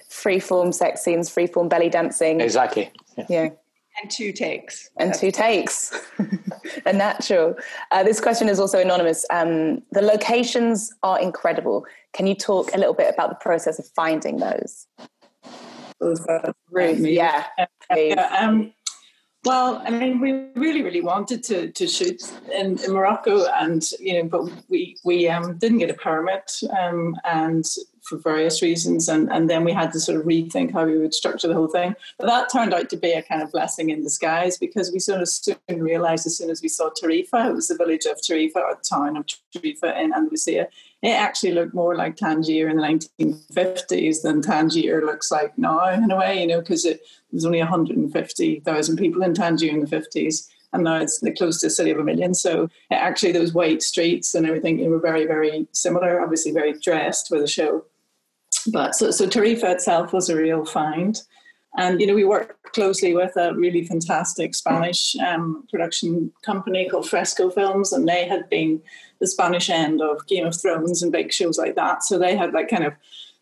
Freeform 0.10 0.74
sex 0.74 1.04
scenes, 1.04 1.30
freeform 1.30 1.70
belly 1.70 1.90
dancing. 1.90 2.40
Exactly. 2.42 2.92
Yeah. 3.18 3.26
yeah. 3.30 3.50
And 4.02 4.10
two 4.10 4.32
takes. 4.32 4.90
And 4.98 5.14
two 5.14 5.32
takes. 5.32 5.94
a 6.86 6.94
natural. 6.94 7.56
Uh, 7.92 8.04
this 8.04 8.20
question 8.20 8.50
is 8.50 8.60
also 8.60 8.80
anonymous. 8.80 9.26
Um, 9.30 9.84
the 9.92 10.02
locations 10.02 10.92
are 11.04 11.20
incredible. 11.20 11.86
Can 12.14 12.26
you 12.26 12.34
talk 12.34 12.74
a 12.74 12.78
little 12.78 12.96
bit 12.96 13.14
about 13.14 13.30
the 13.30 13.36
process 13.36 13.78
of 13.78 13.86
finding 13.96 14.38
those? 14.38 14.88
Ruth, 16.70 17.00
yeah. 17.00 17.46
yeah 17.96 18.38
um, 18.40 18.74
well, 19.46 19.82
I 19.86 19.90
mean, 19.90 20.22
we 20.22 20.32
really, 20.56 20.82
really 20.82 21.02
wanted 21.02 21.44
to 21.46 21.70
to 21.72 21.88
shoot 21.88 22.22
in, 22.54 22.80
in 22.80 22.94
Morocco, 22.94 23.46
and 23.48 23.84
you 24.00 24.14
know, 24.14 24.30
but 24.30 24.50
we 24.70 24.98
we 25.04 25.28
um, 25.28 25.58
didn't 25.58 25.80
get 25.80 25.90
a 25.90 25.96
permit, 25.96 26.62
um, 26.80 27.18
and 27.26 27.66
for 28.04 28.18
various 28.18 28.62
reasons, 28.62 29.10
and 29.10 29.30
and 29.32 29.50
then 29.50 29.66
we 29.66 29.74
had 29.74 29.92
to 29.92 30.00
sort 30.00 30.18
of 30.18 30.26
rethink 30.26 30.72
how 30.72 30.86
we 30.86 30.98
would 30.98 31.14
structure 31.14 31.50
the 31.50 31.54
whole 31.54 31.68
thing. 31.68 31.94
But 32.18 32.28
that 32.28 32.52
turned 32.52 32.74
out 32.74 32.90
to 32.92 32.98
be 32.98 33.12
a 33.12 33.22
kind 33.22 33.42
of 33.42 33.52
blessing 33.52 33.90
in 33.90 34.02
disguise 34.02 34.58
because 34.58 34.92
we 34.94 35.00
sort 35.00 35.22
of 35.22 35.28
soon 35.28 35.56
realised 35.68 36.26
as 36.26 36.38
soon 36.38 36.50
as 36.50 36.62
we 36.62 36.70
saw 36.70 36.90
Tarifa, 36.90 37.50
it 37.50 37.54
was 37.54 37.68
the 37.68 37.78
village 37.78 38.06
of 38.06 38.18
Tarifa 38.18 38.58
or 38.58 38.76
the 38.76 38.88
town 38.90 39.18
of 39.18 39.26
Tarifa 39.54 39.98
in 40.02 40.14
Andalusia, 40.14 40.68
it 41.04 41.10
actually 41.12 41.52
looked 41.52 41.74
more 41.74 41.96
like 41.96 42.16
Tangier 42.16 42.70
in 42.70 42.78
the 42.78 42.84
1950s 43.20 44.22
than 44.22 44.42
Tangier 44.42 45.06
looks 45.06 45.30
like 45.32 45.56
now, 45.58 45.90
in 45.90 46.10
a 46.10 46.16
way, 46.16 46.40
you 46.40 46.48
know, 46.48 46.62
because 46.62 46.86
it 46.86 47.02
was 47.34 47.46
only 47.46 47.60
150,000 47.60 48.98
people 48.98 49.22
in 49.22 49.34
Tangier 49.34 49.70
in 49.70 49.82
the 49.82 49.86
50s. 49.86 50.48
And 50.72 50.86
now 50.86 50.96
it's 50.96 51.22
close 51.38 51.60
to 51.60 51.68
a 51.68 51.70
city 51.70 51.92
of 51.92 52.00
a 52.00 52.04
million. 52.04 52.34
So 52.34 52.70
actually, 52.90 53.34
those 53.34 53.54
white 53.54 53.84
streets 53.84 54.34
and 54.34 54.48
everything 54.48 54.90
were 54.90 54.98
very, 54.98 55.26
very 55.26 55.68
similar, 55.74 56.22
obviously, 56.22 56.54
very 56.54 56.74
dressed 56.80 57.28
for 57.28 57.38
the 57.38 57.48
show. 57.48 57.84
But 58.72 58.96
so, 58.96 59.12
so 59.12 59.28
Tarifa 59.28 59.74
itself 59.74 60.14
was 60.14 60.30
a 60.30 60.38
real 60.38 60.66
find. 60.66 61.22
And 61.78 62.00
you 62.00 62.08
know, 62.08 62.14
we 62.14 62.24
worked 62.24 62.74
closely 62.74 63.14
with 63.16 63.36
a 63.36 63.54
really 63.56 63.86
fantastic 63.86 64.54
Spanish 64.54 65.16
um, 65.18 65.66
production 65.70 66.32
company 66.44 66.88
called 66.88 67.10
Fresco 67.10 67.50
Films, 67.50 67.92
and 67.92 68.08
they 68.08 68.28
had 68.28 68.50
been 68.50 68.82
the 69.20 69.28
Spanish 69.28 69.70
end 69.70 70.02
of 70.02 70.26
Game 70.28 70.46
of 70.46 70.60
Thrones 70.60 71.02
and 71.02 71.12
big 71.12 71.32
shows 71.32 71.58
like 71.58 71.76
that. 71.76 72.04
So 72.04 72.20
they 72.20 72.36
had 72.36 72.54
like 72.54 72.70
kind 72.70 72.86
of 72.86 72.94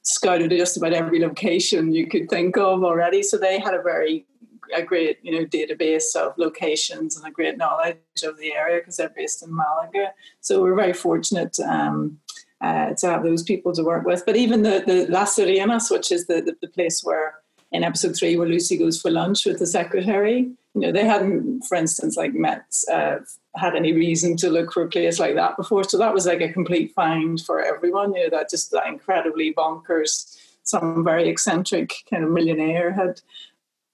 scouted 0.04 0.52
just 0.52 0.78
about 0.78 0.94
every 0.94 1.20
location 1.20 1.94
you 1.94 2.08
could 2.08 2.30
think 2.30 2.58
of 2.58 2.84
already. 2.84 3.22
So 3.22 3.38
they 3.38 3.60
had 3.60 3.74
a 3.74 3.82
very 3.82 4.26
a 4.74 4.82
great 4.82 5.20
you 5.22 5.32
know 5.32 5.46
database 5.46 6.16
of 6.16 6.38
locations 6.38 7.18
and 7.18 7.28
a 7.28 7.32
great 7.32 7.58
knowledge 7.58 7.98
of 8.24 8.38
the 8.38 8.54
area 8.54 8.80
because 8.80 8.96
they're 8.96 9.10
based 9.10 9.44
in 9.44 9.54
Malaga. 9.54 10.14
So 10.40 10.62
we're 10.62 10.76
very 10.76 10.94
fortunate. 10.94 11.60
Um, 11.60 12.20
uh, 12.62 12.94
to 12.94 13.08
have 13.08 13.24
those 13.24 13.42
people 13.42 13.74
to 13.74 13.84
work 13.84 14.06
with, 14.06 14.24
but 14.24 14.36
even 14.36 14.62
the 14.62 14.84
the 14.86 15.08
Las 15.08 15.36
Sirenas, 15.36 15.90
which 15.90 16.12
is 16.12 16.28
the, 16.28 16.44
the, 16.44 16.56
the 16.62 16.68
place 16.68 17.04
where 17.04 17.41
in 17.72 17.84
episode 17.84 18.16
three 18.16 18.36
where 18.38 18.48
Lucy 18.48 18.78
goes 18.78 19.02
for 19.02 19.12
lunch 19.12 19.46
with 19.46 19.60
the 19.60 19.66
secretary. 19.66 20.52
You 20.74 20.82
know, 20.82 20.92
they 20.92 21.06
hadn't, 21.06 21.64
for 21.64 21.76
instance, 21.76 22.18
like 22.18 22.34
met, 22.34 22.66
uh, 22.92 23.18
had 23.56 23.76
any 23.76 23.94
reason 23.94 24.38
to 24.38 24.50
look 24.50 24.72
for 24.72 24.84
a 24.84 24.90
place 24.90 25.20
like 25.20 25.36
that 25.36 25.58
before. 25.58 25.84
So 25.84 25.98
that 25.98 26.14
was 26.14 26.26
like 26.26 26.42
a 26.42 26.52
complete 26.52 26.94
find 26.94 27.40
for 27.42 27.64
everyone. 27.64 28.14
You 28.14 28.24
know, 28.24 28.38
that 28.38 28.50
just 28.50 28.72
that 28.72 28.88
incredibly 28.88 29.54
bonkers, 29.54 30.38
some 30.64 31.04
very 31.04 31.28
eccentric 31.28 31.94
kind 32.10 32.24
of 32.24 32.32
millionaire 32.32 32.92
had 32.94 33.22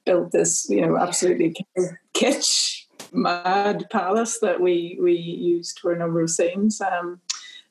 built 0.05 0.31
this, 0.31 0.67
you 0.69 0.81
know, 0.81 0.97
absolutely 0.97 1.55
kitsch, 2.15 2.85
mad 3.11 3.87
palace 3.91 4.39
that 4.39 4.59
we 4.59 4.97
we 5.01 5.13
used 5.13 5.79
for 5.79 5.91
a 5.91 5.97
number 5.97 6.21
of 6.21 6.29
scenes. 6.29 6.81
Um, 6.81 7.19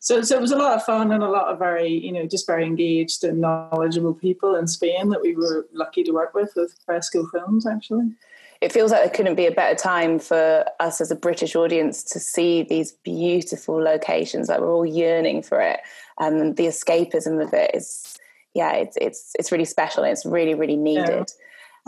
so, 0.06 0.22
so 0.22 0.36
it 0.36 0.40
was 0.40 0.52
a 0.52 0.56
lot 0.56 0.76
of 0.76 0.84
fun 0.84 1.10
and 1.10 1.20
a 1.20 1.28
lot 1.28 1.48
of 1.48 1.58
very, 1.58 1.88
you 1.88 2.12
know, 2.12 2.28
just 2.28 2.46
very 2.46 2.64
engaged 2.64 3.24
and 3.24 3.40
knowledgeable 3.40 4.14
people 4.14 4.54
in 4.54 4.68
Spain 4.68 5.08
that 5.08 5.20
we 5.20 5.34
were 5.34 5.66
lucky 5.72 6.04
to 6.04 6.12
work 6.12 6.32
with 6.32 6.52
with 6.54 6.78
Fresco 6.86 7.26
Films, 7.26 7.66
actually. 7.66 8.12
It 8.60 8.70
feels 8.70 8.92
like 8.92 9.00
there 9.00 9.12
couldn't 9.12 9.34
be 9.34 9.46
a 9.46 9.50
better 9.50 9.74
time 9.74 10.20
for 10.20 10.64
us 10.78 11.00
as 11.00 11.10
a 11.10 11.16
British 11.16 11.56
audience 11.56 12.04
to 12.04 12.20
see 12.20 12.62
these 12.62 12.92
beautiful 12.92 13.82
locations. 13.82 14.48
Like 14.48 14.60
we're 14.60 14.72
all 14.72 14.86
yearning 14.86 15.42
for 15.42 15.60
it, 15.60 15.80
and 16.20 16.56
the 16.56 16.66
escapism 16.66 17.44
of 17.44 17.52
it 17.52 17.72
is, 17.74 18.16
yeah, 18.54 18.74
it's 18.74 18.96
it's 19.00 19.32
it's 19.36 19.50
really 19.50 19.64
special. 19.64 20.04
and 20.04 20.12
It's 20.12 20.24
really 20.24 20.54
really 20.54 20.76
needed. 20.76 21.08
Yeah. 21.08 21.24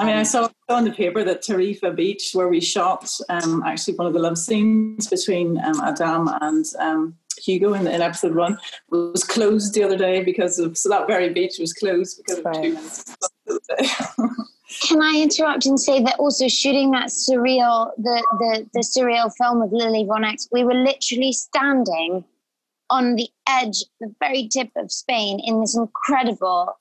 I 0.01 0.07
mean, 0.07 0.17
I 0.17 0.25
saw 0.25 0.49
on 0.69 0.85
the 0.85 0.91
paper 0.91 1.23
that 1.23 1.43
Tarifa 1.43 1.95
Beach, 1.95 2.31
where 2.33 2.49
we 2.49 2.61
shot 2.61 3.09
um, 3.29 3.63
actually 3.65 3.95
one 3.95 4.09
of 4.09 4.13
the 4.13 4.19
love 4.19 4.39
scenes 4.39 5.07
between 5.07 5.57
um, 5.59 5.81
Adam 5.81 6.29
and 6.41 6.65
um, 6.81 7.17
Hugo 7.45 7.75
in, 7.75 7.87
in 7.87 8.03
episode 8.03 8.35
one 8.35 8.59
was 8.91 9.25
closed 9.25 9.75
the 9.75 9.83
other 9.83 9.97
day 9.97 10.23
because 10.23 10.59
of 10.59 10.77
so 10.77 10.89
that 10.89 11.07
very 11.07 11.31
beach 11.31 11.59
was 11.59 11.73
closed 11.73 12.19
because 12.19 12.39
of 12.39 12.53
two 12.53 12.61
minutes. 12.61 13.17
Can 14.87 15.01
I 15.01 15.21
interrupt 15.23 15.65
and 15.65 15.81
say 15.81 16.03
that 16.03 16.19
also 16.19 16.47
shooting 16.47 16.91
that 16.91 17.09
surreal 17.09 17.91
the 17.97 18.23
the, 18.39 18.67
the 18.75 18.81
surreal 18.81 19.33
film 19.37 19.61
with 19.61 19.73
Lily 19.73 20.05
Von 20.05 20.25
X, 20.25 20.49
we 20.53 20.65
were 20.65 20.75
literally 20.75 21.33
standing 21.33 22.25
on 22.91 23.17
the 23.17 23.29
edge, 23.49 23.85
the 24.01 24.15
very 24.21 24.49
tip 24.49 24.71
of 24.77 24.91
Spain 24.91 25.41
in 25.45 25.61
this 25.61 25.77
incredible 25.77 26.79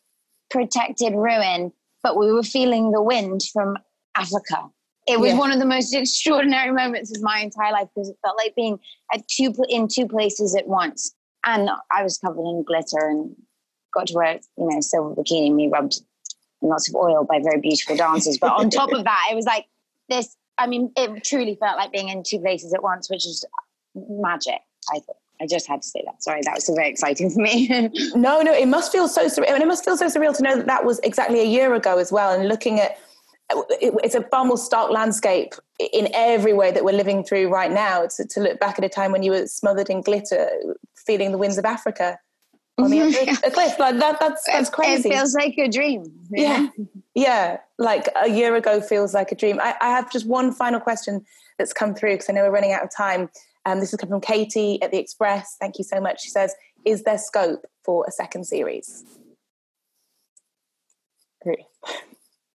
protected 0.50 1.14
ruin, 1.14 1.72
but 2.04 2.18
we 2.18 2.32
were 2.32 2.44
feeling 2.44 2.92
the 2.92 3.02
wind 3.02 3.42
from 3.52 3.78
Africa. 4.16 4.70
It 5.08 5.20
was 5.20 5.32
Yeah. 5.32 5.38
one 5.38 5.52
of 5.52 5.60
the 5.60 5.66
most 5.66 5.94
extraordinary 5.96 6.72
moments 6.72 7.16
of 7.16 7.22
my 7.24 7.40
entire 7.40 7.72
life 7.72 7.88
because 7.96 8.10
it 8.10 8.18
felt 8.24 8.38
like 8.38 8.56
being 8.56 8.80
at 9.14 9.28
two 9.28 9.54
in 9.70 9.88
two 9.88 10.08
places 10.08 10.56
at 10.56 10.68
once. 10.68 11.14
And 11.46 11.70
I 11.92 12.04
was 12.04 12.18
covered 12.18 12.42
in 12.42 12.64
glitter 12.64 13.08
and 13.08 13.36
got 13.94 14.08
to 14.08 14.14
wear, 14.16 14.34
you 14.58 14.70
know, 14.70 14.82
silver 14.82 15.16
bikini, 15.16 15.54
me 15.54 15.70
rubbed 15.70 16.02
lots 16.62 16.90
of 16.90 16.96
oil 16.96 17.24
by 17.24 17.40
very 17.42 17.62
beautiful 17.62 17.96
dancers. 17.96 18.38
But 18.40 18.52
on 18.54 18.70
top 18.70 18.92
of 18.92 19.04
that, 19.06 19.28
it 19.32 19.36
was 19.36 19.46
like 19.46 19.66
this. 20.10 20.36
I 20.58 20.68
mean, 20.68 20.92
it 20.98 21.24
truly 21.24 21.56
felt 21.56 21.78
like 21.78 21.92
being 21.92 22.10
in 22.10 22.24
two 22.28 22.40
places 22.40 22.74
at 22.74 22.82
once, 22.84 23.10
which 23.10 23.26
is 23.26 23.46
magic. 23.96 24.60
I 24.92 25.00
thought. 25.00 25.18
I 25.40 25.46
just 25.46 25.68
had 25.68 25.84
to 25.84 25.88
say 25.88 26.02
that. 26.06 26.24
Sorry, 26.24 26.42
that 26.46 26.56
was 26.56 26.66
so 26.66 26.74
very 26.74 26.90
exciting 26.90 27.30
for 27.30 27.40
me. 27.40 27.68
No, 28.16 28.42
no, 28.42 28.52
it 28.52 28.68
must 28.68 28.92
feel 28.92 29.08
so 29.08 29.28
surreal. 29.28 29.52
And 29.52 29.62
it 29.62 29.68
must 29.68 29.86
feel 29.86 29.96
so 29.96 30.08
surreal 30.08 30.36
to 30.36 30.42
know 30.42 30.56
that 30.58 30.66
that 30.66 30.84
was 30.84 30.98
exactly 31.04 31.40
a 31.42 31.46
year 31.46 31.76
ago 31.76 32.00
as 32.00 32.12
well. 32.12 32.32
And 32.38 32.50
looking 32.50 32.80
at 32.80 32.98
it, 33.50 33.94
it's 34.04 34.16
a 34.16 34.24
far 34.24 34.46
more 34.46 34.58
stark 34.58 34.92
landscape 34.92 35.54
in 35.80 36.10
every 36.14 36.54
way 36.54 36.72
that 36.72 36.84
we're 36.84 36.96
living 36.96 37.24
through 37.24 37.50
right 37.50 37.72
now. 37.72 38.08
To, 38.18 38.26
to 38.26 38.40
look 38.42 38.60
back 38.60 38.78
at 38.78 38.86
a 38.86 38.90
time 38.90 39.12
when 39.12 39.24
you 39.24 39.32
were 39.32 39.48
smothered 39.48 39.90
in 39.90 40.02
glitter, 40.02 40.50
feeling 40.96 41.32
the 41.32 41.38
winds 41.38 41.58
of 41.58 41.66
Africa 41.66 42.20
on 42.78 42.92
the 42.92 43.00
edge 43.00 43.16
of 43.30 43.44
a 43.44 43.52
cliff. 43.52 43.80
Like 43.80 43.98
that, 44.00 44.20
that's 44.20 44.44
that's 44.46 44.70
crazy. 44.70 45.10
It 45.10 45.14
feels 45.14 45.34
like 45.34 45.58
a 45.58 45.68
dream. 45.68 46.04
you 46.30 46.44
yeah, 46.44 46.68
yeah. 47.16 47.58
Like 47.78 48.10
a 48.22 48.30
year 48.30 48.56
ago 48.56 48.82
feels 48.82 49.14
like 49.14 49.32
a 49.32 49.36
dream. 49.36 49.60
I, 49.62 49.76
I 49.82 49.90
have 49.90 50.12
just 50.12 50.28
one 50.28 50.52
final 50.52 50.80
question 50.80 51.26
that's 51.58 51.74
come 51.74 51.96
through 51.96 52.14
because 52.14 52.30
I 52.30 52.34
know 52.34 52.44
we're 52.44 52.52
running 52.52 52.74
out 52.74 52.84
of 52.84 52.92
time. 52.96 53.30
Um, 53.66 53.80
this 53.80 53.92
has 53.92 54.00
come 54.00 54.10
from 54.10 54.22
Katie 54.22 54.82
at 54.82 54.92
the 54.92 54.98
Express. 54.98 55.58
Thank 55.60 55.78
you 55.78 55.84
so 55.84 56.00
much. 56.00 56.22
She 56.22 56.30
says, 56.30 56.54
"Is 56.86 57.04
there 57.04 57.18
scope 57.18 57.66
for 57.84 58.06
a 58.08 58.12
second 58.12 58.46
series?" 58.46 59.04
Ruth. 61.46 61.58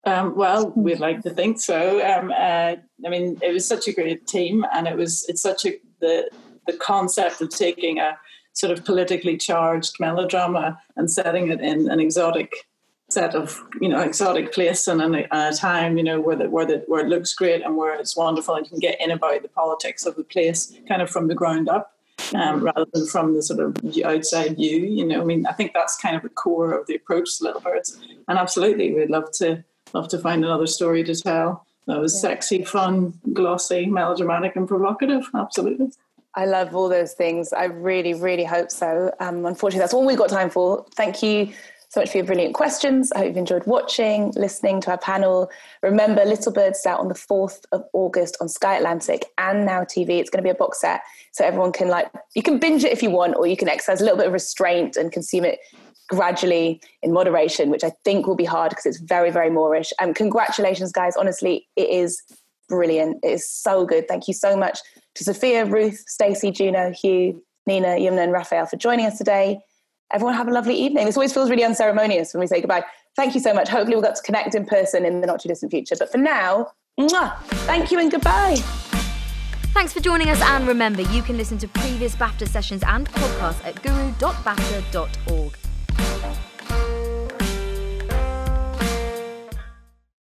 Um, 0.05 0.35
well, 0.35 0.71
we'd 0.71 0.99
like 0.99 1.21
to 1.21 1.29
think 1.29 1.59
so. 1.59 2.05
Um, 2.05 2.31
uh, 2.31 2.75
I 3.05 3.09
mean, 3.09 3.37
it 3.41 3.53
was 3.53 3.65
such 3.65 3.87
a 3.87 3.93
great 3.93 4.27
team, 4.27 4.65
and 4.73 4.87
it 4.87 4.97
was 4.97 5.25
it's 5.29 5.41
such 5.41 5.65
a 5.65 5.79
the 5.99 6.29
the 6.67 6.73
concept 6.73 7.41
of 7.41 7.49
taking 7.49 7.99
a 7.99 8.17
sort 8.53 8.71
of 8.71 8.85
politically 8.85 9.37
charged 9.37 9.99
melodrama 9.99 10.79
and 10.95 11.11
setting 11.11 11.49
it 11.49 11.59
in 11.59 11.89
an 11.89 11.99
exotic 11.99 12.67
set 13.09 13.35
of 13.35 13.63
you 13.81 13.89
know 13.89 13.99
exotic 13.99 14.53
place 14.53 14.87
and 14.87 15.01
a, 15.01 15.27
a 15.31 15.53
time 15.53 15.97
you 15.97 16.03
know 16.03 16.19
where 16.19 16.35
the, 16.35 16.49
where 16.49 16.65
the 16.65 16.83
where 16.87 17.05
it 17.05 17.09
looks 17.09 17.33
great 17.33 17.61
and 17.61 17.77
where 17.77 17.93
it's 17.99 18.15
wonderful 18.15 18.55
and 18.55 18.65
you 18.65 18.69
can 18.69 18.79
get 18.79 18.99
in 18.99 19.11
about 19.11 19.41
the 19.41 19.49
politics 19.49 20.05
of 20.05 20.15
the 20.15 20.23
place 20.23 20.73
kind 20.87 21.01
of 21.01 21.09
from 21.09 21.27
the 21.27 21.35
ground 21.35 21.69
up 21.69 21.93
um, 22.33 22.63
rather 22.63 22.85
than 22.93 23.05
from 23.05 23.35
the 23.35 23.41
sort 23.41 23.59
of 23.59 23.75
outside 24.05 24.55
view 24.55 24.79
you 24.79 25.05
know. 25.05 25.21
I 25.21 25.25
mean 25.25 25.45
I 25.45 25.51
think 25.51 25.73
that's 25.73 25.97
kind 25.97 26.15
of 26.15 26.23
the 26.23 26.29
core 26.29 26.71
of 26.71 26.87
the 26.87 26.95
approach 26.95 27.37
to 27.37 27.43
Little 27.43 27.61
Birds. 27.61 27.99
And 28.27 28.37
absolutely 28.37 28.93
we'd 28.93 29.09
love 29.09 29.31
to 29.33 29.63
love 29.93 30.07
to 30.09 30.19
find 30.19 30.43
another 30.43 30.67
story 30.67 31.03
to 31.03 31.15
tell 31.15 31.65
that 31.87 31.99
was 31.99 32.19
sexy 32.19 32.63
fun 32.63 33.13
glossy 33.33 33.85
melodramatic 33.85 34.55
and 34.55 34.67
provocative 34.67 35.27
absolutely 35.35 35.91
I 36.35 36.45
love 36.45 36.75
all 36.75 36.89
those 36.89 37.13
things. 37.13 37.53
I 37.53 37.65
really, 37.65 38.15
really 38.15 38.43
hope 38.43 38.71
so. 38.71 39.13
Um, 39.19 39.45
unfortunately, 39.45 39.81
that's 39.81 39.93
all 39.93 40.03
we've 40.03 40.17
got 40.17 40.29
time 40.29 40.49
for. 40.49 40.83
Thank 40.95 41.21
you 41.21 41.53
so 41.93 41.99
much 41.99 42.09
for 42.09 42.17
your 42.17 42.25
brilliant 42.25 42.55
questions. 42.55 43.11
I 43.11 43.19
hope 43.19 43.27
you've 43.27 43.37
enjoyed 43.37 43.67
watching, 43.67 44.31
listening 44.35 44.81
to 44.81 44.91
our 44.91 44.97
panel. 44.97 45.51
Remember, 45.83 46.25
Little 46.25 46.51
Birds 46.51 46.83
out 46.87 46.99
on 46.99 47.07
the 47.07 47.13
4th 47.13 47.65
of 47.71 47.83
August 47.93 48.35
on 48.41 48.49
Sky 48.49 48.77
Atlantic 48.77 49.27
and 49.37 49.63
Now 49.63 49.81
TV. 49.81 50.17
It's 50.17 50.31
going 50.31 50.43
to 50.43 50.43
be 50.43 50.49
a 50.49 50.55
box 50.55 50.81
set, 50.81 51.01
so 51.33 51.45
everyone 51.45 51.71
can 51.71 51.89
like, 51.89 52.11
you 52.33 52.41
can 52.41 52.57
binge 52.57 52.83
it 52.83 52.91
if 52.91 53.03
you 53.03 53.11
want, 53.11 53.35
or 53.35 53.45
you 53.45 53.55
can 53.55 53.69
exercise 53.69 54.01
a 54.01 54.03
little 54.03 54.17
bit 54.17 54.25
of 54.25 54.33
restraint 54.33 54.97
and 54.97 55.11
consume 55.11 55.45
it 55.45 55.59
gradually 56.09 56.81
in 57.01 57.13
moderation, 57.13 57.69
which 57.69 57.83
I 57.83 57.91
think 58.03 58.27
will 58.27 58.35
be 58.35 58.45
hard 58.45 58.69
because 58.69 58.85
it's 58.85 58.99
very, 58.99 59.31
very 59.31 59.49
moreish. 59.49 59.91
Um, 59.99 60.13
congratulations, 60.13 60.91
guys. 60.91 61.15
Honestly, 61.15 61.67
it 61.75 61.89
is 61.89 62.21
brilliant. 62.69 63.19
It 63.23 63.31
is 63.31 63.49
so 63.49 63.85
good. 63.85 64.07
Thank 64.07 64.27
you 64.27 64.33
so 64.33 64.55
much 64.55 64.79
to 65.15 65.23
Sophia, 65.23 65.65
Ruth, 65.65 66.03
Stacie, 66.09 66.53
Juno, 66.53 66.91
Hugh, 66.91 67.41
Nina, 67.67 67.89
Yumna, 67.89 68.23
and 68.23 68.31
Raphael 68.31 68.65
for 68.65 68.77
joining 68.77 69.05
us 69.05 69.17
today. 69.17 69.59
Everyone 70.11 70.35
have 70.35 70.47
a 70.47 70.51
lovely 70.51 70.75
evening. 70.75 71.05
This 71.05 71.17
always 71.17 71.33
feels 71.33 71.49
really 71.49 71.63
unceremonious 71.63 72.33
when 72.33 72.41
we 72.41 72.47
say 72.47 72.61
goodbye. 72.61 72.83
Thank 73.15 73.33
you 73.33 73.41
so 73.41 73.53
much. 73.53 73.69
Hopefully, 73.69 73.95
we'll 73.95 74.03
get 74.03 74.15
to 74.15 74.21
connect 74.21 74.55
in 74.55 74.65
person 74.65 75.05
in 75.05 75.21
the 75.21 75.27
not 75.27 75.41
too 75.41 75.49
distant 75.49 75.71
future. 75.71 75.95
But 75.97 76.11
for 76.11 76.17
now, 76.17 76.71
mwah, 76.99 77.37
thank 77.65 77.91
you 77.91 77.99
and 77.99 78.11
goodbye. 78.11 78.57
Thanks 79.73 79.91
for 79.91 80.01
joining 80.01 80.29
us, 80.29 80.39
and 80.41 80.67
remember, 80.67 81.01
you 81.01 81.23
can 81.23 81.35
listen 81.35 81.57
to 81.57 81.67
previous 81.67 82.15
BAFTA 82.15 82.47
sessions 82.47 82.83
and 82.85 83.09
podcasts 83.09 83.65
at 83.65 83.81
guru.bafta.org. 83.81 85.62